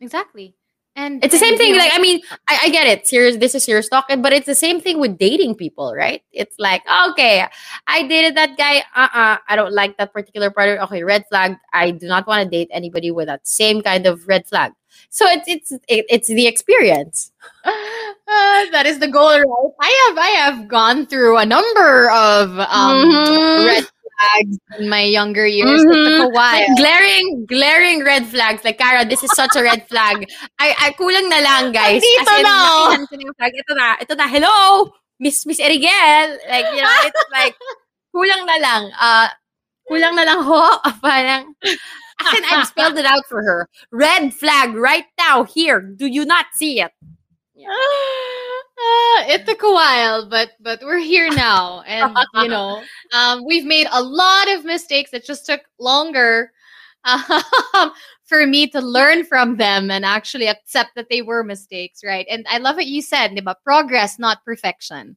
Exactly. 0.00 0.54
And 0.96 1.22
it's 1.22 1.32
the 1.32 1.38
same 1.38 1.54
and, 1.54 1.58
thing 1.58 1.68
you 1.68 1.78
know, 1.78 1.84
like 1.84 1.92
i 1.94 1.98
mean 2.02 2.20
I, 2.48 2.58
I 2.64 2.68
get 2.70 2.88
it. 2.88 3.06
Serious 3.06 3.36
this 3.36 3.54
is 3.54 3.62
serious 3.62 3.88
talk 3.88 4.06
but 4.18 4.32
it's 4.32 4.46
the 4.46 4.54
same 4.56 4.80
thing 4.80 4.98
with 4.98 5.16
dating 5.16 5.54
people 5.54 5.94
right? 5.94 6.22
It's 6.32 6.58
like 6.58 6.82
okay 7.10 7.46
i 7.86 8.02
dated 8.08 8.34
that 8.36 8.56
guy 8.58 8.82
uh-uh 8.96 9.38
i 9.48 9.54
don't 9.54 9.72
like 9.72 9.96
that 9.98 10.12
particular 10.12 10.50
part 10.50 10.80
okay 10.80 11.04
red 11.04 11.24
flag. 11.30 11.54
I 11.72 11.92
do 11.92 12.08
not 12.08 12.26
want 12.26 12.42
to 12.42 12.50
date 12.50 12.66
anybody 12.72 13.12
with 13.12 13.26
that 13.30 13.46
same 13.46 13.80
kind 13.80 14.06
of 14.06 14.26
red 14.26 14.46
flag 14.48 14.72
so 15.10 15.26
it's 15.28 15.46
it's 15.48 15.70
it, 15.88 16.04
it's 16.08 16.28
the 16.28 16.46
experience 16.46 17.30
Uh, 18.28 18.68
that 18.76 18.84
is 18.84 18.98
the 19.00 19.08
goal, 19.08 19.32
right? 19.40 19.72
I 19.80 19.88
have 20.04 20.16
I 20.20 20.30
have 20.44 20.68
gone 20.68 21.06
through 21.08 21.38
a 21.40 21.46
number 21.48 22.10
of 22.12 22.52
um, 22.60 23.00
Mhm. 23.08 23.64
red 23.64 23.84
flags 23.88 24.54
in 24.78 24.84
my 24.92 25.00
younger 25.08 25.48
years. 25.48 25.80
It 25.80 25.88
Mhm. 25.88 26.04
took 26.04 26.20
a 26.28 26.30
while. 26.36 26.68
glaring 26.76 27.46
glaring 27.48 28.04
red 28.04 28.28
flags 28.28 28.64
like 28.68 28.76
Kara 28.76 29.08
this 29.08 29.24
is 29.24 29.32
such 29.32 29.56
a 29.56 29.64
red 29.64 29.88
flag 29.88 30.28
I, 30.60 30.76
I 30.76 30.88
kulang 31.00 31.32
na 31.32 31.40
lang 31.40 31.72
guys 31.78 32.04
na. 32.04 32.20
nakita 32.20 33.08
ko 33.08 33.16
na 33.16 33.32
flag 33.40 33.52
ito 33.56 33.72
na 33.72 33.86
ito 33.96 34.12
na 34.12 34.26
hello 34.28 34.56
Miss 35.16 35.48
Miss 35.48 35.56
Erigel 35.60 36.36
like 36.52 36.68
you 36.76 36.84
know 36.84 36.96
it's 37.08 37.24
like 37.32 37.56
kulang 38.14 38.44
na 38.44 38.56
lang 38.60 38.82
uh 38.92 39.28
kulang 39.88 40.12
na 40.20 40.24
lang 40.28 40.44
ho 40.44 40.68
parang 41.00 41.48
in 42.20 42.44
I've 42.44 42.66
spelled 42.66 42.98
it 42.98 43.06
out 43.06 43.24
for 43.28 43.42
her 43.42 43.68
red 43.90 44.34
flag 44.34 44.74
right 44.74 45.06
now 45.18 45.44
here 45.44 45.80
do 45.80 46.06
you 46.06 46.24
not 46.24 46.46
see 46.54 46.80
it 46.80 46.92
Uh, 48.78 49.26
it 49.26 49.44
took 49.44 49.62
a 49.64 49.72
while, 49.72 50.28
but 50.28 50.52
but 50.60 50.80
we're 50.82 50.98
here 50.98 51.28
now, 51.30 51.82
and 51.84 52.16
you 52.34 52.48
know, 52.48 52.80
um, 53.12 53.44
we've 53.44 53.64
made 53.64 53.88
a 53.90 54.00
lot 54.00 54.48
of 54.52 54.64
mistakes. 54.64 55.12
It 55.12 55.24
just 55.26 55.46
took 55.46 55.62
longer 55.80 56.52
um, 57.02 57.90
for 58.24 58.46
me 58.46 58.68
to 58.68 58.80
learn 58.80 59.24
from 59.24 59.56
them 59.56 59.90
and 59.90 60.04
actually 60.04 60.46
accept 60.46 60.90
that 60.94 61.08
they 61.10 61.22
were 61.22 61.42
mistakes, 61.42 62.04
right? 62.04 62.24
And 62.30 62.46
I 62.48 62.58
love 62.58 62.76
what 62.76 62.86
you 62.86 63.02
said 63.02 63.36
about 63.36 63.64
progress, 63.64 64.16
not 64.16 64.44
perfection. 64.44 65.16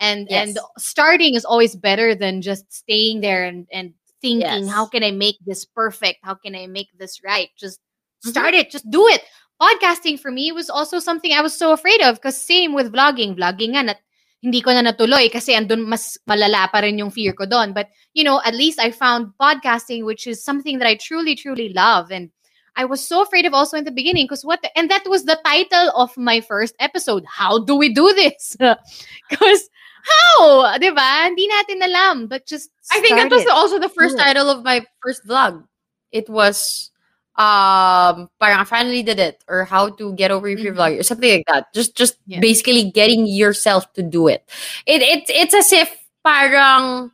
And 0.00 0.26
Yes. 0.28 0.48
and 0.48 0.58
starting 0.76 1.34
is 1.34 1.46
always 1.46 1.74
better 1.74 2.14
than 2.14 2.42
just 2.42 2.70
staying 2.70 3.22
there 3.22 3.44
and 3.44 3.66
and 3.72 3.94
thinking, 4.20 4.66
Yes. 4.66 4.70
how 4.70 4.86
can 4.86 5.02
I 5.04 5.10
make 5.10 5.38
this 5.44 5.64
perfect? 5.64 6.20
How 6.22 6.34
can 6.34 6.54
I 6.54 6.66
make 6.66 6.88
this 6.98 7.22
right? 7.24 7.50
Just 7.58 7.80
Mm-hmm. 8.24 8.30
start 8.34 8.54
it. 8.54 8.70
Just 8.70 8.90
do 8.90 9.06
it 9.06 9.22
podcasting 9.60 10.18
for 10.18 10.30
me 10.30 10.52
was 10.52 10.70
also 10.70 10.98
something 10.98 11.32
I 11.32 11.40
was 11.42 11.56
so 11.56 11.72
afraid 11.72 12.00
of 12.02 12.16
because 12.16 12.38
same 12.40 12.72
with 12.74 12.92
vlogging. 12.92 13.36
Vlogging 13.36 13.74
nga, 13.74 13.82
nat, 13.82 13.98
hindi 14.42 14.62
ko 14.62 14.70
na 14.70 14.82
natuloy 14.82 15.30
kasi 15.30 15.54
andun 15.54 15.86
mas 15.86 16.16
malala 16.30 16.70
pa 16.70 16.78
rin 16.78 16.98
yung 16.98 17.10
fear 17.10 17.32
ko 17.34 17.44
doon. 17.44 17.74
But, 17.74 17.88
you 18.14 18.22
know, 18.22 18.40
at 18.44 18.54
least 18.54 18.78
I 18.78 18.90
found 18.90 19.34
podcasting, 19.40 20.04
which 20.04 20.26
is 20.26 20.44
something 20.44 20.78
that 20.78 20.86
I 20.86 20.94
truly, 20.94 21.34
truly 21.34 21.70
love. 21.74 22.10
And 22.10 22.30
I 22.76 22.84
was 22.86 23.02
so 23.02 23.22
afraid 23.22 23.46
of 23.46 23.54
also 23.54 23.76
in 23.76 23.82
the 23.82 23.90
beginning 23.90 24.26
because 24.26 24.44
what, 24.44 24.62
the, 24.62 24.70
and 24.78 24.88
that 24.90 25.02
was 25.10 25.24
the 25.24 25.38
title 25.44 25.90
of 25.98 26.16
my 26.16 26.40
first 26.40 26.74
episode. 26.78 27.24
How 27.26 27.58
do 27.58 27.74
we 27.74 27.92
do 27.92 28.14
this? 28.14 28.56
Because 29.30 29.68
how? 30.02 30.78
Diba? 30.78 31.26
Hindi 31.26 31.48
natin 31.48 31.82
alam, 31.82 32.26
but 32.26 32.46
just 32.46 32.70
I 32.92 33.00
think 33.00 33.16
that 33.16 33.30
was 33.30 33.42
it. 33.42 33.50
also 33.50 33.78
the 33.78 33.88
first 33.88 34.16
it. 34.16 34.22
title 34.22 34.48
of 34.50 34.64
my 34.64 34.84
first 35.02 35.26
vlog. 35.26 35.64
It 36.12 36.28
was 36.28 36.90
um 37.38 38.26
parang 38.42 38.58
I 38.58 38.64
finally 38.64 39.02
did 39.02 39.18
it 39.20 39.44
or 39.46 39.64
how 39.64 39.90
to 39.94 40.12
get 40.14 40.30
over 40.30 40.48
your 40.48 40.58
fear 40.58 40.74
Mhm. 40.74 40.78
vlogging 40.78 41.00
or 41.00 41.06
something 41.06 41.30
like 41.30 41.46
that. 41.46 41.70
Just 41.72 41.94
just 41.94 42.18
Yeah. 42.26 42.40
basically 42.40 42.90
getting 42.90 43.26
yourself 43.30 43.86
to 43.94 44.02
do 44.02 44.26
it. 44.26 44.42
It 44.86 45.02
it's 45.02 45.30
it's 45.30 45.54
as 45.54 45.70
if 45.72 45.86
parang 46.26 47.10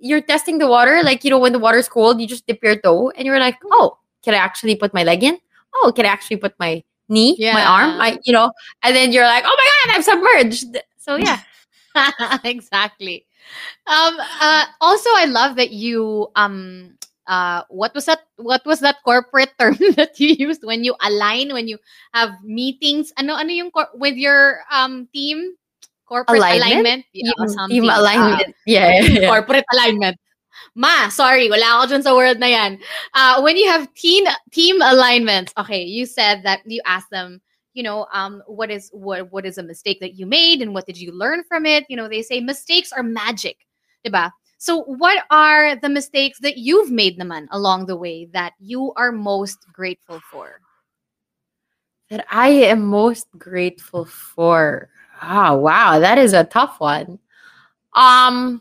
you're 0.00 0.24
testing 0.24 0.56
the 0.56 0.66
water 0.66 1.02
like 1.04 1.24
you 1.24 1.30
know 1.30 1.38
when 1.38 1.52
the 1.52 1.60
water's 1.60 1.84
cold 1.88 2.20
you 2.20 2.26
just 2.26 2.46
dip 2.48 2.64
your 2.64 2.74
toe 2.80 3.12
and 3.12 3.28
you're 3.28 3.38
like 3.38 3.60
oh 3.68 3.98
can 4.24 4.32
I 4.32 4.38
actually 4.40 4.72
put 4.76 4.94
my 4.96 5.04
leg 5.04 5.20
in 5.22 5.36
oh 5.76 5.92
can 5.92 6.06
I 6.06 6.08
actually 6.08 6.40
put 6.40 6.56
my 6.58 6.80
knee 7.12 7.36
my 7.52 7.60
arm 7.60 7.98
my 8.00 8.16
you 8.24 8.32
know 8.32 8.48
and 8.82 8.96
then 8.96 9.12
you're 9.12 9.28
like 9.28 9.44
oh 9.44 9.52
my 9.52 9.66
god 9.68 9.88
I'm 9.92 10.00
submerged 10.02 10.80
so 10.96 11.16
yeah 11.20 11.44
exactly. 12.44 13.26
Um, 13.86 14.16
uh, 14.18 14.64
also, 14.80 15.08
I 15.16 15.26
love 15.26 15.56
that 15.56 15.70
you 15.72 16.28
um 16.36 16.96
uh 17.26 17.62
what 17.68 17.94
was 17.94 18.06
that 18.06 18.20
what 18.36 18.64
was 18.66 18.80
that 18.80 18.96
corporate 19.04 19.52
term 19.58 19.76
that 19.96 20.18
you 20.18 20.34
used 20.38 20.64
when 20.64 20.84
you 20.84 20.94
align 21.02 21.52
when 21.52 21.68
you 21.68 21.78
have 22.12 22.32
meetings 22.42 23.12
ano 23.18 23.34
ano 23.34 23.50
yung 23.52 23.70
cor- 23.70 23.92
with 23.94 24.16
your 24.16 24.60
um 24.72 25.06
team 25.14 25.54
corporate 26.06 26.42
Alignment? 26.42 26.64
alignment 26.64 27.04
yeah, 27.12 27.32
team, 27.68 27.84
alignment 27.84 28.54
yeah, 28.66 28.88
yeah, 28.90 29.20
yeah. 29.20 29.28
corporate 29.28 29.64
alignment. 29.72 30.16
Ma, 30.74 31.08
sorry, 31.08 31.48
wala 31.48 31.82
ako 31.86 32.02
sa 32.02 32.14
word 32.14 32.38
na 32.38 32.46
yan. 32.46 32.78
Uh, 33.14 33.40
when 33.40 33.56
you 33.56 33.66
have 33.70 33.86
team 33.94 34.26
team 34.50 34.82
alignments, 34.82 35.52
okay, 35.56 35.82
you 35.82 36.06
said 36.06 36.42
that 36.42 36.60
you 36.66 36.82
asked 36.84 37.10
them, 37.10 37.40
you 37.74 37.82
know, 37.82 38.06
um, 38.12 38.42
what 38.46 38.70
is 38.70 38.90
what 38.92 39.30
what 39.32 39.46
is 39.46 39.58
a 39.58 39.62
mistake 39.62 40.00
that 40.00 40.14
you 40.14 40.26
made 40.26 40.62
and 40.62 40.74
what 40.74 40.86
did 40.86 40.98
you 40.98 41.12
learn 41.12 41.44
from 41.44 41.66
it? 41.66 41.84
You 41.88 41.96
know, 41.96 42.08
they 42.08 42.22
say 42.22 42.40
mistakes 42.40 42.92
are 42.92 43.02
magic, 43.02 43.58
diba? 44.06 44.32
So, 44.58 44.82
what 44.82 45.24
are 45.30 45.76
the 45.76 45.88
mistakes 45.88 46.38
that 46.40 46.58
you've 46.58 46.90
made, 46.90 47.18
naman, 47.18 47.46
along 47.50 47.86
the 47.86 47.96
way 47.96 48.26
that 48.32 48.52
you 48.58 48.92
are 48.96 49.12
most 49.12 49.58
grateful 49.72 50.20
for? 50.30 50.60
that 52.10 52.26
I 52.30 52.48
am 52.48 52.82
most 52.82 53.28
grateful 53.38 54.04
for. 54.04 54.90
Ah, 55.22 55.54
wow, 55.54 55.98
that 55.98 56.18
is 56.18 56.32
a 56.32 56.44
tough 56.44 56.80
one. 56.80 57.18
Um 57.94 58.60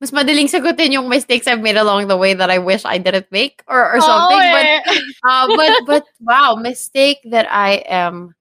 mas 0.00 0.14
madaling 0.14 0.46
sagutin 0.46 0.94
yung 0.94 1.10
mistakes 1.10 1.46
I've 1.50 1.62
made 1.62 1.76
along 1.76 2.06
the 2.06 2.16
way 2.16 2.34
that 2.34 2.50
I 2.50 2.58
wish 2.58 2.84
I 2.86 2.98
didn't 2.98 3.30
make 3.34 3.62
or, 3.66 3.82
or 3.82 4.00
something. 4.00 4.38
Oh, 4.38 4.52
But 4.54 4.66
eh. 4.66 4.80
uh, 5.26 5.46
but 5.56 5.72
but 5.90 6.04
wow, 6.22 6.54
mistake 6.54 7.18
that 7.30 7.50
I 7.50 7.82
am 7.90 8.37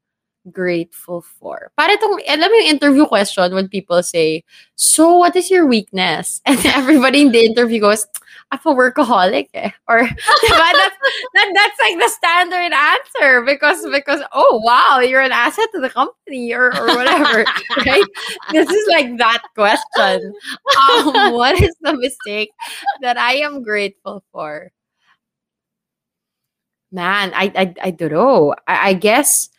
grateful 0.52 1.22
for. 1.22 1.72
Para 1.78 1.94
itong, 1.94 2.22
alam 2.28 2.50
mo 2.50 2.56
yung 2.58 2.76
interview 2.76 3.06
question 3.06 3.54
when 3.54 3.68
people 3.68 4.02
say, 4.04 4.44
so 4.76 5.18
what 5.18 5.36
is 5.36 5.50
your 5.52 5.66
weakness? 5.66 6.42
And 6.46 6.60
everybody 6.66 7.22
in 7.22 7.32
the 7.32 7.46
interview 7.46 7.82
goes, 7.82 8.06
I'm 8.52 8.60
a 8.66 8.76
workaholic 8.76 9.50
eh. 9.54 9.72
Or? 9.88 10.02
That's, 10.08 10.98
that, 11.34 11.52
that's 11.54 11.80
like 11.80 12.00
the 12.00 12.10
standard 12.10 12.72
answer 12.72 13.42
because, 13.44 13.86
because, 13.92 14.22
oh 14.32 14.62
wow, 14.64 15.00
you're 15.00 15.22
an 15.22 15.32
asset 15.32 15.68
to 15.74 15.82
the 15.82 15.90
company 15.90 16.54
or, 16.54 16.72
or 16.78 16.88
whatever, 16.96 17.44
right? 17.86 18.06
This 18.52 18.70
is 18.70 18.88
like 18.90 19.18
that 19.18 19.44
question. 19.56 20.34
Um, 20.80 21.34
what 21.34 21.62
is 21.62 21.76
the 21.82 21.94
mistake 21.98 22.52
that 23.02 23.18
I 23.18 23.36
am 23.38 23.64
grateful 23.64 24.24
for? 24.32 24.72
Man, 26.92 27.34
I 27.36 27.52
I, 27.56 27.74
I 27.84 27.92
don't 27.92 28.14
know. 28.14 28.56
I, 28.66 28.90
I 28.90 28.94
guess 28.94 29.50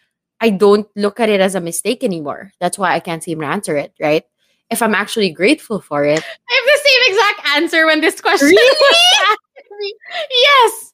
I 0.40 0.50
don't 0.50 0.86
look 0.96 1.20
at 1.20 1.28
it 1.28 1.40
as 1.40 1.54
a 1.54 1.60
mistake 1.60 2.04
anymore. 2.04 2.52
That's 2.60 2.78
why 2.78 2.94
I 2.94 3.00
can't 3.00 3.22
seem 3.22 3.40
to 3.40 3.46
answer 3.46 3.76
it, 3.76 3.92
right? 4.00 4.24
If 4.70 4.82
I'm 4.82 4.94
actually 4.94 5.30
grateful 5.30 5.80
for 5.80 6.04
it, 6.04 6.22
I 6.22 6.54
have 6.54 6.64
the 6.64 6.80
same 6.84 7.00
exact 7.08 7.56
answer 7.56 7.86
when 7.86 8.00
this 8.00 8.20
question 8.20 8.48
Really? 8.48 8.76
was 8.80 8.96
asked 9.30 9.70
me. 9.78 9.94
Yes. 10.30 10.92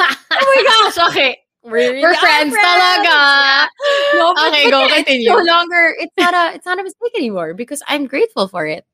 oh 0.00 0.14
my 0.30 0.90
gosh, 0.92 1.10
okay. 1.10 1.38
We're, 1.64 2.00
We're 2.00 2.14
friends 2.16 2.54
talaga. 2.54 3.68
No, 4.14 4.34
but, 4.34 4.48
Okay, 4.48 4.64
but 4.64 4.70
go, 4.70 4.94
continue. 4.94 5.30
It's 5.30 5.38
no 5.38 5.42
longer 5.42 5.94
it's 5.98 6.12
not 6.18 6.34
a 6.34 6.54
it's 6.54 6.66
not 6.66 6.78
a 6.78 6.82
mistake 6.82 7.12
anymore 7.16 7.54
because 7.54 7.82
I'm 7.88 8.06
grateful 8.06 8.48
for 8.48 8.66
it. 8.66 8.84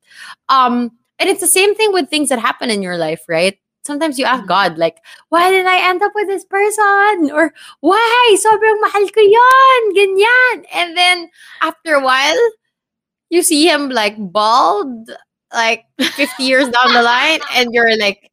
Um 0.48 0.92
and 1.18 1.28
it's 1.28 1.40
the 1.40 1.48
same 1.48 1.74
thing 1.74 1.92
with 1.92 2.08
things 2.08 2.28
that 2.28 2.38
happen 2.38 2.70
in 2.70 2.80
your 2.80 2.96
life, 2.96 3.24
right? 3.28 3.58
Sometimes 3.84 4.18
you 4.18 4.24
ask 4.24 4.46
God, 4.46 4.78
like, 4.78 4.98
why 5.28 5.50
did 5.50 5.66
I 5.66 5.88
end 5.88 6.02
up 6.02 6.12
with 6.14 6.28
this 6.28 6.44
person? 6.44 7.30
Or 7.32 7.52
why? 7.80 8.36
Sobrang 8.38 8.80
mahal 8.80 9.08
ko 9.08 9.20
yon, 9.20 9.82
ganyan. 9.94 10.64
And 10.74 10.96
then 10.96 11.30
after 11.62 11.94
a 11.94 12.04
while, 12.04 12.38
you 13.30 13.42
see 13.42 13.68
him 13.68 13.90
like 13.90 14.16
bald, 14.18 15.10
like 15.52 15.84
50 16.00 16.42
years 16.42 16.68
down 16.68 16.94
the 16.94 17.02
line, 17.02 17.40
and 17.54 17.72
you're 17.72 17.96
like, 17.96 18.30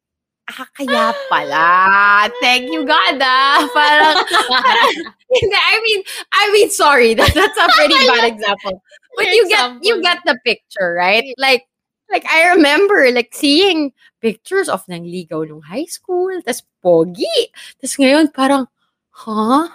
ah, 0.50 0.66
kaya 0.76 1.14
pala. 1.28 2.30
Thank 2.40 2.70
you, 2.72 2.84
God. 2.84 3.18
Ah. 3.20 3.68
Parang, 3.74 5.14
I 5.30 5.80
mean, 5.82 6.02
I 6.32 6.52
mean, 6.52 6.70
sorry, 6.70 7.14
that, 7.14 7.32
that's 7.34 7.58
a 7.58 7.68
pretty 7.76 7.94
bad 8.06 8.32
example. 8.32 8.82
But 9.16 9.26
you 9.26 9.48
get 9.48 9.82
you 9.82 10.02
get 10.02 10.18
the 10.24 10.38
picture, 10.44 10.94
right? 10.94 11.24
Like, 11.38 11.64
like 12.10 12.24
I 12.26 12.50
remember 12.54 13.10
like 13.10 13.34
seeing 13.34 13.92
pictures 14.20 14.68
of 14.68 14.86
nang 14.88 15.04
ligaw 15.04 15.46
nung 15.46 15.62
high 15.62 15.86
school, 15.86 16.30
tas 16.42 16.62
pogi. 16.82 17.50
Tas 17.80 17.96
ngayon 17.96 18.32
parang, 18.32 18.66
huh? 19.10 19.68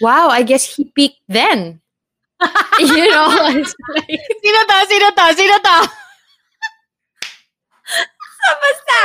Wow, 0.00 0.28
I 0.28 0.42
guess 0.42 0.64
he 0.64 0.84
peaked 0.84 1.22
then. 1.28 1.80
you 2.80 3.10
know, 3.10 3.28
it's 3.52 3.74
like, 3.94 4.20
Sino 4.42 4.60
to? 4.64 4.76
Sino 4.88 5.08
to? 5.10 5.24
Sino 5.34 5.56
to? 5.58 5.78
basta, 8.60 8.98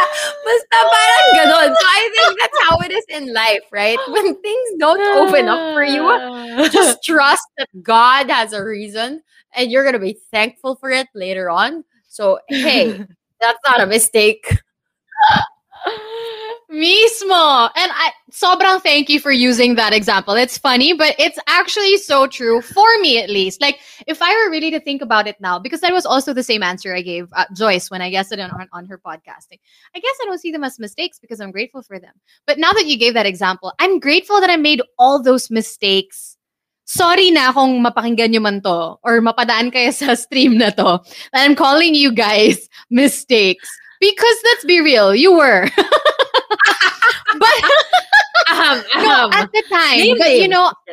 basta 0.46 0.78
parang 0.88 1.26
ganon. 1.36 1.70
So 1.76 1.86
I 1.86 2.02
think 2.14 2.40
that's 2.40 2.60
how 2.64 2.78
it 2.80 2.92
is 2.92 3.06
in 3.10 3.34
life, 3.34 3.66
right? 3.72 4.00
When 4.08 4.36
things 4.42 4.70
don't 4.80 5.02
open 5.20 5.48
up 5.48 5.74
for 5.74 5.84
you, 5.84 6.06
just 6.70 7.04
trust 7.04 7.44
that 7.58 7.68
God 7.84 8.30
has 8.30 8.54
a 8.54 8.64
reason 8.64 9.22
and 9.56 9.72
you're 9.72 9.84
going 9.84 9.98
to 9.98 10.04
be 10.04 10.18
thankful 10.32 10.76
for 10.76 10.92
it 10.92 11.08
later 11.14 11.50
on. 11.50 11.84
So, 12.08 12.40
hey, 12.48 13.06
that's 13.40 13.60
not 13.66 13.82
a 13.82 13.86
mistake. 13.86 14.46
Mismo. 16.72 17.70
And 17.76 17.92
I 17.94 18.12
sobrang 18.32 18.82
thank 18.82 19.08
you 19.08 19.20
for 19.20 19.32
using 19.32 19.76
that 19.76 19.94
example. 19.94 20.34
It's 20.34 20.58
funny, 20.58 20.94
but 20.94 21.16
it's 21.20 21.38
actually 21.48 21.98
so 21.98 22.28
true 22.28 22.62
for 22.62 22.88
me 23.00 23.22
at 23.22 23.30
least. 23.30 23.62
Like 23.62 23.80
if 24.08 24.22
I 24.22 24.34
were 24.36 24.52
really 24.52 24.72
to 24.72 24.80
think 24.80 25.02
about 25.02 25.28
it 25.28 25.40
now, 25.40 25.60
because 25.60 25.82
that 25.82 25.94
was 25.94 26.06
also 26.06 26.34
the 26.34 26.44
same 26.44 26.64
answer 26.64 26.94
I 26.94 27.02
gave 27.02 27.30
uh, 27.34 27.46
Joyce 27.54 27.92
when 27.92 28.02
I 28.02 28.10
guessed 28.10 28.32
it 28.32 28.40
on, 28.40 28.52
on 28.74 28.86
her 28.88 28.98
podcasting. 28.98 29.60
I 29.96 30.00
guess 30.00 30.16
I 30.22 30.26
don't 30.26 30.40
see 30.40 30.52
them 30.52 30.64
as 30.64 30.80
mistakes 30.80 31.20
because 31.20 31.40
I'm 31.40 31.52
grateful 31.52 31.84
for 31.84 32.00
them. 32.00 32.14
But 32.48 32.58
now 32.58 32.74
that 32.74 32.88
you 32.88 32.98
gave 32.98 33.14
that 33.14 33.28
example, 33.28 33.72
I'm 33.80 34.00
grateful 34.00 34.42
that 34.42 34.50
I 34.50 34.58
made 34.58 34.82
all 34.98 35.22
those 35.22 35.52
mistakes. 35.52 36.36
Sorry 36.86 37.32
na 37.32 37.52
kung 37.52 37.82
mapakinggan 37.84 38.32
nyo 38.32 38.42
man 38.42 38.62
to 38.62 38.98
or 39.02 39.22
mapadaan 39.22 39.74
kayo 39.74 39.92
sa 39.94 40.14
stream 40.14 40.58
na 40.58 40.70
to. 40.70 41.02
I'm 41.34 41.58
calling 41.58 41.94
you 41.98 42.14
guys 42.14 42.70
mistakes. 42.90 43.68
Because 44.00 44.38
let's 44.44 44.66
be 44.66 44.82
real, 44.82 45.16
you 45.16 45.34
were. 45.34 45.66
but 47.40 47.62
Um, 48.50 48.84
no, 48.96 49.26
um, 49.26 49.34
at 49.34 49.52
the 49.52 49.64
time, 49.70 50.18
but 50.18 50.32
you 50.32 50.48
know, 50.48 50.72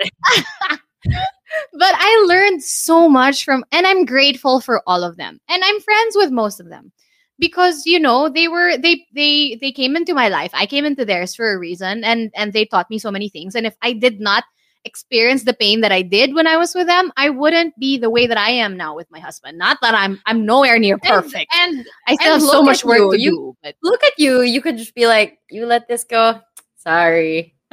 but 1.73 1.95
I 1.95 2.25
learned 2.29 2.63
so 2.63 3.09
much 3.09 3.45
from, 3.45 3.65
and 3.73 3.87
I'm 3.87 4.05
grateful 4.05 4.61
for 4.61 4.83
all 4.87 5.05
of 5.05 5.17
them, 5.17 5.41
and 5.49 5.63
I'm 5.65 5.81
friends 5.81 6.17
with 6.17 6.31
most 6.31 6.61
of 6.61 6.69
them 6.69 6.93
because 7.39 7.85
you 7.87 7.99
know 7.99 8.29
they 8.29 8.49
were 8.49 8.77
they 8.79 9.07
they 9.15 9.59
they 9.61 9.73
came 9.73 9.97
into 9.97 10.15
my 10.15 10.29
life. 10.29 10.51
I 10.55 10.67
came 10.67 10.85
into 10.85 11.05
theirs 11.05 11.35
for 11.35 11.53
a 11.53 11.59
reason, 11.59 12.05
and 12.05 12.31
and 12.35 12.53
they 12.53 12.65
taught 12.65 12.91
me 12.91 12.99
so 12.99 13.11
many 13.11 13.29
things. 13.29 13.55
And 13.55 13.67
if 13.67 13.77
I 13.83 13.93
did 13.93 14.21
not 14.21 14.45
experience 14.85 15.45
the 15.45 15.55
pain 15.55 15.81
that 15.81 15.93
I 15.93 16.03
did 16.03 16.35
when 16.35 16.47
I 16.47 16.57
was 16.57 16.75
with 16.75 16.87
them, 16.87 17.13
I 17.17 17.31
wouldn't 17.31 17.79
be 17.79 17.99
the 17.99 18.11
way 18.11 18.27
that 18.27 18.39
I 18.39 18.51
am 18.51 18.77
now 18.77 18.95
with 18.95 19.11
my 19.11 19.21
husband. 19.21 19.59
Not 19.59 19.79
that 19.83 19.95
I'm 19.95 20.21
I'm 20.27 20.45
nowhere 20.47 20.79
near 20.79 20.99
perfect. 20.99 21.53
And, 21.55 21.79
and 21.79 21.87
I 22.07 22.15
still 22.17 22.35
and 22.35 22.43
have 22.43 22.51
so 22.51 22.63
much 22.63 22.85
work 22.85 22.99
you. 22.99 23.13
to 23.13 23.21
You- 23.21 23.31
do. 23.31 23.57
But 23.63 23.77
look 23.83 24.03
at 24.05 24.19
you. 24.19 24.43
You 24.43 24.61
could 24.61 24.77
just 24.79 24.95
be 24.95 25.07
like, 25.07 25.39
you 25.51 25.67
let 25.67 25.89
this 25.89 26.05
go. 26.05 26.41
Sorry. 26.77 27.55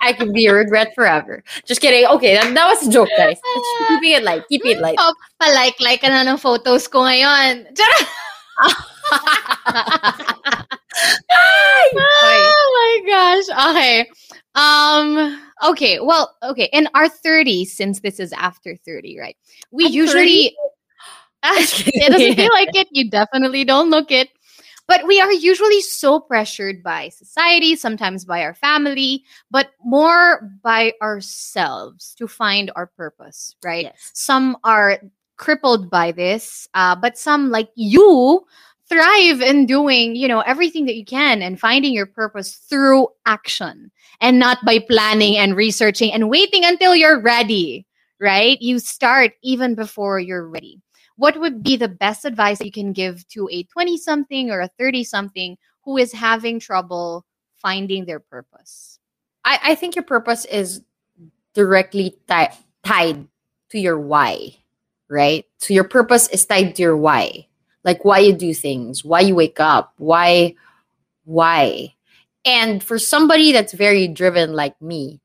I 0.00 0.12
could 0.12 0.32
be 0.32 0.46
a 0.46 0.54
regret 0.54 0.94
forever. 0.94 1.42
Just 1.64 1.80
kidding. 1.80 2.06
Okay, 2.06 2.34
that, 2.34 2.52
that 2.54 2.66
was 2.66 2.86
a 2.86 2.90
joke, 2.90 3.08
guys. 3.16 3.38
Keeping 3.88 4.12
it 4.12 4.22
light. 4.22 4.42
Keep 4.48 4.64
it 4.66 4.80
light. 4.80 4.96
Oh, 4.98 5.14
palike-like 5.40 6.00
ka 6.02 6.08
na 6.08 6.22
ng 6.26 6.36
photos 6.38 6.86
ko 6.88 7.02
ngayon. 7.02 7.66
Oh 11.94 12.64
my 12.76 13.10
gosh. 13.10 13.48
Okay. 13.70 14.10
Um 14.54 15.40
okay, 15.64 16.00
well, 16.00 16.36
okay. 16.42 16.68
In 16.72 16.88
our 16.94 17.08
thirty, 17.08 17.64
since 17.64 18.00
this 18.00 18.20
is 18.20 18.32
after 18.32 18.76
30, 18.76 19.18
right? 19.18 19.36
We 19.70 19.86
I'm 19.86 19.92
usually 19.92 20.56
it 21.44 22.12
doesn't 22.12 22.34
feel 22.36 22.52
like 22.52 22.68
it. 22.74 22.88
You 22.92 23.10
definitely 23.10 23.64
don't 23.64 23.90
look 23.90 24.10
it. 24.10 24.28
But 24.88 25.06
we 25.06 25.20
are 25.20 25.32
usually 25.32 25.80
so 25.80 26.20
pressured 26.20 26.82
by 26.82 27.08
society, 27.08 27.76
sometimes 27.76 28.24
by 28.24 28.42
our 28.42 28.52
family, 28.52 29.24
but 29.50 29.70
more 29.84 30.50
by 30.62 30.92
ourselves 31.00 32.14
to 32.16 32.26
find 32.26 32.70
our 32.76 32.88
purpose, 32.88 33.54
right? 33.64 33.84
Yes. 33.84 34.10
Some 34.12 34.56
are 34.64 34.98
crippled 35.36 35.88
by 35.88 36.12
this, 36.12 36.68
uh, 36.74 36.96
but 36.96 37.16
some, 37.16 37.50
like 37.50 37.70
you, 37.74 38.44
thrive 38.92 39.40
in 39.40 39.66
doing, 39.66 40.14
you 40.16 40.28
know, 40.28 40.40
everything 40.40 40.84
that 40.86 40.96
you 40.96 41.04
can 41.04 41.42
and 41.42 41.58
finding 41.58 41.92
your 41.92 42.06
purpose 42.06 42.54
through 42.54 43.08
action 43.26 43.90
and 44.20 44.38
not 44.38 44.58
by 44.64 44.78
planning 44.78 45.36
and 45.36 45.56
researching 45.56 46.12
and 46.12 46.28
waiting 46.28 46.64
until 46.64 46.94
you're 46.94 47.20
ready, 47.20 47.86
right? 48.20 48.60
You 48.60 48.78
start 48.78 49.32
even 49.42 49.74
before 49.74 50.20
you're 50.20 50.46
ready 50.46 50.80
what 51.16 51.38
would 51.38 51.62
be 51.62 51.76
the 51.76 51.88
best 51.88 52.24
advice 52.24 52.60
you 52.60 52.72
can 52.72 52.92
give 52.92 53.26
to 53.28 53.48
a 53.52 53.62
20 53.64 53.96
something 53.96 54.50
or 54.50 54.60
a 54.60 54.68
30 54.78 55.04
something 55.04 55.56
who 55.84 55.96
is 55.96 56.12
having 56.12 56.58
trouble 56.58 57.24
finding 57.56 58.04
their 58.04 58.20
purpose? 58.20 58.98
I, 59.44 59.58
I 59.62 59.74
think 59.74 59.94
your 59.94 60.04
purpose 60.04 60.44
is 60.44 60.82
directly 61.54 62.16
ti- 62.28 62.56
tied 62.84 63.26
to 63.70 63.78
your 63.78 63.98
why, 64.00 64.56
right? 65.08 65.44
So 65.58 65.74
your 65.74 65.84
purpose 65.84 66.28
is 66.28 66.44
tied 66.46 66.74
to 66.76 66.82
your 66.82 66.96
why, 66.96 67.48
like 67.84 68.04
why 68.04 68.18
you 68.18 68.32
do 68.32 68.54
things, 68.54 69.04
why 69.04 69.20
you 69.20 69.34
wake 69.34 69.60
up, 69.60 69.92
why, 69.98 70.54
why. 71.24 71.94
And 72.44 72.82
for 72.82 72.98
somebody 72.98 73.52
that's 73.52 73.72
very 73.72 74.08
driven 74.08 74.52
like 74.52 74.80
me, 74.80 75.20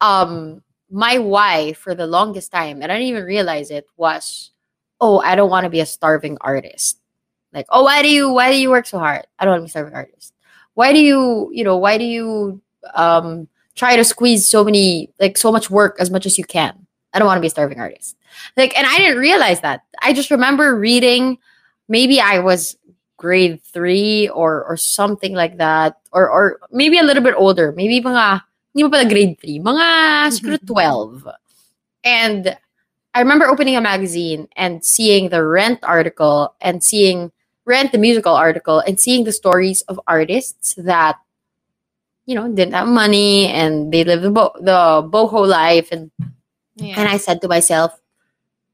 um, 0.00 0.62
my 0.90 1.18
why 1.18 1.72
for 1.72 1.94
the 1.94 2.06
longest 2.06 2.52
time, 2.52 2.82
and 2.82 2.92
I 2.92 2.96
didn't 2.96 3.08
even 3.08 3.24
realize 3.24 3.70
it, 3.70 3.86
was, 3.96 4.50
oh, 5.00 5.20
I 5.20 5.34
don't 5.34 5.50
want 5.50 5.64
to 5.64 5.70
be 5.70 5.80
a 5.80 5.86
starving 5.86 6.38
artist. 6.40 6.98
Like, 7.52 7.66
oh, 7.70 7.84
why 7.84 8.02
do 8.02 8.08
you 8.08 8.32
why 8.32 8.50
do 8.50 8.60
you 8.60 8.70
work 8.70 8.86
so 8.86 8.98
hard? 8.98 9.26
I 9.38 9.44
don't 9.44 9.52
want 9.52 9.60
to 9.60 9.64
be 9.64 9.68
a 9.68 9.70
starving 9.70 9.94
artist. 9.94 10.34
Why 10.74 10.92
do 10.92 11.00
you, 11.00 11.50
you 11.52 11.64
know, 11.64 11.76
why 11.76 11.98
do 11.98 12.04
you 12.04 12.60
um 12.94 13.48
try 13.74 13.96
to 13.96 14.04
squeeze 14.04 14.48
so 14.48 14.64
many 14.64 15.10
like 15.20 15.38
so 15.38 15.50
much 15.52 15.70
work 15.70 15.96
as 16.00 16.10
much 16.10 16.26
as 16.26 16.36
you 16.36 16.44
can? 16.44 16.86
I 17.12 17.18
don't 17.18 17.26
want 17.26 17.38
to 17.38 17.40
be 17.40 17.46
a 17.46 17.50
starving 17.50 17.80
artist. 17.80 18.16
Like, 18.56 18.76
and 18.76 18.86
I 18.86 18.98
didn't 18.98 19.18
realize 19.18 19.60
that. 19.60 19.82
I 20.02 20.12
just 20.12 20.32
remember 20.32 20.76
reading, 20.76 21.38
maybe 21.88 22.20
I 22.20 22.38
was 22.38 22.76
grade 23.16 23.62
three 23.62 24.28
or 24.28 24.64
or 24.64 24.76
something 24.76 25.34
like 25.34 25.58
that, 25.58 25.98
or 26.12 26.28
or 26.28 26.60
maybe 26.70 26.98
a 26.98 27.02
little 27.04 27.22
bit 27.22 27.34
older, 27.36 27.72
maybe 27.72 28.00
mga 28.00 28.42
hindi 28.74 28.90
pa 28.90 29.04
grade 29.04 29.38
three, 29.40 29.60
mga 29.60 29.86
siguro 30.34 30.58
mm-hmm. 30.58 31.22
12. 31.22 31.28
And 32.04 32.56
I 33.14 33.20
remember 33.20 33.46
opening 33.46 33.76
a 33.76 33.80
magazine 33.80 34.48
and 34.56 34.84
seeing 34.84 35.28
the 35.30 35.44
Rent 35.46 35.78
article 35.82 36.54
and 36.60 36.82
seeing 36.82 37.30
Rent 37.64 37.92
the 37.92 37.98
musical 37.98 38.34
article 38.34 38.80
and 38.80 39.00
seeing 39.00 39.24
the 39.24 39.32
stories 39.32 39.80
of 39.88 40.00
artists 40.06 40.74
that 40.76 41.16
you 42.26 42.34
know 42.34 42.48
didn't 42.48 42.74
have 42.74 42.88
money 42.88 43.48
and 43.48 43.92
they 43.92 44.04
lived 44.04 44.24
the 44.24 44.30
bo- 44.30 44.56
the 44.60 45.06
boho 45.08 45.46
life 45.46 45.88
and 45.92 46.10
Yeah. 46.76 46.98
and 46.98 47.08
I 47.08 47.18
said 47.18 47.40
to 47.42 47.48
myself, 47.48 47.94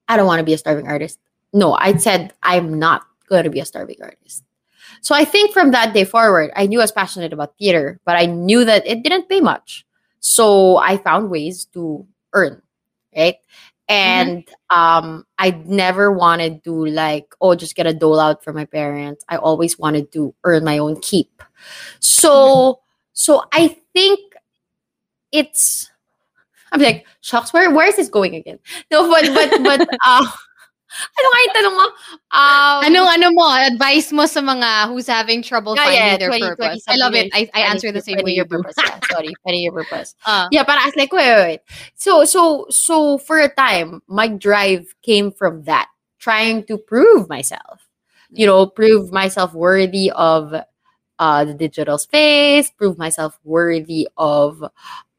I 0.09 0.17
don't 0.17 0.27
want 0.27 0.41
to 0.41 0.49
be 0.49 0.55
a 0.55 0.59
starving 0.59 0.89
artist. 0.89 1.21
No, 1.53 1.75
I 1.75 1.97
said 1.97 2.33
I'm 2.43 2.79
not 2.79 3.03
going 3.29 3.45
to 3.45 3.51
be 3.51 3.61
a 3.61 3.65
starving 3.65 3.97
artist. 4.03 4.45
So 5.01 5.15
I 5.15 5.25
think 5.25 5.53
from 5.53 5.71
that 5.71 5.95
day 5.95 6.05
forward, 6.05 6.51
I 6.57 6.67
knew 6.67 6.81
I 6.81 6.85
was 6.85 6.93
passionate 6.93 7.33
about 7.33 7.57
theater, 7.59 8.01
but 8.05 8.17
I 8.17 8.27
knew 8.27 8.65
that 8.65 8.87
it 8.87 9.03
didn't 9.03 9.29
pay 9.29 9.41
much. 9.41 9.87
So 10.21 10.77
I 10.77 10.99
found 10.99 11.31
ways 11.31 11.65
to 11.73 12.07
earn, 12.35 12.61
right? 13.17 13.37
And 13.89 14.49
um, 14.69 15.27
I 15.39 15.51
never 15.65 16.13
wanted 16.13 16.63
to 16.65 16.87
like, 16.87 17.35
oh, 17.41 17.55
just 17.55 17.75
get 17.75 17.87
a 17.87 17.95
dole 17.95 18.21
out 18.21 18.45
from 18.45 18.55
my 18.55 18.67
parents. 18.67 19.25
I 19.29 19.37
always 19.37 19.79
wanted 19.79 20.13
to 20.13 20.35
earn 20.45 20.65
my 20.65 20.79
own 20.79 21.01
keep. 21.01 21.43
So, 21.99 22.81
so 23.15 23.45
I 23.53 23.77
think 23.93 24.21
it's 25.33 25.91
I'm 26.73 26.81
like, 26.81 27.07
shucks, 27.21 27.53
where 27.53 27.71
where 27.73 27.87
is 27.87 27.97
this 27.97 28.09
going 28.09 28.35
again? 28.35 28.59
No, 28.91 29.09
but 29.11 29.27
but 29.35 29.63
but 29.63 29.99
uh 30.07 30.27
ano 30.91 31.27
nga 31.31 31.39
yung 31.41 31.55
tanong 31.55 31.75
mo? 31.77 31.87
Um, 32.31 32.79
Ano 32.87 32.99
ano 33.07 33.27
mo 33.35 33.45
advice 33.51 34.11
mo 34.13 34.27
sa 34.27 34.41
mga 34.41 34.89
who's 34.91 35.07
having 35.07 35.43
trouble 35.43 35.75
yeah, 35.77 35.85
finding 35.85 36.03
yeah, 36.03 36.17
their 36.19 36.29
20, 36.31 36.43
purpose? 36.55 36.85
20 36.85 36.95
I 36.95 36.97
love 36.99 37.15
it. 37.15 37.29
I, 37.33 37.51
I 37.55 37.61
answer 37.71 37.93
the 37.93 38.03
same 38.03 38.23
way 38.23 38.33
you 38.33 38.43
year 38.43 38.45
do. 38.45 38.63
purpose. 38.63 38.75
Yeah, 38.79 38.99
sorry, 39.11 39.33
20 39.43 39.59
year 39.63 39.73
purpose. 39.73 40.15
Uh, 40.27 40.49
Yeah, 40.51 40.65
but 40.65 40.79
I 40.79 40.85
was 40.87 40.97
like, 40.97 41.13
wait, 41.13 41.29
wait, 41.31 41.43
wait. 41.47 41.61
So, 41.95 42.25
so, 42.25 42.67
so 42.71 43.19
for 43.19 43.39
a 43.41 43.49
time, 43.49 44.03
my 44.09 44.29
drive 44.29 44.95
came 45.03 45.31
from 45.33 45.65
that, 45.65 45.89
trying 46.19 46.65
to 46.65 46.79
prove 46.79 47.29
myself, 47.29 47.87
you 48.31 48.47
know, 48.47 48.67
prove 48.67 49.13
myself 49.13 49.55
worthy 49.55 50.11
of 50.11 50.55
uh, 51.19 51.45
the 51.45 51.55
digital 51.55 51.99
space, 51.99 52.71
prove 52.71 52.99
myself 52.99 53.39
worthy 53.45 54.09
of 54.17 54.65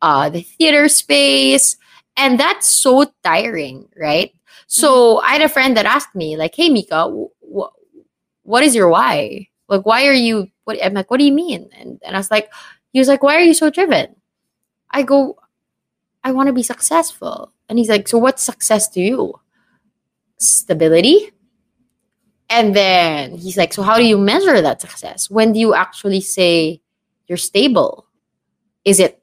uh, 0.02 0.30
the 0.30 0.42
theater 0.42 0.88
space. 0.90 1.78
And 2.18 2.40
that's 2.40 2.68
so 2.68 3.06
tiring, 3.24 3.88
right? 3.96 4.34
So 4.72 5.18
mm-hmm. 5.18 5.26
I 5.26 5.34
had 5.34 5.42
a 5.42 5.50
friend 5.50 5.76
that 5.76 5.86
asked 5.86 6.16
me, 6.16 6.38
like, 6.38 6.56
hey, 6.56 6.70
Mika, 6.70 7.12
wh- 7.44 7.76
what 8.44 8.64
is 8.64 8.74
your 8.74 8.88
why? 8.88 9.50
Like, 9.68 9.86
why 9.86 10.08
are 10.08 10.14
you, 10.14 10.50
what, 10.64 10.80
I'm 10.82 10.94
like, 10.94 11.12
what 11.12 11.20
do 11.20 11.26
you 11.26 11.34
mean? 11.34 11.70
And, 11.78 12.00
and 12.02 12.16
I 12.16 12.20
was 12.20 12.32
like, 12.32 12.50
he 12.94 13.00
was 13.00 13.10
like, 13.10 13.22
why 13.22 13.36
are 13.36 13.44
you 13.44 13.54
so 13.54 13.70
driven? 13.70 14.16
I 14.90 15.04
go, 15.04 15.38
I 16.24 16.32
want 16.32 16.48
to 16.48 16.54
be 16.54 16.64
successful. 16.64 17.52
And 17.68 17.80
he's 17.80 17.90
like, 17.90 18.08
so 18.08 18.18
what's 18.18 18.44
success 18.44 18.88
to 18.90 19.02
you? 19.02 19.40
Stability. 20.38 21.32
And 22.50 22.74
then 22.74 23.36
he's 23.36 23.58
like, 23.58 23.74
so 23.74 23.84
how 23.84 23.98
do 23.98 24.06
you 24.06 24.18
measure 24.18 24.62
that 24.62 24.80
success? 24.80 25.30
When 25.30 25.52
do 25.52 25.60
you 25.60 25.74
actually 25.74 26.22
say 26.22 26.82
you're 27.28 27.38
stable? 27.38 28.08
Is 28.86 29.02
it 29.02 29.21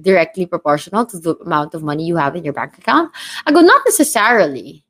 directly 0.00 0.46
proportional 0.46 1.06
to 1.06 1.18
the 1.18 1.36
amount 1.38 1.74
of 1.74 1.82
money 1.82 2.04
you 2.04 2.16
have 2.16 2.36
in 2.36 2.44
your 2.44 2.52
bank 2.52 2.78
account? 2.78 3.12
I 3.46 3.52
go, 3.52 3.60
not 3.60 3.82
necessarily. 3.84 4.84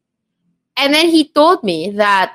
And 0.77 0.95
then 0.95 1.09
he 1.09 1.29
told 1.29 1.65
me 1.65 1.91
that 1.91 2.35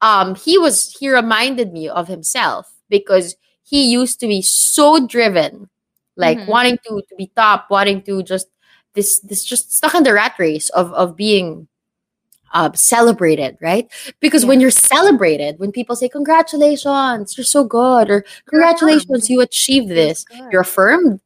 um, 0.00 0.34
he 0.34 0.58
was, 0.58 0.94
he 0.98 1.08
reminded 1.10 1.72
me 1.72 1.88
of 1.88 2.06
himself 2.08 2.72
because 2.88 3.36
he 3.62 3.90
used 3.90 4.20
to 4.20 4.26
be 4.26 4.42
so 4.42 5.06
driven, 5.06 5.68
like 6.16 6.38
Mhm. 6.38 6.46
wanting 6.46 6.78
to, 6.86 7.02
to 7.08 7.16
be 7.16 7.30
top, 7.34 7.66
wanting 7.70 8.02
to 8.02 8.22
just, 8.22 8.46
this, 8.94 9.20
this 9.20 9.42
just 9.44 9.72
stuck 9.74 9.94
in 9.94 10.04
the 10.04 10.12
rat 10.14 10.34
race 10.38 10.68
of, 10.70 10.92
of 10.92 11.16
being 11.16 11.66
uh, 12.54 12.70
celebrated, 12.72 13.58
right? 13.60 13.90
Because 14.20 14.46
when 14.46 14.60
you're 14.60 14.70
celebrated, 14.70 15.58
when 15.58 15.72
people 15.72 15.96
say, 15.96 16.08
Congratulations, 16.08 17.36
you're 17.36 17.44
so 17.44 17.64
good, 17.64 18.08
or 18.08 18.24
Congratulations, 18.46 19.28
you 19.28 19.40
achieved 19.40 19.88
this, 19.88 20.24
you're 20.52 20.60
affirmed. 20.62 21.20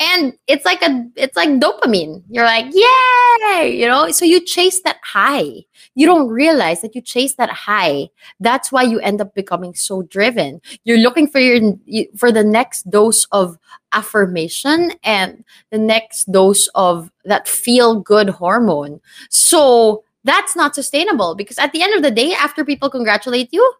And 0.00 0.34
it's 0.46 0.64
like 0.64 0.82
a 0.82 1.08
it's 1.16 1.36
like 1.36 1.48
dopamine. 1.60 2.22
You're 2.28 2.44
like, 2.44 2.66
yay! 2.72 3.70
You 3.76 3.86
know, 3.86 4.10
so 4.10 4.24
you 4.24 4.40
chase 4.44 4.80
that 4.82 4.98
high. 5.02 5.64
You 5.94 6.06
don't 6.06 6.28
realize 6.28 6.82
that 6.82 6.94
you 6.94 7.00
chase 7.00 7.34
that 7.36 7.50
high. 7.50 8.10
That's 8.40 8.70
why 8.72 8.82
you 8.82 8.98
end 9.00 9.20
up 9.20 9.34
becoming 9.34 9.74
so 9.74 10.02
driven. 10.02 10.60
You're 10.84 10.98
looking 10.98 11.28
for 11.28 11.38
your 11.38 11.74
for 12.16 12.32
the 12.32 12.44
next 12.44 12.90
dose 12.90 13.26
of 13.32 13.58
affirmation 13.92 14.92
and 15.04 15.44
the 15.70 15.78
next 15.78 16.30
dose 16.32 16.68
of 16.74 17.10
that 17.24 17.48
feel 17.48 18.00
good 18.00 18.28
hormone. 18.28 19.00
So 19.30 20.04
that's 20.24 20.56
not 20.56 20.74
sustainable 20.74 21.34
because 21.36 21.58
at 21.58 21.72
the 21.72 21.82
end 21.82 21.94
of 21.94 22.02
the 22.02 22.10
day, 22.10 22.32
after 22.34 22.64
people 22.64 22.90
congratulate 22.90 23.48
you, 23.52 23.74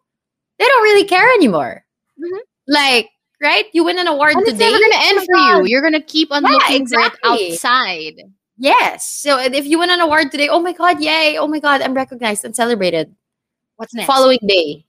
they 0.59 0.65
don't 0.65 0.83
really 0.83 1.05
care 1.07 1.29
anymore. 1.35 1.85
Mhm. 2.21 2.39
Like, 2.69 3.11
right? 3.41 3.67
You 3.73 3.85
win 3.85 3.99
an 3.99 4.07
award 4.07 4.35
And 4.35 4.43
it's 4.43 4.53
today. 4.53 4.71
never 4.71 4.79
gonna 4.79 5.05
end 5.05 5.19
oh 5.21 5.25
for 5.27 5.63
you. 5.63 5.67
You're 5.69 5.83
gonna 5.83 6.03
keep 6.03 6.33
on 6.33 6.43
Yeah, 6.43 6.51
looking 6.51 6.83
exactly. 6.83 7.19
for 7.23 7.35
it 7.37 7.51
outside. 7.53 8.23
Yes. 8.59 9.09
So 9.09 9.39
if 9.39 9.67
you 9.67 9.79
win 9.79 9.91
an 9.91 10.01
award 10.01 10.31
today, 10.31 10.49
oh 10.49 10.61
my 10.61 10.73
God, 10.73 11.01
yay. 11.01 11.37
Oh 11.39 11.47
my 11.47 11.61
God, 11.61 11.83
I'm 11.83 11.95
recognized 11.95 12.45
and 12.45 12.57
celebrated. 12.57 13.15
What's 13.77 13.95
next? 13.95 14.07
Following 14.07 14.39
day. 14.47 14.87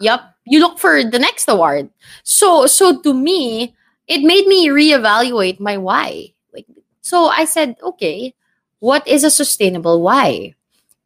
Yep. 0.00 0.20
You 0.46 0.60
look 0.60 0.78
for 0.78 1.04
the 1.04 1.18
next 1.18 1.48
award. 1.48 1.90
So 2.22 2.66
so 2.66 3.00
to 3.02 3.12
me, 3.12 3.74
it 4.06 4.22
made 4.22 4.46
me 4.46 4.68
reevaluate 4.68 5.60
my 5.60 5.76
why. 5.76 6.32
Like 6.54 6.66
so 7.02 7.26
I 7.28 7.44
said, 7.44 7.76
okay, 7.82 8.34
what 8.80 9.06
is 9.06 9.24
a 9.24 9.30
sustainable 9.30 10.00
why? 10.00 10.54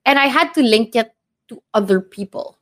And 0.05 0.19
I 0.19 0.27
had 0.27 0.53
to 0.55 0.63
link 0.63 0.95
it 0.95 1.15
to 1.49 1.63
other 1.75 2.01
people. 2.01 2.59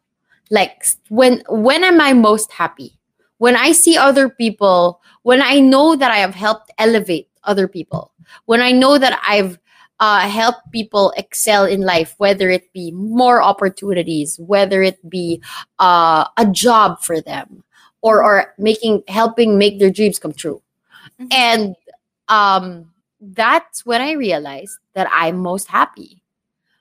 Like 0.50 0.86
when 1.08 1.42
when 1.48 1.84
am 1.84 2.00
I 2.00 2.12
most 2.14 2.52
happy? 2.52 2.96
When 3.40 3.56
I 3.56 3.72
see 3.72 3.96
other 3.96 4.28
people, 4.28 5.00
when 5.24 5.40
I 5.40 5.60
know 5.64 5.96
that 5.96 6.12
I 6.12 6.18
have 6.20 6.36
helped 6.36 6.70
elevate 6.76 7.28
other 7.44 7.66
people, 7.66 8.12
when 8.44 8.60
I 8.60 8.70
know 8.70 8.98
that 9.00 9.16
I've 9.26 9.58
uh, 9.98 10.28
helped 10.28 10.70
people 10.72 11.12
excel 11.16 11.64
in 11.64 11.80
life, 11.80 12.14
whether 12.18 12.50
it 12.52 12.70
be 12.72 12.92
more 12.92 13.40
opportunities, 13.42 14.38
whether 14.40 14.82
it 14.82 15.00
be 15.08 15.40
uh, 15.78 16.28
a 16.36 16.44
job 16.52 17.00
for 17.00 17.20
them, 17.20 17.64
or 18.02 18.20
or 18.24 18.52
making 18.58 19.02
helping 19.08 19.56
make 19.56 19.78
their 19.80 19.90
dreams 19.90 20.18
come 20.20 20.32
true, 20.36 20.60
Mhm. 21.20 21.28
and 21.32 21.76
um, 22.28 22.92
that's 23.20 23.84
when 23.86 24.00
I 24.00 24.12
realized 24.12 24.76
that 24.94 25.08
I'm 25.12 25.38
most 25.40 25.68
happy. 25.68 26.22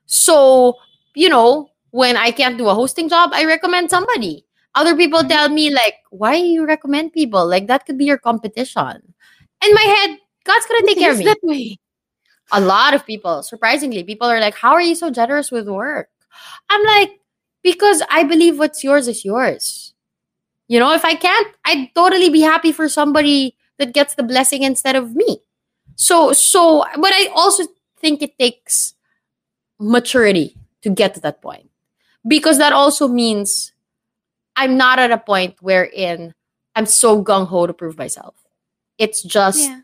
So 0.08 0.76
you 1.16 1.30
know, 1.30 1.72
when 1.92 2.18
I 2.18 2.32
can't 2.32 2.58
do 2.58 2.68
a 2.70 2.76
hosting 2.76 3.10
job, 3.10 3.32
I 3.34 3.46
recommend 3.46 3.90
somebody. 3.90 4.46
Other 4.76 4.96
people 4.96 5.20
mm-hmm. 5.20 5.30
tell 5.30 5.50
me 5.50 5.70
like, 5.70 5.96
"Why 6.10 6.36
you 6.36 6.66
recommend 6.66 7.14
people? 7.14 7.46
Like 7.48 7.68
that 7.68 7.86
could 7.86 7.98
be 7.98 8.06
your 8.06 8.18
competition." 8.20 9.14
In 9.66 9.74
my 9.74 9.82
head, 9.82 10.18
God's 10.46 10.66
gonna 10.66 10.86
take 10.86 10.98
care 10.98 11.12
of 11.12 11.18
me 11.20 11.26
that 11.26 11.40
way? 11.44 11.80
a 12.52 12.62
lot 12.62 12.94
of 12.94 13.06
people, 13.06 13.44
surprisingly, 13.44 14.04
people 14.04 14.28
are 14.28 14.40
like, 14.40 14.56
How 14.56 14.72
are 14.74 14.82
you 14.82 14.96
so 14.96 15.10
generous 15.10 15.52
with 15.52 15.68
work? 15.68 16.10
I'm 16.70 16.84
like, 16.86 17.20
Because 17.64 18.02
I 18.10 18.24
believe 18.24 18.58
what's 18.58 18.84
yours 18.84 19.08
is 19.08 19.26
yours. 19.26 19.94
You 20.68 20.80
know, 20.80 20.94
if 20.94 21.04
I 21.04 21.16
can't, 21.16 21.48
I'd 21.66 21.90
totally 21.96 22.30
be 22.30 22.42
happy 22.42 22.72
for 22.72 22.88
somebody 22.88 23.56
that 23.78 23.94
gets 23.94 24.16
the 24.16 24.24
blessing 24.24 24.64
instead 24.64 24.96
of 24.96 25.16
me. 25.16 25.40
So, 25.96 26.32
so, 26.34 26.86
but 26.96 27.12
I 27.12 27.30
also 27.36 27.64
think 28.00 28.22
it 28.22 28.38
takes 28.38 28.94
maturity 29.80 30.56
to 30.82 30.90
get 30.90 31.16
to 31.16 31.20
that 31.22 31.42
point 31.42 31.70
because 32.28 32.58
that 32.58 32.72
also 32.72 33.08
means 33.08 33.74
I'm 34.60 34.76
not 34.76 35.00
at 35.00 35.12
a 35.12 35.18
point 35.18 35.56
wherein 35.62 36.34
I'm 36.76 36.86
so 36.86 37.24
gung 37.24 37.48
ho 37.48 37.66
to 37.66 37.74
prove 37.74 37.98
myself. 37.98 38.36
It's 39.00 39.24
just 39.24 39.60
Yeah. 39.64 39.80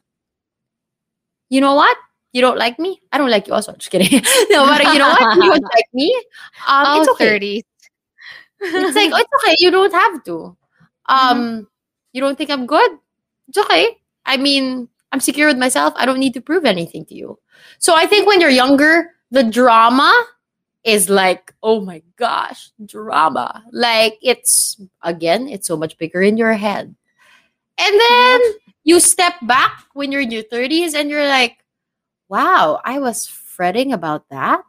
you 1.49 1.61
know 1.61 1.75
what? 1.75 1.95
You 2.33 2.41
don't 2.41 2.57
like 2.59 2.77
me? 2.77 2.99
I 3.13 3.17
don't 3.17 3.31
like 3.31 3.47
you 3.47 3.53
also. 3.53 3.71
Just 3.79 3.89
kidding. 3.89 4.11
no, 4.51 4.67
but 4.67 4.83
you 4.91 4.99
know 4.99 5.07
what? 5.07 5.35
You 5.39 5.47
don't 5.55 5.63
like 5.63 5.87
me? 5.93 6.11
Um, 6.67 6.83
Oh, 6.87 6.99
it's 6.99 7.09
okay. 7.15 7.39
30s. 7.39 7.63
It's 8.59 8.95
like, 8.95 9.11
it's 9.15 9.43
okay. 9.43 9.55
You 9.59 9.71
don't 9.71 9.93
have 9.93 10.23
to. 10.25 10.57
Um, 11.07 11.67
You 12.11 12.19
don't 12.21 12.37
think 12.37 12.49
I'm 12.49 12.65
good? 12.65 12.91
It's 13.47 13.57
okay. 13.57 13.97
I 14.25 14.35
mean, 14.37 14.89
I'm 15.11 15.19
secure 15.21 15.47
with 15.47 15.57
myself. 15.57 15.93
I 15.95 16.05
don't 16.05 16.19
need 16.19 16.33
to 16.33 16.41
prove 16.41 16.65
anything 16.65 17.05
to 17.07 17.15
you. 17.15 17.39
So 17.79 17.95
I 17.95 18.05
think 18.07 18.27
when 18.27 18.41
you're 18.41 18.49
younger, 18.49 19.11
the 19.31 19.43
drama 19.43 20.11
is 20.85 21.09
like, 21.09 21.53
oh 21.63 21.81
my 21.81 22.01
gosh, 22.15 22.69
drama. 22.85 23.63
Like 23.73 24.17
it's, 24.21 24.79
again, 25.01 25.49
it's 25.49 25.67
so 25.67 25.75
much 25.75 25.97
bigger 25.97 26.21
in 26.21 26.37
your 26.37 26.53
head. 26.53 26.95
And 27.77 27.99
then 27.99 28.41
you 28.83 28.99
step 29.01 29.33
back 29.41 29.85
when 29.93 30.11
you're 30.11 30.21
in 30.21 30.31
your 30.31 30.43
30s 30.43 30.93
and 30.95 31.09
you're 31.09 31.27
like, 31.27 31.57
wow, 32.29 32.79
I 32.85 32.99
was 32.99 33.25
fretting 33.27 33.91
about 33.93 34.29
that. 34.29 34.61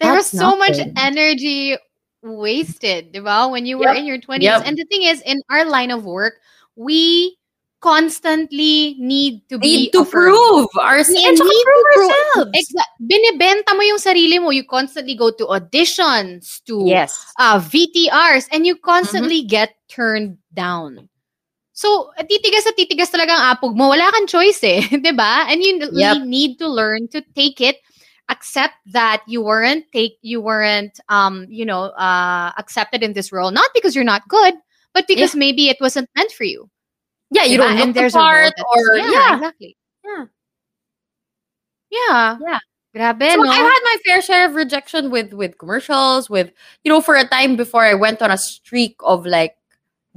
there 0.00 0.14
was 0.14 0.26
so 0.26 0.56
much 0.56 0.78
energy 0.96 1.76
wasted, 2.22 3.12
diba? 3.12 3.50
When 3.50 3.64
you 3.66 3.78
were 3.78 3.86
Yep. 3.86 3.96
in 3.96 4.04
your 4.04 4.18
20s. 4.18 4.42
Yep. 4.42 4.62
And 4.66 4.76
the 4.76 4.84
thing 4.86 5.04
is, 5.04 5.20
in 5.22 5.40
our 5.50 5.64
line 5.64 5.90
of 5.92 6.04
work, 6.04 6.34
we 6.74 7.36
constantly 7.82 8.94
need 9.02 9.42
to 9.50 9.58
be 9.58 9.90
Need 9.90 9.92
to 9.92 10.02
affirmed. 10.06 10.32
prove 10.38 10.68
ourselves. 10.78 11.38
To 11.38 11.44
need 11.44 11.64
prove 11.66 11.84
to 11.84 11.92
prove- 11.94 12.10
ourselves. 12.10 12.50
Exa- 12.54 12.92
binibenta 13.02 13.74
mo 13.74 13.82
yung 13.82 13.98
sarili 13.98 14.40
mo. 14.40 14.50
You 14.54 14.64
constantly 14.64 15.14
go 15.18 15.30
to 15.34 15.44
auditions, 15.50 16.62
to 16.70 16.86
Yes. 16.86 17.18
uh, 17.38 17.58
VTRs, 17.58 18.46
and 18.54 18.64
you 18.66 18.78
Mm-hmm. 18.78 18.86
constantly 18.86 19.42
get 19.42 19.74
turned 19.90 20.38
down. 20.54 21.10
So, 21.74 22.12
titigas 22.22 22.68
at 22.68 22.76
titigas 22.78 23.10
talaga 23.10 23.34
ang 23.34 23.56
apog 23.56 23.74
mo. 23.74 23.90
Wala 23.90 24.06
kang 24.12 24.30
choice 24.30 24.62
eh. 24.62 24.86
ba? 25.18 25.50
And 25.50 25.58
you 25.60 25.82
Yep. 25.90 26.22
need 26.24 26.58
to 26.62 26.68
learn 26.68 27.08
to 27.10 27.20
take 27.34 27.60
it, 27.60 27.82
accept 28.30 28.76
that 28.94 29.20
you 29.26 29.42
weren't 29.42 29.84
take 29.92 30.16
you 30.22 30.40
weren't 30.40 30.96
um, 31.10 31.44
you 31.50 31.64
know, 31.66 31.90
uh 31.98 32.52
accepted 32.56 33.02
in 33.02 33.12
this 33.12 33.32
role 33.32 33.50
not 33.50 33.68
because 33.74 33.92
you're 33.96 34.06
not 34.08 34.24
good, 34.28 34.54
but 34.94 35.04
because 35.08 35.34
maybe 35.34 35.68
it 35.68 35.76
wasn't 35.80 36.08
meant 36.16 36.30
for 36.32 36.44
you. 36.44 36.68
Yeah, 37.32 37.44
you 37.44 37.56
don't 37.56 37.76
look 37.76 37.86
And 37.86 37.94
the 37.94 38.10
part 38.12 38.52
or 38.76 38.96
yeah, 38.96 39.10
yeah. 39.10 39.34
exactly. 39.36 39.76
Yeah. 40.04 40.24
Yeah. 41.90 42.38
Yeah. 42.40 42.58
Grabe, 42.94 43.32
So 43.32 43.40
no? 43.40 43.50
I 43.50 43.56
had 43.56 43.80
my 43.84 43.96
fair 44.04 44.20
share 44.20 44.46
of 44.46 44.54
rejection 44.54 45.10
with 45.10 45.32
with 45.32 45.56
commercials, 45.56 46.28
with 46.28 46.52
you 46.84 46.92
know, 46.92 47.00
for 47.00 47.16
a 47.16 47.26
time 47.26 47.56
before 47.56 47.84
I 47.84 47.94
went 47.94 48.20
on 48.20 48.30
a 48.30 48.36
streak 48.36 48.96
of 49.00 49.24
like 49.24 49.56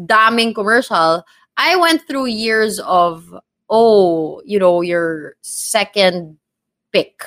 damning 0.05 0.53
commercial, 0.53 1.24
I 1.55 1.76
went 1.78 2.05
through 2.05 2.26
years 2.26 2.80
of 2.82 3.34
oh, 3.70 4.41
you 4.45 4.59
know, 4.59 4.82
your 4.82 5.36
second 5.41 6.38
pick. 6.91 7.24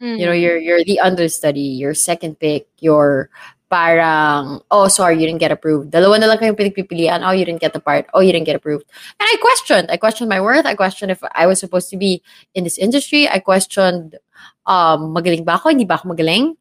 You 0.00 0.26
know, 0.26 0.32
you're 0.32 0.58
you're 0.58 0.84
the 0.84 1.00
understudy, 1.00 1.74
your 1.74 1.92
second 1.92 2.38
pick, 2.38 2.68
your 2.78 3.30
parang, 3.70 4.60
oh, 4.70 4.88
sorry, 4.88 5.20
you 5.20 5.26
didn't 5.26 5.40
get 5.40 5.52
approved. 5.52 5.92
Dalawa 5.92 6.20
na 6.20 6.26
lang 6.26 6.38
kayong 6.38 6.56
pinagpipilian. 6.56 7.20
Oh, 7.26 7.32
you 7.32 7.44
didn't 7.44 7.60
get 7.60 7.72
the 7.72 7.80
part. 7.80 8.06
Oh, 8.14 8.20
you 8.20 8.32
didn't 8.32 8.46
get 8.46 8.56
approved. 8.56 8.84
And 9.20 9.26
I 9.28 9.36
questioned. 9.40 9.90
I 9.90 9.96
questioned 9.96 10.28
my 10.28 10.40
worth. 10.40 10.66
I 10.66 10.74
questioned 10.74 11.10
if 11.10 11.22
I 11.34 11.46
was 11.46 11.60
supposed 11.60 11.90
to 11.90 11.96
be 11.96 12.22
in 12.54 12.64
this 12.64 12.78
industry. 12.78 13.28
I 13.28 13.38
questioned, 13.38 14.16
um, 14.66 15.14
magaling 15.14 15.44
ba 15.44 15.60
ako? 15.60 15.68
Hindi 15.70 15.84
ba 15.84 15.94
ako 15.94 16.14
magaling? 16.14 16.56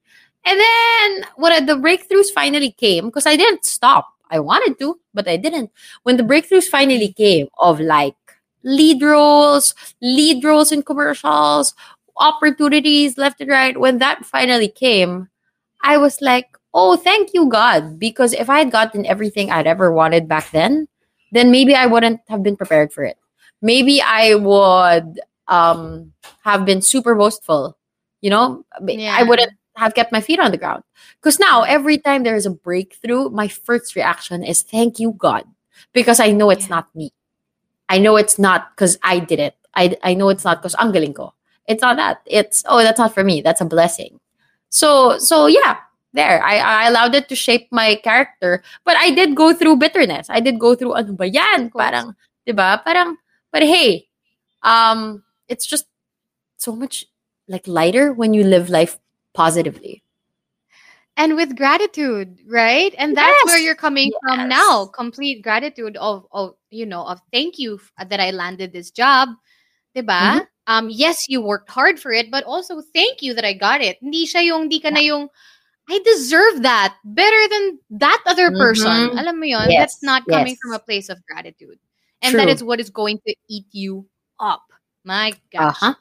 And 0.45 0.59
then, 0.59 1.25
when 1.35 1.65
the 1.65 1.75
breakthroughs 1.75 2.31
finally 2.33 2.71
came, 2.71 3.07
because 3.07 3.25
I 3.25 3.35
didn't 3.35 3.65
stop. 3.65 4.07
I 4.29 4.39
wanted 4.39 4.79
to, 4.79 4.99
but 5.13 5.27
I 5.27 5.37
didn't. 5.37 5.71
When 6.03 6.17
the 6.17 6.23
breakthroughs 6.23 6.67
finally 6.67 7.13
came 7.13 7.47
of 7.59 7.79
like 7.79 8.15
lead 8.63 9.01
roles, 9.01 9.73
lead 10.01 10.43
roles 10.43 10.71
in 10.71 10.83
commercials, 10.83 11.73
opportunities 12.17 13.17
left 13.17 13.41
and 13.41 13.49
right, 13.49 13.79
when 13.79 13.99
that 13.99 14.25
finally 14.25 14.67
came, 14.67 15.29
I 15.83 15.97
was 15.97 16.21
like, 16.21 16.47
oh, 16.77 16.95
thank 16.95 17.33
you, 17.33 17.49
God. 17.49 17.97
Because 17.97 18.33
if 18.37 18.49
I 18.49 18.59
had 18.59 18.69
gotten 18.71 19.05
everything 19.09 19.49
I'd 19.49 19.65
ever 19.65 19.91
wanted 19.91 20.29
back 20.29 20.51
then, 20.51 20.87
then 21.33 21.49
maybe 21.49 21.73
I 21.73 21.87
wouldn't 21.87 22.21
have 22.29 22.43
been 22.43 22.55
prepared 22.55 22.93
for 22.93 23.03
it. 23.03 23.17
Maybe 23.61 23.99
I 23.99 24.35
would 24.35 25.19
um, 25.49 26.13
have 26.45 26.65
been 26.65 26.81
super 26.85 27.15
boastful. 27.15 27.75
You 28.21 28.29
know, 28.29 28.63
Yeah. 28.85 29.17
I 29.17 29.23
wouldn't 29.23 29.53
have 29.75 29.95
kept 29.97 30.11
my 30.13 30.21
feet 30.21 30.39
on 30.39 30.51
the 30.51 30.57
ground. 30.57 30.83
Because 31.17 31.39
now, 31.39 31.63
every 31.63 31.97
time 31.97 32.21
there 32.21 32.35
is 32.37 32.45
a 32.45 32.53
breakthrough, 32.53 33.29
my 33.29 33.47
first 33.47 33.95
reaction 33.95 34.43
is 34.43 34.61
thank 34.61 34.99
you, 34.99 35.17
God. 35.17 35.45
Because 35.93 36.19
I 36.21 36.29
know 36.31 36.49
it's 36.53 36.69
Yeah. 36.69 36.77
not 36.77 36.95
me. 36.95 37.11
I 37.89 37.97
know 37.97 38.17
it's 38.17 38.37
not 38.37 38.69
because 38.75 38.97
I 39.01 39.17
did 39.17 39.39
it. 39.39 39.55
I, 39.73 39.97
I 40.03 40.13
know 40.13 40.29
it's 40.29 40.45
not 40.45 40.61
because 40.61 40.75
ang 40.77 40.93
galing 40.93 41.13
ko. 41.13 41.33
It's 41.65 41.81
not 41.81 41.97
that. 41.97 42.21
It's, 42.25 42.63
oh, 42.69 42.79
that's 42.85 42.99
not 42.99 43.13
for 43.13 43.23
me. 43.23 43.41
That's 43.41 43.61
a 43.61 43.65
blessing. 43.65 44.19
So, 44.69 45.17
so 45.17 45.47
yeah, 45.47 45.77
there. 46.17 46.41
I, 46.43 46.57
I 46.57 46.89
allowed 46.89 47.13
it 47.13 47.29
to 47.29 47.35
shape 47.37 47.69
my 47.71 48.01
character. 48.01 48.65
But 48.83 48.97
I 48.97 49.13
did 49.13 49.37
go 49.37 49.53
through 49.53 49.77
bitterness. 49.77 50.27
I 50.27 50.41
did 50.41 50.57
go 50.57 50.73
through, 50.73 50.97
ano 50.97 51.13
ba 51.13 51.29
yan? 51.29 51.69
Parang, 51.69 52.17
di 52.45 52.51
ba? 52.51 52.81
Parang, 52.81 53.15
but 53.53 53.61
hey, 53.61 54.09
um, 54.65 55.21
it's 55.47 55.69
just 55.69 55.85
so 56.57 56.73
much 56.73 57.05
like 57.47 57.69
lighter 57.69 58.11
when 58.11 58.33
you 58.33 58.43
live 58.43 58.73
life 58.73 58.97
positively. 59.37 60.01
and 61.17 61.35
with 61.35 61.57
gratitude, 61.57 62.37
right? 62.47 62.93
And 62.97 63.17
that's 63.17 63.45
where 63.45 63.57
you're 63.57 63.75
coming 63.75 64.11
from 64.21 64.47
now. 64.47 64.85
Complete 64.85 65.41
gratitude 65.41 65.97
of, 65.97 66.25
of 66.31 66.53
you 66.69 66.85
know, 66.85 67.03
of 67.05 67.19
thank 67.33 67.57
you 67.57 67.79
that 67.97 68.19
I 68.19 68.29
landed 68.31 68.71
this 68.71 68.91
job. 68.91 69.29
Diba? 69.95 70.05
Mm-hmm. 70.05 70.39
Um, 70.67 70.89
yes, 70.89 71.25
you 71.27 71.41
worked 71.41 71.71
hard 71.71 71.99
for 71.99 72.11
it, 72.11 72.29
but 72.29 72.43
also 72.43 72.81
thank 72.93 73.23
you 73.23 73.33
that 73.33 73.45
I 73.45 73.53
got 73.53 73.81
it. 73.81 73.97
Hindi 73.99 74.27
siya 74.27 74.45
yung, 74.45 74.69
di 74.69 74.79
ka 74.79 74.89
na 74.89 74.99
yung, 74.99 75.27
I 75.89 75.99
deserve 75.99 76.63
that 76.63 76.95
better 77.05 77.47
than 77.49 77.79
that 78.01 78.21
other 78.25 78.51
person. 78.51 79.09
Mhm. 79.09 79.19
Alam 79.21 79.39
mo 79.39 79.45
yun? 79.45 79.71
Yes, 79.71 79.79
That's 79.79 80.03
not 80.03 80.27
coming 80.27 80.53
yes. 80.53 80.59
from 80.61 80.73
a 80.73 80.79
place 80.79 81.09
of 81.09 81.17
gratitude. 81.25 81.79
And 82.21 82.35
that 82.35 82.43
True. 82.43 82.51
is 82.53 82.63
what 82.63 82.79
is 82.79 82.89
going 82.89 83.19
to 83.27 83.35
eat 83.47 83.65
you 83.71 84.05
up. 84.39 84.63
My 85.05 85.33
gosh. 85.51 85.75
Uh-huh. 85.81 85.93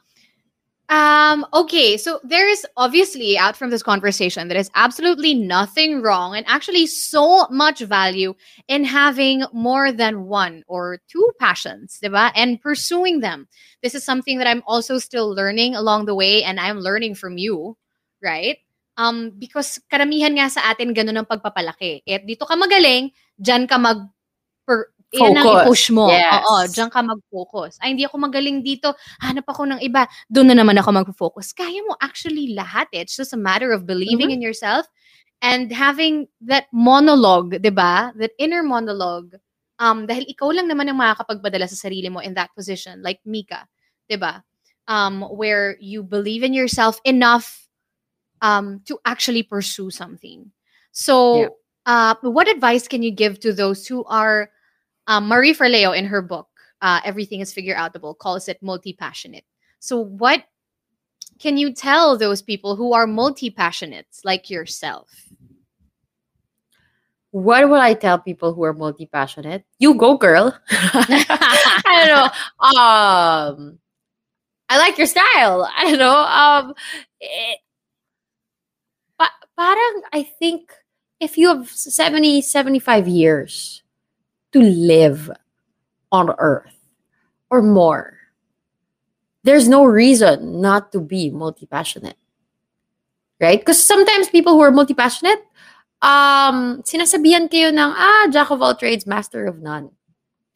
Um, 0.89 1.45
okay, 1.53 1.97
so 1.97 2.21
there 2.23 2.47
is 2.47 2.65
obviously 2.77 3.37
out 3.37 3.57
from 3.57 3.71
this 3.71 3.83
conversation 3.83 4.47
there 4.47 4.57
is 4.57 4.71
absolutely 4.73 5.33
nothing 5.33 6.01
wrong 6.01 6.33
and 6.33 6.45
actually 6.47 6.87
so 6.87 7.45
much 7.49 7.81
value 7.81 8.33
in 8.69 8.85
having 8.85 9.43
more 9.51 9.91
than 9.91 10.27
one 10.27 10.63
or 10.67 10.99
two 11.09 11.29
passions, 11.41 11.99
diba? 12.01 12.31
And 12.35 12.61
pursuing 12.61 13.19
them. 13.19 13.49
This 13.83 13.95
is 13.95 14.05
something 14.05 14.37
that 14.37 14.47
I'm 14.47 14.63
also 14.65 14.97
still 14.97 15.27
learning 15.35 15.75
along 15.75 16.05
the 16.05 16.15
way 16.15 16.43
and 16.43 16.57
I'm 16.57 16.79
learning 16.79 17.15
from 17.15 17.37
you, 17.37 17.75
right? 18.23 18.57
Um, 18.97 19.29
because 19.37 19.77
karamihan 19.87 20.33
nga 20.33 20.49
sa 20.49 20.73
atin 20.73 20.89
ganun 20.89 21.21
ang 21.21 21.29
pagpapalaki. 21.29 22.01
Eh, 22.01 22.17
dito 22.25 22.49
ka 22.49 22.57
magaling, 22.57 23.13
dyan 23.37 23.69
ka 23.69 23.77
mag 23.77 24.09
per, 24.65 24.89
yan 25.13 25.37
ang 25.39 25.45
Focus. 25.47 25.63
i-push 25.63 25.85
mo. 25.95 26.11
Yes. 26.11 26.43
Oo, 26.43 26.67
dyan 26.67 26.89
ka 26.91 26.99
mag-focus. 26.99 27.79
Ay, 27.79 27.95
hindi 27.95 28.03
ako 28.03 28.27
magaling 28.27 28.59
dito. 28.59 28.91
Hanap 29.23 29.47
ako 29.47 29.63
ng 29.71 29.79
iba. 29.79 30.03
Doon 30.27 30.51
na 30.51 30.59
naman 30.59 30.75
ako 30.75 30.89
mag-focus. 30.91 31.55
Kaya 31.55 31.79
mo 31.87 31.95
actually 32.03 32.51
lahat. 32.51 32.91
eh. 32.91 33.07
It's 33.07 33.15
just 33.15 33.31
a 33.31 33.39
matter 33.39 33.71
of 33.71 33.87
believing 33.87 34.35
in 34.35 34.43
yourself 34.43 34.83
and 35.39 35.71
having 35.71 36.27
that 36.43 36.67
monologue, 36.75 37.55
di 37.61 37.71
ba? 37.71 38.11
That 38.19 38.35
inner 38.35 38.67
monologue. 38.67 39.39
Um, 39.79 40.09
dahil 40.09 40.25
ikaw 40.27 40.51
lang 40.51 40.67
naman 40.67 40.89
ang 40.91 40.99
makakapagpadala 40.99 41.69
sa 41.69 41.87
sarili 41.87 42.09
mo 42.11 42.19
in 42.19 42.35
that 42.35 42.51
position. 42.51 42.99
Like 42.99 43.21
Mika, 43.23 43.63
di 44.11 44.17
ba? 44.19 44.43
Um, 44.91 45.23
where 45.31 45.77
you 45.79 46.03
believe 46.03 46.43
in 46.43 46.51
yourself 46.51 46.99
enough 47.07 47.66
um, 48.41 48.81
to 48.85 48.99
actually 49.05 49.43
pursue 49.43 49.89
something. 49.89 50.51
So, 50.91 51.35
Yeah. 51.41 51.47
uh, 51.85 52.15
what 52.21 52.47
advice 52.47 52.87
can 52.87 53.03
you 53.03 53.11
give 53.11 53.39
to 53.41 53.53
those 53.53 53.87
who 53.87 54.03
are 54.05 54.49
um, 55.07 55.27
Marie 55.27 55.53
Forleo 55.53 55.97
in 55.97 56.05
her 56.05 56.21
book, 56.21 56.47
uh, 56.81 56.99
Everything 57.05 57.39
is 57.39 57.53
Figureoutable, 57.53 58.17
calls 58.17 58.47
it 58.47 58.61
multi 58.61 58.93
passionate. 58.93 59.45
So, 59.79 59.99
what 59.99 60.43
can 61.39 61.57
you 61.57 61.73
tell 61.73 62.17
those 62.17 62.41
people 62.41 62.75
who 62.75 62.93
are 62.93 63.07
multi 63.07 63.49
passionates 63.51 64.21
like 64.23 64.49
yourself? 64.49 65.09
What 67.31 67.69
would 67.69 67.79
I 67.79 67.93
tell 67.93 68.17
people 68.19 68.53
who 68.53 68.63
are 68.63 68.73
multi 68.73 69.05
passionate? 69.05 69.65
You 69.79 69.93
go, 69.95 70.17
girl. 70.17 70.57
I 70.71 71.83
don't 71.85 72.07
know. 72.07 72.29
Um, 72.67 73.79
I 74.69 74.77
like 74.77 74.97
your 74.97 75.07
style. 75.07 75.69
I 75.75 75.83
don't 75.83 75.99
know. 75.99 76.17
Um, 76.17 76.73
it, 77.19 77.59
pa- 77.59 77.66
parang 79.57 80.01
I 80.13 80.23
think 80.23 80.71
if 81.19 81.37
you 81.37 81.47
have 81.49 81.69
70, 81.69 82.41
75 82.41 83.07
years 83.07 83.81
to 84.53 84.61
live 84.61 85.31
on 86.11 86.29
Earth 86.37 86.77
or 87.49 87.61
more, 87.61 88.17
there's 89.43 89.67
no 89.67 89.83
reason 89.83 90.61
not 90.61 90.91
to 90.91 90.99
be 91.01 91.29
multi 91.29 91.65
passionate. 91.65 92.17
Right? 93.39 93.59
Because 93.59 93.81
sometimes 93.83 94.29
people 94.29 94.53
who 94.53 94.61
are 94.61 94.71
multi 94.71 94.93
passionate, 94.93 95.39
um, 96.01 96.81
sinasabihan 96.81 97.49
kayo 97.49 97.69
ng, 97.69 97.79
ah, 97.79 98.27
jack 98.31 98.49
of 98.49 98.61
all 98.61 98.73
trades, 98.75 99.05
master 99.05 99.45
of 99.45 99.59
none. 99.61 99.89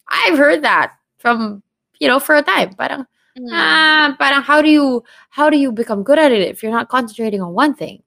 I've 0.10 0.38
heard 0.38 0.62
that 0.64 0.93
from, 1.18 1.64
you 1.99 2.08
know, 2.08 2.20
for 2.20 2.36
a 2.36 2.41
time. 2.41 2.74
Parang, 2.74 3.06
Mm. 3.32 3.47
ah, 3.54 4.12
parang 4.20 4.41
how 4.43 4.62
do 4.62 4.68
you, 4.68 5.04
how 5.30 5.49
do 5.49 5.56
you 5.58 5.72
become 5.72 6.04
good 6.04 6.20
at 6.20 6.34
it 6.36 6.41
if 6.43 6.60
you're 6.62 6.72
not 6.74 6.89
concentrating 6.89 7.39
on 7.41 7.54
one 7.54 7.74
thing? 7.74 8.04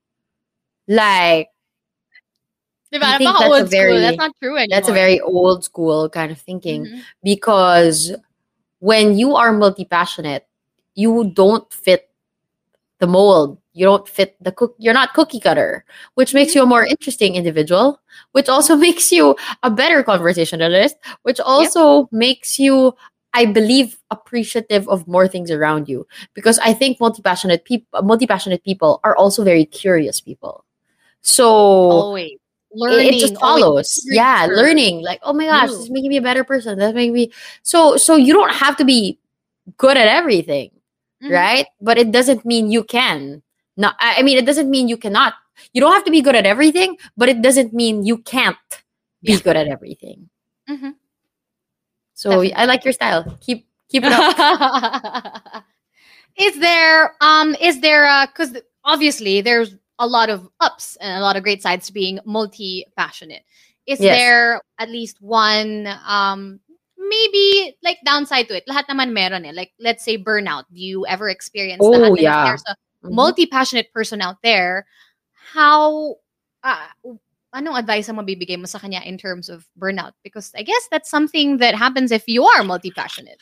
Like? 0.88 1.48
I 3.06 3.18
think 3.18 3.30
that's 3.40 3.44
a 3.64 3.66
school. 3.66 3.70
very- 3.70 4.00
That's 4.00 4.16
not 4.18 4.32
true 4.40 4.56
anymore. 4.56 4.68
that's 4.70 4.88
a 4.88 4.92
very 4.92 5.20
old 5.20 5.64
school 5.64 6.08
kind 6.08 6.30
of 6.30 6.38
thinking 6.38 6.84
Mhm. 6.86 7.02
because 7.24 8.12
when 8.78 9.18
you 9.18 9.34
are 9.34 9.52
multi-passionate, 9.52 10.46
you 10.94 11.32
don't 11.34 11.66
fit 11.72 12.08
the 13.00 13.06
mold. 13.08 13.58
You 13.72 13.84
don't 13.86 14.06
fit 14.08 14.36
the 14.40 14.52
cook. 14.52 14.76
You're 14.78 14.94
not 14.94 15.12
cookie 15.14 15.40
cutter, 15.40 15.84
which 16.14 16.32
makes 16.34 16.54
you 16.54 16.62
a 16.62 16.66
more 16.66 16.86
interesting 16.86 17.34
individual, 17.34 17.98
which 18.30 18.48
also 18.48 18.76
makes 18.86 19.10
you 19.10 19.34
a 19.64 19.70
better 19.70 20.04
conversationalist, 20.04 20.94
which 21.22 21.40
also 21.40 22.08
makes 22.12 22.60
you, 22.60 22.94
I 23.34 23.46
believe, 23.46 23.98
appreciative 24.12 24.88
of 24.88 25.08
more 25.08 25.26
things 25.26 25.50
around 25.50 25.88
you. 25.88 26.06
Because 26.34 26.60
I 26.60 26.72
think 26.72 27.00
multi-passionate 27.00 27.64
people, 27.64 28.02
multi-passionate 28.02 28.62
people 28.62 29.00
are 29.02 29.16
also 29.16 29.42
very 29.42 29.64
curious 29.64 30.20
people. 30.20 30.64
So 31.24 31.46
Always. 31.46 32.38
Learning. 32.76 33.14
it 33.14 33.18
just 33.20 33.38
follows 33.38 34.02
eager 34.04 34.14
yeah 34.16 34.46
learning 34.50 35.00
like 35.00 35.20
oh 35.22 35.32
my 35.32 35.46
gosh 35.46 35.68
new. 35.70 35.76
this 35.76 35.84
is 35.84 35.90
making 35.90 36.10
me 36.10 36.16
a 36.16 36.20
better 36.22 36.42
person 36.42 36.76
that's 36.76 36.92
making 36.92 37.12
me 37.14 37.30
so 37.62 37.96
so 37.96 38.16
you 38.16 38.32
don't 38.32 38.50
have 38.52 38.76
to 38.78 38.84
be 38.84 39.16
good 39.78 39.96
at 39.96 40.08
everything 40.08 40.72
Mhm. 41.22 41.30
right 41.30 41.66
but 41.80 41.98
it 41.98 42.10
doesn't 42.10 42.44
mean 42.44 42.72
you 42.72 42.82
can 42.82 43.44
not 43.76 43.94
i 44.00 44.22
mean 44.26 44.36
it 44.36 44.44
doesn't 44.44 44.68
mean 44.68 44.88
you 44.88 44.96
cannot 44.96 45.34
you 45.72 45.80
don't 45.80 45.92
have 45.92 46.02
to 46.02 46.10
be 46.10 46.20
good 46.20 46.34
at 46.34 46.46
everything 46.46 46.96
but 47.16 47.28
it 47.28 47.42
doesn't 47.42 47.72
mean 47.72 48.02
you 48.02 48.18
can't 48.18 48.58
be 49.22 49.34
Yeah. 49.34 49.38
good 49.46 49.54
at 49.56 49.68
everything 49.68 50.28
Mhm. 50.68 50.96
so 52.14 52.30
Definitely. 52.42 52.54
i 52.54 52.64
like 52.66 52.82
your 52.84 52.92
style 52.92 53.22
keep 53.40 53.68
keep 53.88 54.02
it 54.02 54.10
up 54.10 55.62
is 56.36 56.58
there 56.58 57.14
um 57.20 57.54
is 57.60 57.78
there 57.80 58.04
uh 58.04 58.26
because 58.26 58.50
obviously 58.82 59.42
there's 59.42 59.76
a 59.98 60.06
lot 60.06 60.28
of 60.30 60.48
ups 60.60 60.96
and 61.00 61.18
a 61.18 61.22
lot 61.22 61.36
of 61.36 61.42
great 61.42 61.62
sides 61.62 61.86
to 61.86 61.92
being 61.92 62.18
multi-passionate 62.24 63.42
is 63.86 63.98
Yes. 64.00 64.18
there 64.20 64.60
at 64.78 64.88
least 64.90 65.20
one 65.20 65.86
um 66.06 66.60
maybe 66.98 67.76
like 67.82 67.98
downside 68.04 68.48
to 68.48 68.56
it 68.56 68.64
lahat 68.66 68.86
naman 68.88 69.12
meron 69.12 69.44
eh 69.44 69.52
like 69.52 69.72
let's 69.78 70.02
say 70.04 70.16
burnout 70.16 70.64
do 70.72 70.80
you 70.80 71.06
ever 71.06 71.28
experience 71.28 71.84
Oh, 71.84 71.92
that 71.92 72.16
yeah. 72.18 72.42
there's 72.42 72.64
a 72.66 72.74
Mhm. 73.04 73.12
multi-passionate 73.14 73.92
person 73.92 74.22
out 74.22 74.40
there 74.42 74.86
how 75.52 76.16
uh, 76.64 76.88
anong 77.54 77.78
advice 77.78 78.08
ang 78.08 78.16
mabibigay 78.16 78.56
mo 78.58 78.64
sa 78.66 78.80
kanya 78.80 79.04
in 79.04 79.18
terms 79.20 79.48
of 79.52 79.68
burnout 79.78 80.16
because 80.24 80.50
i 80.56 80.62
guess 80.64 80.88
that's 80.90 81.10
something 81.10 81.58
that 81.58 81.74
happens 81.76 82.10
if 82.10 82.24
you 82.26 82.42
are 82.42 82.64
multi-passionate 82.64 83.38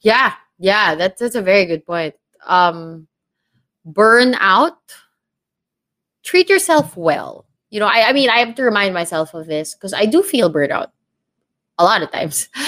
Yeah, 0.00 0.32
yeah, 0.58 0.94
that's 0.94 1.20
that's 1.20 1.34
a 1.34 1.42
very 1.42 1.64
good 1.64 1.84
point. 1.84 2.14
Um, 2.46 3.08
burnout. 3.86 4.78
Treat 6.26 6.50
yourself 6.50 6.96
well. 6.98 7.46
You 7.70 7.80
know, 7.80 7.86
I, 7.86 8.10
I 8.10 8.12
mean, 8.12 8.30
I 8.30 8.40
have 8.40 8.56
to 8.56 8.64
remind 8.64 8.94
myself 8.94 9.34
of 9.34 9.46
this 9.46 9.74
because 9.74 9.94
I 9.94 10.06
do 10.06 10.22
feel 10.22 10.52
burnout 10.52 10.90
a 11.78 11.84
lot 11.84 12.02
of 12.02 12.12
times. 12.12 12.48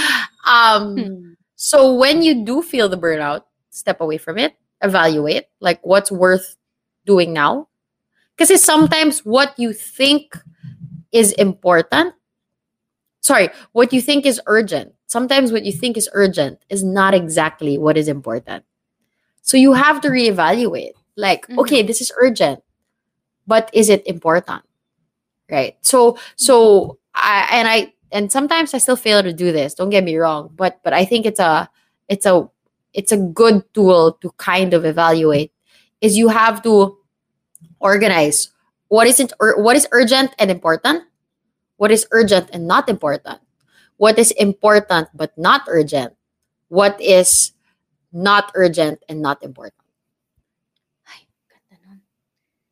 Um, 0.47 1.09
Hmm. 1.09 1.33
so 1.57 1.95
when 1.95 2.23
you 2.23 2.45
do 2.45 2.63
feel 2.63 2.89
the 2.89 2.97
burnout, 2.99 3.43
step 3.71 4.01
away 4.01 4.19
from 4.19 4.39
it, 4.39 4.55
evaluate 4.83 5.45
like 5.61 5.81
what's 5.87 6.11
worth 6.11 6.57
doing 7.07 7.35
now. 7.35 7.69
Because 8.37 8.63
sometimes 8.63 9.21
what 9.27 9.55
you 9.59 9.75
think 9.75 10.39
is 11.13 11.33
important 11.33 12.15
sorry, 13.21 13.51
what 13.73 13.93
you 13.93 14.01
think 14.01 14.27
is 14.27 14.41
urgent. 14.47 14.95
Sometimes 15.07 15.53
what 15.53 15.65
you 15.65 15.73
think 15.73 15.97
is 15.97 16.09
urgent 16.13 16.65
is 16.71 16.85
not 16.85 17.15
exactly 17.15 17.79
what 17.79 17.97
is 17.97 18.09
important. 18.09 18.65
So 19.43 19.57
you 19.57 19.75
have 19.75 20.01
to 20.03 20.09
reevaluate. 20.09 20.93
Like, 21.17 21.47
Mhm. 21.49 21.59
okay, 21.59 21.83
this 21.83 22.01
is 22.01 22.13
urgent, 22.21 22.63
but 23.49 23.71
is 23.73 23.89
it 23.89 24.07
important? 24.07 24.63
Right. 25.51 25.77
So 25.81 26.19
so 26.37 26.99
I 27.15 27.49
and 27.51 27.69
I 27.69 27.95
and 28.13 28.31
sometimes 28.31 28.75
I 28.75 28.79
still 28.79 28.97
fail 28.97 29.23
to 29.23 29.33
do 29.33 29.53
this. 29.53 29.75
Don't 29.75 29.91
get 29.91 30.05
me 30.05 30.17
wrong, 30.17 30.53
but 30.55 30.81
but 30.85 30.93
I 30.93 31.05
think 31.07 31.27
it's 31.27 31.41
a 31.41 31.71
it's 32.09 32.27
a 32.27 32.49
it's 32.93 33.13
a 33.13 33.17
good 33.17 33.65
tool 33.75 34.13
to 34.21 34.31
kind 34.37 34.75
of 34.75 34.85
evaluate. 34.85 35.53
Is 36.01 36.17
you 36.17 36.29
have 36.29 36.63
to 36.63 36.99
organize 37.81 38.51
what 38.89 39.07
isn't 39.07 39.33
ur- 39.43 39.59
what 39.61 39.77
is 39.77 39.89
urgent 39.93 40.35
and 40.39 40.51
important, 40.51 41.05
what 41.77 41.91
is 41.91 42.07
urgent 42.13 42.51
and 42.53 42.69
not 42.69 42.89
important, 42.89 43.41
what 43.97 44.19
is 44.19 44.31
important 44.33 45.09
but 45.15 45.37
not 45.39 45.63
urgent, 45.69 46.15
what 46.69 47.01
is 47.01 47.53
not 48.13 48.53
urgent 48.55 49.03
and 49.09 49.23
not 49.23 49.43
important. 49.43 49.88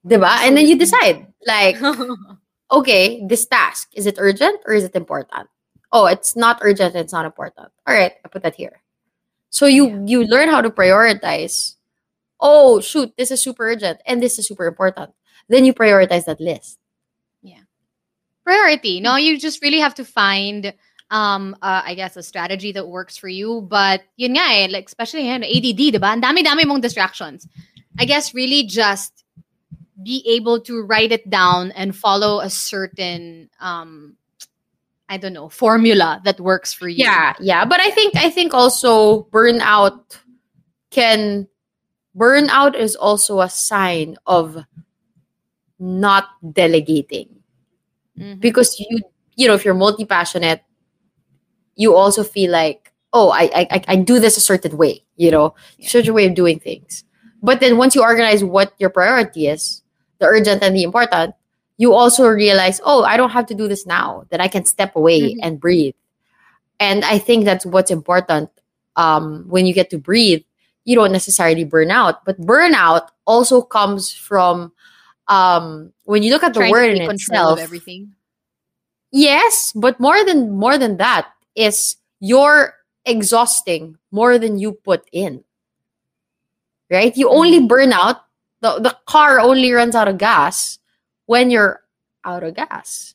Diba? 0.07 0.39
And 0.47 0.57
then 0.57 0.67
you 0.67 0.79
decide, 0.79 1.27
like, 1.47 1.77
okay, 2.71 3.27
this 3.27 3.47
task, 3.47 3.89
is 3.95 4.07
it 4.07 4.17
urgent 4.19 4.61
or 4.67 4.73
is 4.73 4.85
it 4.85 4.95
important? 4.95 5.49
Oh, 5.93 6.07
it's 6.07 6.37
not 6.37 6.59
urgent, 6.63 6.95
it's 6.95 7.13
not 7.13 7.27
important. 7.27 7.69
All 7.87 7.95
right, 7.95 8.13
I 8.25 8.29
put 8.29 8.43
that 8.43 8.55
here. 8.55 8.83
So 9.51 9.67
you 9.67 10.05
you 10.07 10.25
learn 10.25 10.49
how 10.49 10.61
to 10.61 10.71
prioritize. 10.71 11.75
Oh, 12.39 12.81
shoot, 12.81 13.15
this 13.17 13.31
is 13.31 13.41
super 13.41 13.65
urgent 13.65 14.01
and 14.05 14.23
this 14.23 14.39
is 14.39 14.47
super 14.47 14.67
important. 14.67 15.11
Then 15.49 15.65
you 15.65 15.73
prioritize 15.73 16.27
that 16.27 16.41
list. 16.41 16.79
Yeah. 17.41 17.65
Priority. 18.45 19.01
No, 19.01 19.17
you 19.17 19.39
just 19.39 19.63
really 19.63 19.79
have 19.79 19.95
to 19.95 20.05
find 20.05 20.75
um 21.11 21.57
uh, 21.63 21.83
I 21.87 21.95
guess 21.95 22.17
a 22.17 22.23
strategy 22.23 22.73
that 22.73 22.87
works 22.87 23.17
for 23.17 23.29
you. 23.29 23.63
But 23.63 24.03
yun 24.17 24.37
nga 24.37 24.45
eh, 24.45 24.69
like 24.71 24.87
especially 24.87 25.31
in 25.31 25.43
ADD, 25.43 25.97
diba? 25.97 26.13
Ang 26.13 26.21
dami-dami 26.21 26.67
mong 26.67 26.83
distractions. 26.83 27.49
I 27.99 28.05
guess 28.05 28.35
really 28.35 28.67
just 28.67 29.25
be 30.03 30.23
able 30.27 30.61
to 30.61 30.83
write 30.83 31.13
it 31.13 31.29
down 31.31 31.71
and 31.73 31.97
follow 31.97 32.41
a 32.41 32.51
certain 32.51 33.49
um 33.61 34.17
I 35.09 35.19
don't 35.19 35.33
know, 35.35 35.49
formula 35.49 36.21
that 36.25 36.41
works 36.41 36.73
for 36.73 36.89
you. 36.89 37.05
Yeah, 37.05 37.35
yeah. 37.41 37.65
But 37.65 37.81
I 37.81 37.91
think 37.93 38.17
I 38.17 38.31
think 38.31 38.53
also 38.55 39.25
burnout 39.31 40.19
can 40.91 41.47
burnout 42.17 42.75
is 42.75 42.97
also 42.97 43.41
a 43.41 43.49
sign 43.51 44.17
of 44.27 44.57
not 45.79 46.29
delegating. 46.53 47.29
Mhm. 48.19 48.41
because 48.41 48.81
you 48.81 49.01
you 49.37 49.47
know 49.47 49.53
if 49.55 49.65
you're 49.65 49.75
multi-passionate 49.75 50.63
you 51.75 51.95
also 51.95 52.25
feel 52.25 52.51
like 52.51 52.93
oh 53.13 53.31
i 53.31 53.43
i, 53.55 53.67
I- 53.71 53.85
I 53.89 53.97
do 53.97 54.19
this 54.19 54.37
a 54.37 54.41
certain 54.41 54.77
way 54.77 55.05
you 55.17 55.31
know 55.31 55.55
certain 55.83 56.15
way 56.15 56.27
of 56.27 56.35
doing 56.35 56.59
things 56.59 57.05
but 57.43 57.61
then 57.61 57.77
once 57.77 57.95
you 57.95 58.03
organize 58.03 58.43
what 58.43 58.73
your 58.79 58.91
priority 58.91 59.49
is 59.49 59.83
the 60.19 60.27
urgent 60.27 60.63
and 60.63 60.75
the 60.75 60.83
important 60.83 61.35
you 61.79 61.93
also 61.93 62.27
realize 62.29 62.81
oh 62.85 63.05
i 63.05 63.17
don't 63.17 63.31
have 63.31 63.47
to 63.47 63.55
do 63.55 63.69
this 63.69 63.87
now 63.87 64.25
that 64.31 64.41
i 64.41 64.49
can 64.49 64.65
step 64.65 64.95
away 64.97 65.21
Mhm. 65.21 65.39
and 65.43 65.61
breathe 65.61 65.95
and 66.81 67.05
i 67.05 67.19
think 67.19 67.45
that's 67.45 67.67
what's 67.67 67.91
important 67.91 68.51
um, 68.97 69.45
when 69.49 69.67
you 69.67 69.75
get 69.75 69.91
to 69.91 69.99
breathe 69.99 70.43
you 70.85 70.95
don't 70.97 71.13
necessarily 71.13 71.65
burn 71.65 71.91
out 71.91 72.25
but 72.25 72.41
burnout 72.41 73.09
also 73.27 73.61
comes 73.61 74.13
from 74.13 74.73
um, 75.29 75.93
when 76.05 76.23
you 76.23 76.31
look 76.33 76.45
at 76.45 76.55
the 76.55 76.61
Trying 76.61 76.73
word 76.73 76.97
in 76.97 77.11
itself 77.11 77.59
of 77.59 77.63
everything. 77.63 78.13
Yes, 79.11 79.73
but 79.75 79.99
more 79.99 80.25
than 80.25 80.53
more 80.55 80.79
than 80.79 80.99
that 80.99 81.29
is 81.55 81.97
you're 82.21 82.75
exhausting 83.05 83.99
more 84.11 84.39
than 84.39 84.59
you 84.59 84.73
put 84.73 85.03
in. 85.13 85.43
Right? 86.91 87.17
You 87.17 87.29
only 87.31 87.67
burn 87.67 87.93
out. 87.93 88.23
The, 88.67 88.81
the 88.81 88.97
car 89.07 89.39
only 89.41 89.71
runs 89.73 89.95
out 89.95 90.09
of 90.09 90.19
gas 90.19 90.79
when 91.27 91.51
you're 91.51 91.83
out 92.25 92.43
of 92.43 92.55
gas. 92.55 93.15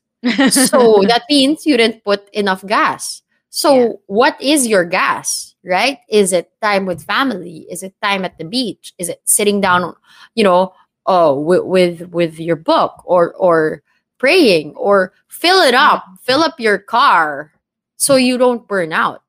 So 0.49 1.04
that 1.08 1.24
means 1.30 1.66
you 1.66 1.78
didn't 1.78 2.04
put 2.04 2.30
enough 2.34 2.66
gas. 2.66 3.22
So 3.49 3.76
Yeah. 3.76 3.89
what 4.08 4.41
is 4.41 4.68
your 4.68 4.86
gas? 4.86 5.56
Right? 5.64 5.99
Is 6.10 6.34
it 6.34 6.52
time 6.62 6.86
with 6.86 7.04
family? 7.04 7.68
Is 7.70 7.84
it 7.84 7.93
time 8.02 8.26
at 8.26 8.38
the 8.38 8.45
beach? 8.45 8.93
Is 8.97 9.10
it 9.10 9.22
sitting 9.26 9.62
down, 9.62 9.93
you 10.36 10.43
know, 10.43 10.74
uh, 11.06 11.34
with, 11.36 11.64
with 11.66 12.02
with 12.10 12.39
your 12.39 12.56
book 12.56 13.02
or 13.06 13.34
or 13.36 13.84
praying 14.18 14.74
or 14.76 15.14
fill 15.28 15.62
it 15.62 15.74
up, 15.74 16.06
fill 16.22 16.41
up 16.41 16.60
your 16.60 16.78
car 16.80 17.52
so 17.97 18.16
you 18.16 18.38
don't 18.38 18.68
burn 18.68 18.93
out. 18.93 19.22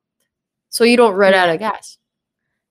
So 0.69 0.83
you 0.85 0.97
don't 0.97 1.15
run 1.15 1.33
out 1.33 1.49
of 1.49 1.59
gas. 1.59 1.97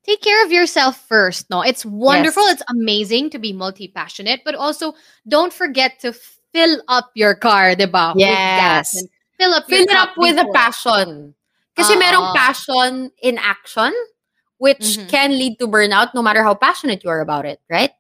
Take 0.05 0.21
care 0.21 0.45
of 0.45 0.51
yourself 0.53 0.99
first 1.09 1.49
no 1.51 1.63
it's 1.63 1.85
wonderful 1.87 2.43
it's 2.51 2.63
amazing 2.69 3.31
to 3.31 3.39
be 3.39 3.53
multi-passionate 3.53 4.41
but 4.45 4.55
also 4.55 4.95
don't 5.29 5.53
forget 5.53 5.99
to 6.01 6.13
fill 6.53 6.83
up 6.89 7.11
your 7.15 7.35
car 7.35 7.75
diba 7.75 8.15
with 8.15 8.27
gas 8.27 8.95
Yes. 8.95 9.05
fill 9.39 9.55
up 9.55 9.67
Fill 9.67 9.83
it 9.83 9.91
up 9.97 10.11
with 10.17 10.39
a 10.39 10.43
before. 10.45 10.55
passion. 10.55 11.35
Kasi 11.75 11.97
Oo. 11.97 12.01
merong 12.05 12.37
passion 12.37 13.11
in 13.25 13.39
action 13.39 13.91
which 14.63 15.01
Mhm. 15.01 15.09
can 15.11 15.31
lead 15.35 15.59
to 15.59 15.67
burnout 15.67 16.15
no 16.15 16.23
matter 16.23 16.45
how 16.47 16.55
passionate 16.55 17.03
you 17.03 17.11
are 17.11 17.19
about 17.25 17.43
it, 17.49 17.59
right? 17.67 17.91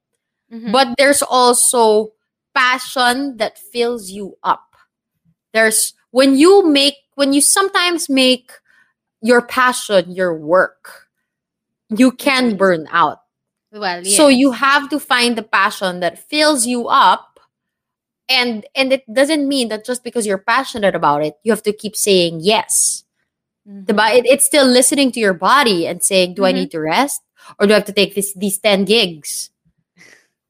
Mhm. 0.53 0.71
But 0.71 0.95
there's 0.95 1.23
also 1.25 2.13
passion 2.55 3.39
that 3.43 3.59
fills 3.59 4.13
you 4.15 4.39
up. 4.47 4.77
There's 5.51 5.95
when 6.15 6.37
you 6.39 6.63
make 6.63 7.03
when 7.19 7.33
you 7.35 7.41
sometimes 7.43 8.07
make 8.13 8.53
your 9.25 9.43
passion 9.43 10.13
your 10.15 10.37
work, 10.39 11.02
you 11.97 12.13
can 12.13 12.57
burn 12.57 12.89
out. 12.91 13.21
well 13.73 14.05
So 14.05 14.29
you 14.29 14.53
have 14.53 14.89
to 14.91 14.99
find 15.01 15.37
the 15.37 15.43
passion 15.43 16.01
that 16.01 16.19
fills 16.19 16.67
you 16.67 16.89
up. 16.89 17.41
And 18.29 18.65
and 18.75 18.93
it 18.93 19.05
doesn't 19.13 19.49
mean 19.49 19.69
that 19.69 19.85
just 19.85 20.05
because 20.05 20.27
you're 20.27 20.41
passionate 20.41 20.95
about 20.95 21.23
it, 21.25 21.37
you 21.45 21.53
have 21.53 21.63
to 21.65 21.73
keep 21.73 21.97
saying 21.97 22.41
yes. 22.41 23.05
Mhm. 23.69 23.87
Diba? 23.87 24.07
It, 24.15 24.25
it's 24.27 24.45
still 24.47 24.65
listening 24.67 25.13
to 25.13 25.21
your 25.21 25.35
body 25.35 25.87
and 25.87 26.03
saying, 26.03 26.35
do 26.35 26.45
I 26.45 26.53
Mhm. 26.53 26.65
need 26.65 26.71
to 26.73 26.81
rest? 26.81 27.21
Or 27.59 27.67
do 27.67 27.75
I 27.75 27.81
have 27.83 27.89
to 27.91 27.97
take 27.97 28.15
this 28.15 28.33
these 28.33 28.57
10 28.59 28.85
gigs? 28.85 29.51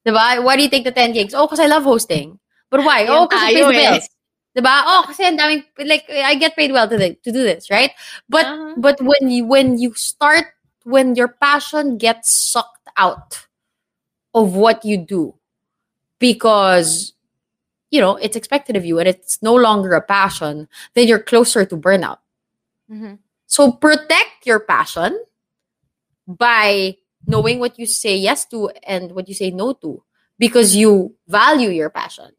Diba? 0.07 0.43
Why 0.43 0.57
do 0.57 0.63
you 0.63 0.71
take 0.71 0.85
the 0.85 0.93
10 0.95 1.13
gigs? 1.13 1.35
Oh, 1.35 1.47
because 1.47 1.61
I 1.61 1.67
love 1.67 1.85
hosting. 1.85 2.39
But 2.71 2.85
why? 2.85 3.07
Oh, 3.07 3.27
because 3.27 3.43
it 3.43 3.55
tayo 3.55 3.55
pays 3.55 3.67
the 3.67 3.73
bills. 3.73 4.07
Diba? 4.53 4.77
Oh, 4.85 5.03
kasi 5.09 5.25
ang 5.25 5.39
daming, 5.41 5.65
like, 5.87 6.05
I 6.11 6.35
get 6.37 6.55
paid 6.57 6.73
well 6.73 6.85
to, 6.89 6.97
the, 6.99 7.15
to 7.25 7.33
do 7.33 7.43
this, 7.43 7.71
right? 7.71 7.91
But 8.29 8.45
Uh-huh. 8.47 8.75
but 8.77 9.01
when 9.01 9.31
you 9.33 9.47
when 9.49 9.79
you 9.81 9.95
start 9.97 10.53
when 10.85 11.15
your 11.15 11.29
passion 11.29 11.99
gets 11.99 12.31
sucked 12.31 12.89
out 12.97 13.47
of 14.35 14.55
what 14.55 14.85
you 14.85 14.97
do 14.99 15.35
because 16.19 17.13
you 17.91 18.01
know 18.01 18.17
it's 18.17 18.37
expected 18.37 18.77
of 18.77 18.85
you 18.85 18.99
and 18.99 19.09
it's 19.09 19.43
no 19.43 19.55
longer 19.55 19.93
a 19.93 20.01
passion 20.01 20.69
then 20.95 21.07
you're 21.09 21.23
closer 21.23 21.65
to 21.65 21.77
burnout 21.77 22.19
Mhm. 22.91 23.19
so 23.47 23.73
protect 23.73 24.47
your 24.47 24.61
passion 24.61 25.19
by 26.27 26.97
knowing 27.27 27.59
what 27.59 27.79
you 27.79 27.87
say 27.87 28.17
yes 28.17 28.45
to 28.47 28.71
and 28.87 29.13
what 29.13 29.29
you 29.29 29.35
say 29.35 29.51
no 29.51 29.73
to 29.75 30.03
because 30.39 30.75
you 30.75 31.15
value 31.29 31.71
your 31.71 31.91
passion 31.91 32.31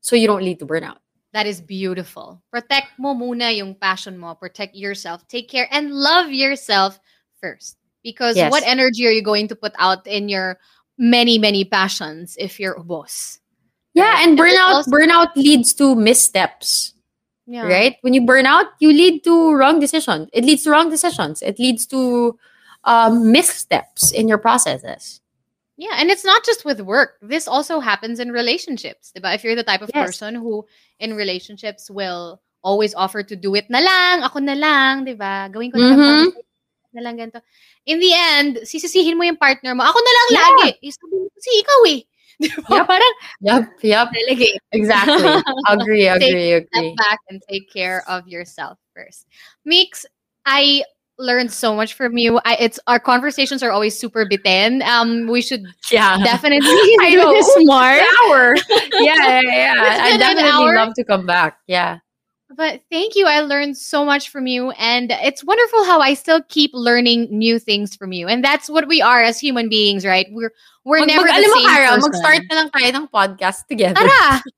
so 0.00 0.16
you 0.16 0.26
don't 0.26 0.42
lead 0.42 0.58
to 0.58 0.66
burnout 0.66 0.98
That 1.36 1.44
is 1.44 1.60
beautiful. 1.60 2.40
Protect 2.48 2.96
mo 2.96 3.12
muna 3.12 3.52
yung 3.52 3.76
passion 3.76 4.16
mo. 4.16 4.32
Protect 4.32 4.72
yourself. 4.72 5.28
Take 5.28 5.44
care 5.52 5.68
and 5.68 5.92
love 5.92 6.32
yourself 6.32 6.96
first. 7.40 7.76
Because 8.02 8.36
Yes. 8.36 8.50
what 8.50 8.62
energy 8.66 9.06
are 9.06 9.10
you 9.14 9.22
going 9.22 9.48
to 9.48 9.56
put 9.56 9.72
out 9.78 10.06
in 10.06 10.28
your 10.28 10.58
many, 10.98 11.38
many 11.38 11.64
passions 11.64 12.36
if 12.38 12.58
you're 12.60 12.74
a 12.74 12.84
boss? 12.84 13.38
yeah 13.94 14.14
Right. 14.14 14.28
and 14.28 14.38
burnout 14.38 14.84
also- 14.84 14.90
burnout 14.92 15.34
leads 15.34 15.74
to 15.74 15.96
missteps 15.96 16.94
Yeah. 17.48 17.64
right? 17.66 17.96
When 18.04 18.12
you 18.14 18.20
burn 18.22 18.44
out, 18.46 18.66
you 18.78 18.92
lead 18.92 19.24
to 19.24 19.54
wrong 19.56 19.80
decisions. 19.80 20.28
It 20.36 20.44
leads 20.44 20.62
to 20.64 20.70
wrong 20.70 20.90
decisions. 20.92 21.40
It 21.42 21.58
leads 21.58 21.86
to 21.90 22.36
um, 22.84 23.32
missteps 23.32 24.12
in 24.12 24.28
your 24.28 24.38
processes. 24.38 25.20
Yeah, 25.76 25.96
and 25.98 26.10
it's 26.10 26.24
not 26.24 26.44
just 26.44 26.64
with 26.64 26.78
work. 26.80 27.16
This 27.20 27.48
also 27.48 27.80
happens 27.80 28.20
in 28.20 28.30
relationships. 28.30 29.10
Diba? 29.16 29.34
If 29.34 29.42
you're 29.42 29.56
the 29.58 29.64
type 29.66 29.82
of 29.82 29.90
Yes. 29.94 30.06
person 30.06 30.34
who 30.36 30.64
in 31.00 31.14
relationships 31.16 31.90
will 31.90 32.40
always 32.62 32.94
offer 32.94 33.22
to 33.24 33.34
do 33.34 33.54
it 33.56 33.66
na 33.70 33.80
lang, 33.80 34.22
ako 34.22 34.38
na 34.44 34.54
lang, 34.54 35.06
diba? 35.08 35.50
Gawin 35.50 35.72
ko 35.72 35.78
na 35.80 35.94
Mhm. 35.96 36.24
sa- 36.32 36.40
na 36.92 37.00
lang 37.02 37.16
ganito. 37.16 37.40
In 37.86 38.00
the 38.00 38.12
end, 38.14 38.60
sisisihin 38.64 39.16
mo 39.16 39.24
yung 39.24 39.36
partner 39.36 39.74
mo, 39.74 39.82
ako 39.84 39.98
na 40.00 40.12
lang 40.16 40.26
Yeah. 40.30 40.40
lagi. 40.40 40.68
Eh, 40.82 40.92
mo, 41.04 41.16
ikaw 41.60 41.80
eh. 41.88 42.00
Diba? 42.38 42.70
Yep. 42.70 42.86
Parang 42.86 43.14
Yep, 43.42 43.64
yep, 43.82 44.08
delegate. 44.14 44.62
exactly. 44.70 45.26
agree, 45.68 46.06
agree, 46.06 46.54
Step 46.54 46.70
agree. 46.70 46.94
Step 46.94 46.96
back 46.96 47.18
and 47.30 47.42
take 47.50 47.66
care 47.72 48.04
of 48.06 48.28
yourself 48.30 48.78
first. 48.94 49.26
Mix, 49.66 50.06
I 50.46 50.84
learned 51.18 51.50
so 51.50 51.74
much 51.74 51.94
from 51.98 52.14
you. 52.16 52.38
I, 52.46 52.54
it's 52.62 52.78
our 52.86 53.00
conversations 53.00 53.60
are 53.66 53.72
always 53.74 53.98
super 53.98 54.22
bitten. 54.24 54.82
Um, 54.86 55.26
we 55.26 55.42
should 55.42 55.66
Yeah, 55.90 56.14
definitely 56.22 56.62
I 57.02 57.10
do 57.10 57.16
know. 57.26 57.32
this 57.34 57.50
more. 57.66 57.98
Hour. 58.30 58.54
Yeah, 59.02 59.42
yeah, 59.42 59.74
yeah. 59.74 59.98
I 60.06 60.16
definitely 60.16 60.74
love 60.78 60.94
to 60.94 61.02
come 61.02 61.26
back. 61.26 61.58
Yeah. 61.66 61.98
But 62.50 62.80
thank 62.90 63.14
you. 63.14 63.26
I 63.26 63.40
learned 63.40 63.76
so 63.76 64.04
much 64.04 64.30
from 64.30 64.46
you. 64.46 64.70
And 64.72 65.12
it's 65.12 65.44
wonderful 65.44 65.84
how 65.84 66.00
I 66.00 66.14
still 66.14 66.40
keep 66.48 66.70
learning 66.72 67.28
new 67.30 67.58
things 67.58 67.94
from 67.94 68.12
you. 68.12 68.26
And 68.26 68.42
that's 68.42 68.70
what 68.70 68.88
we 68.88 69.02
are 69.02 69.22
as 69.22 69.38
human 69.38 69.68
beings, 69.68 70.04
right? 70.06 70.26
We're 70.32 70.50
we're 70.84 71.00
Mag, 71.00 71.08
never 71.08 71.26
mag, 71.28 71.42
the 71.42 71.48
alam 71.48 72.00
same 72.00 72.00
mag-start 72.00 72.42
na 72.48 72.54
lang 72.56 72.68
tayo 72.72 72.88
ng 72.96 73.06
podcast 73.08 73.68
together. 73.68 74.00
Tara! 74.00 74.40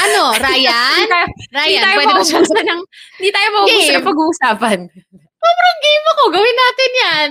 Ano, 0.00 0.32
Ryan? 0.32 0.48
Hindi 0.96 1.12
tayo- 1.12 1.28
Hindi 1.28 1.52
Ryan, 1.52 1.82
tayo 1.84 1.96
pwede 2.00 2.12
ba 2.16 2.22
siya? 2.24 2.40
ng, 2.40 2.80
hindi 3.20 3.30
tayo 3.36 3.48
maubusan 3.52 3.94
ng 4.00 4.06
pag-uusapan. 4.08 4.78
Sobrang 5.12 5.78
game 5.84 6.04
ako. 6.08 6.22
Gawin 6.32 6.56
natin 6.56 6.90
yan. 6.96 7.30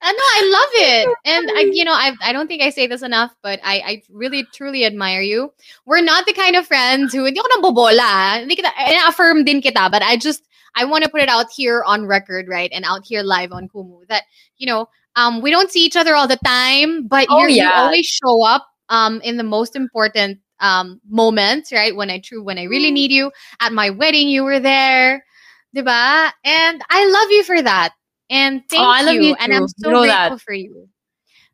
Ano, 0.00 0.14
I 0.16 0.42
love 0.46 0.72
it. 0.74 1.08
And 1.24 1.50
I, 1.50 1.60
you 1.72 1.84
know, 1.84 1.92
I 1.92 2.12
I 2.22 2.32
don't 2.32 2.46
think 2.46 2.62
I 2.62 2.70
say 2.70 2.86
this 2.86 3.02
enough, 3.02 3.34
but 3.42 3.58
I 3.64 3.80
I 3.80 4.02
really 4.10 4.44
truly 4.54 4.84
admire 4.86 5.22
you. 5.22 5.52
We're 5.86 6.02
not 6.02 6.24
the 6.26 6.32
kind 6.32 6.54
of 6.54 6.66
friends 6.66 7.12
who 7.12 7.24
hindi 7.24 7.40
nang 7.42 7.62
bobola. 7.62 8.38
Hindi 8.38 8.54
kita 8.56 8.70
affirm 9.08 9.42
din 9.44 9.60
kita, 9.60 9.90
but 9.90 10.02
I 10.02 10.16
just 10.16 10.46
I 10.76 10.84
want 10.86 11.02
to 11.02 11.10
put 11.10 11.20
it 11.20 11.28
out 11.28 11.46
here 11.50 11.82
on 11.82 12.06
record, 12.06 12.46
right? 12.46 12.70
And 12.72 12.84
out 12.84 13.02
here 13.04 13.22
live 13.26 13.50
on 13.50 13.68
Kumu 13.68 14.06
that, 14.08 14.22
you 14.56 14.66
know, 14.70 14.86
um 15.16 15.42
we 15.42 15.50
don't 15.50 15.70
see 15.70 15.82
each 15.84 15.96
other 15.96 16.14
all 16.14 16.28
the 16.28 16.38
time, 16.46 17.08
but 17.08 17.26
Oh, 17.28 17.42
you 17.46 17.58
you 17.58 17.66
yeah. 17.66 17.82
always 17.82 18.06
show 18.06 18.44
up 18.46 18.66
um 18.88 19.20
in 19.26 19.36
the 19.36 19.42
most 19.42 19.74
important 19.74 20.38
um 20.60 21.00
moments, 21.10 21.72
right? 21.74 21.90
When 21.94 22.08
I 22.08 22.20
true 22.22 22.42
when 22.42 22.58
I 22.58 22.70
really 22.70 22.92
need 22.94 23.10
you. 23.10 23.32
At 23.60 23.72
my 23.74 23.90
wedding 23.90 24.28
you 24.30 24.44
were 24.46 24.60
there. 24.62 25.24
Diba? 25.74 26.30
And 26.46 26.82
I 26.88 27.04
love 27.10 27.30
you 27.34 27.42
for 27.44 27.60
that. 27.62 27.97
And 28.30 28.62
thank 28.68 28.82
Oh, 28.82 28.90
I 28.90 29.02
love 29.02 29.14
you 29.14 29.34
And 29.40 29.52
I'm 29.52 29.68
so 29.68 29.88
You 29.88 29.92
know 29.94 30.00
grateful 30.02 30.30
that. 30.30 30.40
for 30.42 30.52
you. 30.52 30.88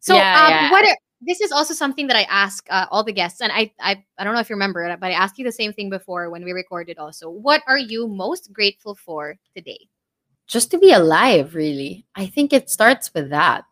So, 0.01 0.17
Yeah, 0.17 0.45
um, 0.45 0.51
yeah. 0.51 0.71
what 0.71 0.85
are, 0.85 0.97
this 1.21 1.41
is 1.41 1.53
also 1.53 1.73
something 1.73 2.07
that 2.09 2.17
I 2.17 2.23
ask 2.25 2.67
uh, 2.69 2.87
all 2.91 3.03
the 3.03 3.13
guests, 3.13 3.41
and 3.41 3.51
I, 3.51 3.73
I 3.81 4.05
I 4.19 4.25
don't 4.25 4.35
know 4.35 4.41
if 4.41 4.51
you 4.51 4.57
remember 4.57 4.83
it, 4.85 5.01
but 5.01 5.07
I 5.07 5.13
asked 5.13 5.39
you 5.39 5.45
the 5.45 5.53
same 5.53 5.73
thing 5.73 5.89
before 5.89 6.29
when 6.29 6.45
we 6.45 6.53
recorded. 6.53 6.99
Also, 6.99 7.31
what 7.31 7.63
are 7.67 7.79
you 7.79 8.07
most 8.09 8.53
grateful 8.53 8.95
for 8.95 9.37
today? 9.57 9.89
just 10.47 10.71
to 10.71 10.79
be 10.79 10.93
alive 10.93 11.55
really 11.55 12.05
i 12.17 12.27
think 12.27 12.53
it 12.53 12.69
starts 12.69 13.13
with 13.15 13.31
that 13.31 13.65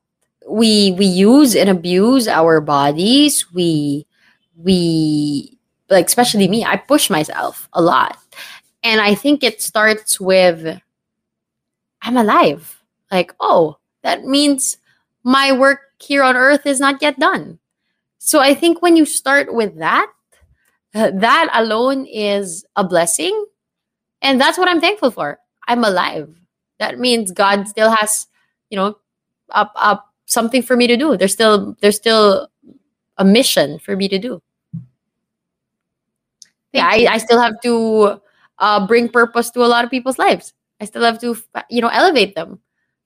we 0.48 0.92
we 0.92 1.04
use 1.04 1.54
and 1.54 1.68
abuse 1.68 2.26
our 2.26 2.60
bodies 2.62 3.52
we 3.52 4.06
we 4.56 5.58
like 5.90 6.06
especially 6.06 6.48
me 6.48 6.64
i 6.64 6.76
push 6.76 7.10
myself 7.10 7.68
a 7.74 7.82
lot 7.82 8.16
and 8.82 9.00
i 9.02 9.14
think 9.14 9.42
it 9.44 9.60
starts 9.60 10.18
with 10.18 10.80
i'm 12.02 12.16
alive 12.16 12.81
like 13.12 13.34
oh 13.40 13.76
that 14.02 14.24
means 14.24 14.78
my 15.22 15.52
work 15.52 15.80
here 16.00 16.22
on 16.22 16.36
earth 16.36 16.66
is 16.66 16.80
not 16.80 17.00
yet 17.00 17.18
done 17.18 17.58
so 18.18 18.40
i 18.40 18.54
think 18.54 18.82
when 18.82 18.96
you 18.96 19.04
start 19.04 19.54
with 19.54 19.78
that 19.78 20.10
uh, 20.94 21.10
that 21.14 21.48
alone 21.54 22.06
is 22.06 22.64
a 22.76 22.82
blessing 22.82 23.46
and 24.22 24.40
that's 24.40 24.58
what 24.58 24.68
i'm 24.68 24.80
thankful 24.80 25.10
for 25.10 25.38
i'm 25.68 25.84
alive 25.84 26.28
that 26.82 26.98
means 26.98 27.30
God 27.30 27.68
still 27.68 27.90
has, 27.94 28.26
you 28.68 28.76
know, 28.76 28.98
up 29.50 29.72
up 29.76 30.10
something 30.26 30.62
for 30.62 30.74
me 30.76 30.88
to 30.88 30.96
do. 30.96 31.16
There's 31.16 31.32
still 31.32 31.76
there's 31.80 31.94
still 31.94 32.48
a 33.18 33.24
mission 33.24 33.78
for 33.78 33.94
me 33.94 34.08
to 34.08 34.18
do. 34.18 34.42
yeah. 36.72 36.88
I, 36.90 37.06
I 37.08 37.18
still 37.18 37.40
have 37.40 37.60
to 37.62 38.20
uh, 38.58 38.86
bring 38.88 39.08
purpose 39.08 39.50
to 39.50 39.64
a 39.64 39.70
lot 39.70 39.84
of 39.84 39.90
people's 39.90 40.18
lives. 40.18 40.54
I 40.80 40.86
still 40.86 41.04
have 41.04 41.20
to, 41.20 41.36
you 41.70 41.80
know, 41.80 41.88
elevate 41.88 42.34
them. 42.34 42.58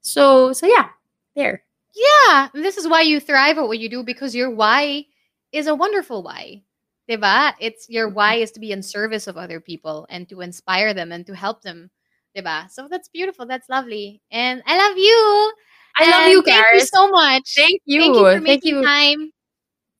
So 0.06 0.52
so 0.52 0.66
yeah, 0.66 0.88
there. 1.34 1.64
Yeah, 1.94 2.48
this 2.54 2.76
is 2.76 2.86
why 2.86 3.02
you 3.02 3.18
thrive 3.18 3.58
at 3.58 3.66
what 3.66 3.78
you 3.80 3.88
do 3.88 4.04
because 4.04 4.34
your 4.34 4.50
why 4.50 5.06
is 5.50 5.66
a 5.66 5.74
wonderful 5.74 6.22
why. 6.22 6.62
Diba? 7.10 7.54
It's 7.58 7.88
your 7.88 8.08
why 8.08 8.34
is 8.34 8.50
to 8.52 8.60
be 8.60 8.70
in 8.70 8.82
service 8.82 9.26
of 9.26 9.36
other 9.36 9.60
people 9.60 10.06
and 10.10 10.28
to 10.28 10.42
inspire 10.42 10.92
them 10.94 11.10
and 11.10 11.26
to 11.26 11.34
help 11.34 11.62
them. 11.62 11.90
Diba? 12.36 12.70
So 12.70 12.86
that's 12.88 13.08
beautiful. 13.08 13.46
That's 13.46 13.68
lovely. 13.68 14.20
And 14.30 14.62
I 14.66 14.76
love 14.76 14.98
you. 14.98 15.52
I 15.98 16.10
love 16.10 16.22
And 16.24 16.32
you, 16.32 16.42
Thank 16.42 16.66
you 16.74 16.80
so 16.86 17.08
much. 17.08 17.54
Thank 17.56 17.80
you. 17.86 18.00
Thank 18.00 18.16
you 18.16 18.22
for 18.24 18.30
Thank 18.32 18.42
making 18.42 18.74
you. 18.74 18.82
time. 18.82 19.18
Thank, 19.18 19.32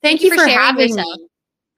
Thank 0.02 0.20
you 0.20 0.30
you 0.30 0.36
for, 0.36 0.42
for 0.44 0.48
sharing 0.50 0.61
having 0.61 0.90
yourself. 0.90 1.18
me. 1.18 1.28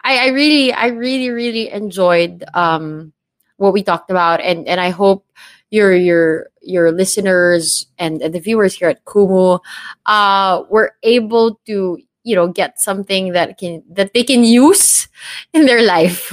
I, 0.04 0.18
I 0.18 0.26
really, 0.28 0.72
I 0.72 0.86
really, 0.88 1.30
really 1.30 1.70
enjoyed 1.70 2.44
um 2.54 3.12
what 3.56 3.72
we 3.72 3.82
talked 3.82 4.10
about, 4.10 4.40
and 4.40 4.66
and 4.68 4.80
I 4.80 4.90
hope 4.90 5.26
your 5.70 5.94
your 5.94 6.48
your 6.62 6.92
listeners 6.92 7.86
and, 7.98 8.22
and 8.22 8.34
the 8.34 8.40
viewers 8.40 8.74
here 8.74 8.88
at 8.88 9.04
Kumu 9.04 9.60
uh 10.06 10.62
were 10.70 10.94
able 11.02 11.60
to 11.66 11.98
you 12.24 12.34
know 12.36 12.48
get 12.48 12.78
something 12.80 13.32
that 13.32 13.58
can 13.58 13.82
that 13.90 14.12
they 14.12 14.22
can 14.22 14.44
use 14.44 15.08
in 15.54 15.66
their 15.66 15.82
life. 15.82 16.32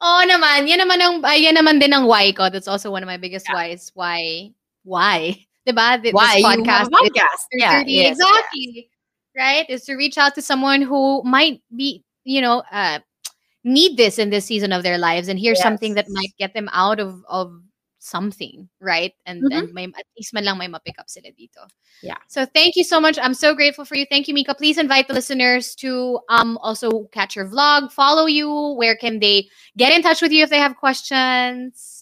oh 0.00 0.22
naman. 0.28 0.68
Yan 0.68 0.80
naman, 0.86 1.00
ang, 1.00 1.24
ay, 1.24 1.44
yan 1.48 1.56
naman 1.56 1.80
din 1.80 1.92
ang 1.92 2.06
why 2.06 2.30
ko. 2.32 2.50
That's 2.50 2.68
also 2.68 2.90
one 2.90 3.02
of 3.02 3.08
my 3.08 3.16
biggest 3.16 3.48
whys. 3.50 3.90
Why? 3.94 4.52
Why? 4.84 5.34
Diba? 5.66 5.96
Th- 6.02 6.12
Why 6.12 6.36
This 6.36 6.44
you 6.44 6.62
podcast. 6.62 6.88
podcast? 6.92 7.42
Yeah, 7.56 7.80
30 7.80 7.92
yes, 7.92 8.18
exactly. 8.20 8.90
Right? 9.36 9.64
Is 9.68 9.84
to 9.86 9.96
reach 9.96 10.18
out 10.18 10.34
to 10.36 10.42
someone 10.42 10.82
who 10.82 11.22
might 11.24 11.62
be, 11.74 12.04
you 12.22 12.40
know, 12.40 12.62
uh, 12.70 13.00
need 13.64 13.96
this 13.96 14.18
in 14.18 14.30
this 14.30 14.44
season 14.44 14.72
of 14.72 14.82
their 14.82 14.98
lives 14.98 15.28
and 15.28 15.38
hear 15.38 15.54
something 15.54 15.94
that 15.94 16.06
might 16.08 16.32
get 16.38 16.52
them 16.54 16.68
out 16.72 17.00
of, 17.00 17.24
of 17.28 17.60
something, 17.98 18.68
right? 18.80 19.14
And 19.24 19.42
Mhm. 19.42 19.58
and 19.58 19.72
may, 19.72 19.84
at 19.84 20.06
least 20.16 20.34
man 20.34 20.44
lang 20.44 20.58
may 20.58 20.68
mapick 20.68 20.98
up 20.98 21.08
sila 21.08 21.32
dito. 21.32 21.64
Yeah. 22.02 22.20
So 22.28 22.44
thank 22.44 22.76
you 22.76 22.84
so 22.84 23.00
much. 23.00 23.18
I'm 23.18 23.32
so 23.32 23.54
grateful 23.54 23.86
for 23.86 23.96
you. 23.96 24.04
Thank 24.10 24.28
you, 24.28 24.34
Mika. 24.34 24.54
Please 24.54 24.76
invite 24.76 25.08
the 25.08 25.14
listeners 25.14 25.74
to 25.76 26.20
um 26.28 26.58
also 26.60 27.08
catch 27.12 27.34
your 27.34 27.48
vlog, 27.48 27.90
follow 27.90 28.26
you. 28.26 28.76
Where 28.76 28.94
can 28.96 29.20
they 29.20 29.48
get 29.76 29.92
in 29.96 30.02
touch 30.02 30.20
with 30.20 30.32
you 30.32 30.44
if 30.44 30.50
they 30.50 30.60
have 30.60 30.76
questions? 30.76 31.93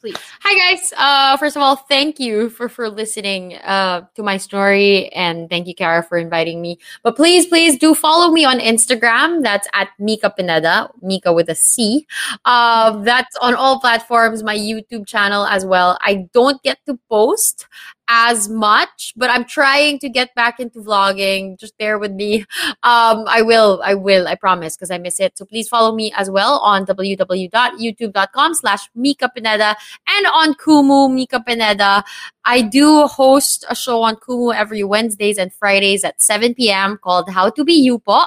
Please. 0.00 0.16
Hi 0.40 0.56
guys. 0.56 0.94
Uh 0.96 1.36
first 1.36 1.56
of 1.56 1.62
all, 1.62 1.76
thank 1.76 2.18
you 2.18 2.48
for 2.48 2.70
for 2.70 2.88
listening 2.88 3.56
uh 3.56 4.06
to 4.14 4.22
my 4.22 4.38
story 4.38 5.10
and 5.12 5.50
thank 5.50 5.66
you 5.66 5.74
Kara 5.74 6.02
for 6.02 6.16
inviting 6.16 6.62
me. 6.62 6.78
But 7.02 7.16
please 7.16 7.44
please 7.44 7.78
do 7.78 7.94
follow 7.94 8.32
me 8.32 8.46
on 8.46 8.60
Instagram. 8.60 9.42
That's 9.42 9.68
at 9.74 9.88
Mika 9.98 10.30
Pineda, 10.30 10.88
Mika 11.02 11.34
with 11.34 11.50
a 11.50 11.54
C. 11.54 12.06
Uh 12.46 13.02
that's 13.02 13.36
on 13.42 13.54
all 13.54 13.78
platforms, 13.78 14.42
my 14.42 14.56
YouTube 14.56 15.06
channel 15.06 15.44
as 15.44 15.66
well. 15.66 15.98
I 16.00 16.28
don't 16.32 16.62
get 16.62 16.78
to 16.86 16.98
post 17.10 17.66
as 18.12 18.48
much, 18.48 19.14
but 19.16 19.30
I'm 19.30 19.44
trying 19.44 20.00
to 20.00 20.08
get 20.08 20.34
back 20.34 20.58
into 20.58 20.80
vlogging. 20.80 21.56
Just 21.58 21.78
bear 21.78 21.96
with 21.98 22.12
me. 22.12 22.44
Um, 22.82 23.24
I 23.28 23.42
will, 23.42 23.80
I 23.84 23.94
will, 23.94 24.26
I 24.26 24.34
promise, 24.34 24.74
because 24.74 24.90
I 24.90 24.98
miss 24.98 25.20
it. 25.20 25.38
So 25.38 25.44
please 25.44 25.68
follow 25.68 25.94
me 25.94 26.12
as 26.16 26.28
well 26.30 26.58
on 26.58 26.86
www.youtube.com 26.86 28.54
slash 28.54 28.88
Mika 28.94 29.28
Pineda 29.28 29.76
and 30.08 30.26
on 30.26 30.54
Kumu 30.54 31.12
Mika 31.12 31.40
Pineda. 31.40 32.02
I 32.44 32.62
do 32.62 33.06
host 33.06 33.64
a 33.68 33.76
show 33.76 34.02
on 34.02 34.16
Kumu 34.16 34.54
every 34.54 34.82
Wednesdays 34.82 35.38
and 35.38 35.52
Fridays 35.52 36.02
at 36.02 36.20
7 36.20 36.54
p.m. 36.54 36.98
called 37.02 37.28
How 37.28 37.50
to 37.50 37.64
Be 37.64 37.74
You 37.74 38.00
Po, 38.00 38.24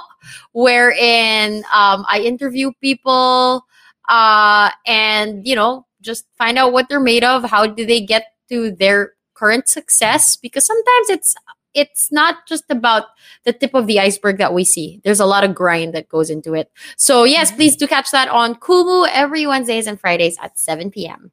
wherein 0.54 1.58
um, 1.74 2.06
I 2.08 2.22
interview 2.24 2.72
people 2.80 3.66
uh, 4.08 4.70
and, 4.86 5.46
you 5.46 5.56
know, 5.56 5.86
just 6.02 6.26
find 6.38 6.58
out 6.58 6.72
what 6.72 6.88
they're 6.88 7.00
made 7.00 7.24
of. 7.24 7.44
How 7.44 7.66
do 7.66 7.86
they 7.86 8.02
get 8.02 8.28
to 8.50 8.72
their 8.72 9.14
current 9.44 9.68
success? 9.68 10.38
Because 10.38 10.66
sometimes 10.66 11.10
it's 11.10 11.36
it's 11.74 12.12
not 12.12 12.48
just 12.48 12.64
about 12.70 13.06
the 13.46 13.52
tip 13.52 13.74
of 13.74 13.88
the 13.88 14.00
iceberg 14.00 14.38
that 14.38 14.54
we 14.54 14.64
see. 14.64 15.02
There's 15.04 15.20
a 15.20 15.26
lot 15.26 15.44
of 15.44 15.56
grind 15.56 15.94
that 15.96 16.08
goes 16.08 16.30
into 16.30 16.54
it. 16.54 16.72
So 16.98 17.24
yes, 17.24 17.50
mm-hmm. 17.50 17.58
please 17.58 17.76
do 17.76 17.88
catch 17.88 18.12
that 18.12 18.30
on 18.30 18.56
Kumu 18.56 19.08
every 19.12 19.46
Wednesdays 19.48 19.88
and 19.88 20.00
Fridays 20.00 20.38
at 20.41 20.58
7 20.58 20.91
p.m. 20.91 21.32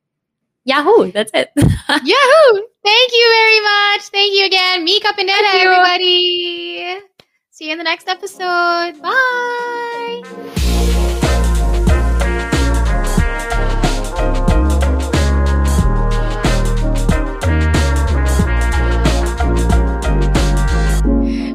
Yahoo! 0.64 1.12
That's 1.12 1.30
it. 1.34 1.50
Yahoo! 1.56 2.62
Thank 2.82 3.12
you 3.12 3.26
very 3.38 3.60
much. 3.60 4.02
Thank 4.08 4.34
you 4.34 4.46
again. 4.46 4.84
Mika 4.84 5.12
Pineda, 5.14 5.48
everybody. 5.54 7.00
See 7.50 7.66
you 7.66 7.72
in 7.72 7.78
the 7.78 7.84
next 7.84 8.08
episode. 8.08 9.00
Bye. 9.02 10.59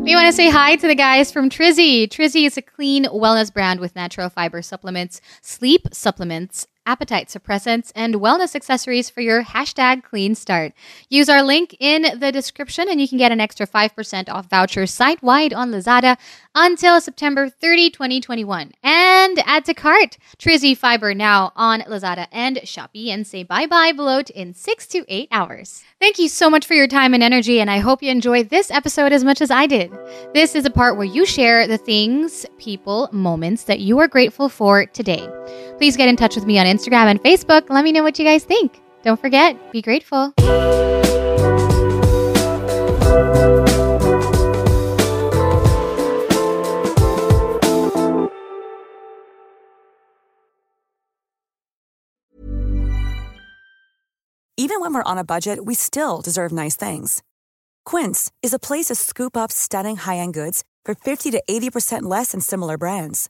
We 0.05 0.13
want 0.13 0.27
to 0.27 0.33
say 0.33 0.51
hi 0.51 0.75
to 0.75 0.87
the 0.87 0.93
guys 0.93 1.31
from 1.31 1.49
Trizzy. 1.49 2.07
Trizzy 2.07 2.45
is 2.45 2.57
a 2.57 2.61
clean 2.61 3.05
wellness 3.05 3.51
brand 3.51 3.79
with 3.79 3.95
natural 3.95 4.29
fiber 4.29 4.61
supplements, 4.61 5.19
sleep 5.41 5.87
supplements, 5.91 6.67
appetite 6.85 7.27
suppressants, 7.27 7.91
and 7.95 8.15
wellness 8.15 8.55
accessories 8.55 9.09
for 9.09 9.21
your 9.21 9.43
hashtag 9.43 10.03
clean 10.03 10.35
start. 10.35 10.73
Use 11.09 11.29
our 11.29 11.43
link 11.43 11.75
in 11.79 12.19
the 12.19 12.31
description 12.31 12.87
and 12.89 13.01
you 13.01 13.07
can 13.07 13.17
get 13.17 13.31
an 13.31 13.41
extra 13.41 13.67
5% 13.67 14.29
off 14.29 14.49
voucher 14.49 14.85
site 14.85 15.21
wide 15.21 15.53
on 15.53 15.71
Lazada 15.71 16.17
until 16.53 17.01
September 17.01 17.49
30, 17.49 17.89
2021. 17.89 18.71
And 18.83 19.39
add 19.45 19.65
to 19.65 19.73
cart 19.73 20.17
Trizzy 20.37 20.77
Fiber 20.77 21.13
now 21.13 21.51
on 21.55 21.81
Lazada 21.81 22.27
and 22.31 22.57
Shopee 22.57 23.09
and 23.09 23.27
say 23.27 23.43
bye 23.43 23.65
bye 23.65 23.91
bloat 23.91 24.29
in 24.29 24.53
six 24.53 24.87
to 24.87 25.05
eight 25.07 25.27
hours. 25.31 25.83
Thank 25.99 26.19
you 26.19 26.29
so 26.29 26.49
much 26.49 26.65
for 26.65 26.73
your 26.73 26.87
time 26.87 27.13
and 27.13 27.23
energy, 27.23 27.59
and 27.59 27.69
I 27.69 27.79
hope 27.79 28.03
you 28.03 28.11
enjoyed 28.11 28.49
this 28.49 28.69
episode 28.69 29.11
as 29.11 29.23
much 29.23 29.41
as 29.41 29.49
I 29.49 29.65
did. 29.65 29.91
This 30.33 30.55
is 30.55 30.65
a 30.65 30.69
part 30.69 30.97
where 30.97 31.05
you 31.05 31.25
share 31.25 31.67
the 31.67 31.77
things, 31.77 32.45
people, 32.57 33.09
moments 33.11 33.63
that 33.63 33.79
you 33.79 33.99
are 33.99 34.07
grateful 34.07 34.49
for 34.49 34.85
today. 34.85 35.27
Please 35.77 35.97
get 35.97 36.07
in 36.07 36.15
touch 36.15 36.35
with 36.35 36.45
me 36.45 36.57
on 36.59 36.65
Instagram 36.75 37.09
and 37.09 37.23
Facebook. 37.23 37.69
Let 37.69 37.83
me 37.83 37.91
know 37.91 38.03
what 38.03 38.19
you 38.19 38.25
guys 38.25 38.43
think. 38.43 38.81
Don't 39.03 39.19
forget, 39.19 39.55
be 39.71 39.81
grateful. 39.81 40.33
Even 54.57 54.81
when 54.81 54.93
we're 54.95 55.11
on 55.11 55.17
a 55.19 55.23
budget, 55.23 55.63
we 55.65 55.75
still 55.75 56.21
deserve 56.21 56.51
nice 56.51 56.75
things. 56.75 57.21
Quince 57.85 58.31
is 58.41 58.53
a 58.53 58.57
place 58.57 58.85
to 58.85 58.95
scoop 58.95 59.37
up 59.37 59.51
stunning 59.51 59.97
high 59.97 60.17
end 60.17 60.33
goods 60.33 60.63
for 60.83 60.95
50 60.95 61.31
to 61.31 61.43
80% 61.47 62.03
less 62.03 62.31
than 62.31 62.41
similar 62.41 62.77
brands. 62.77 63.29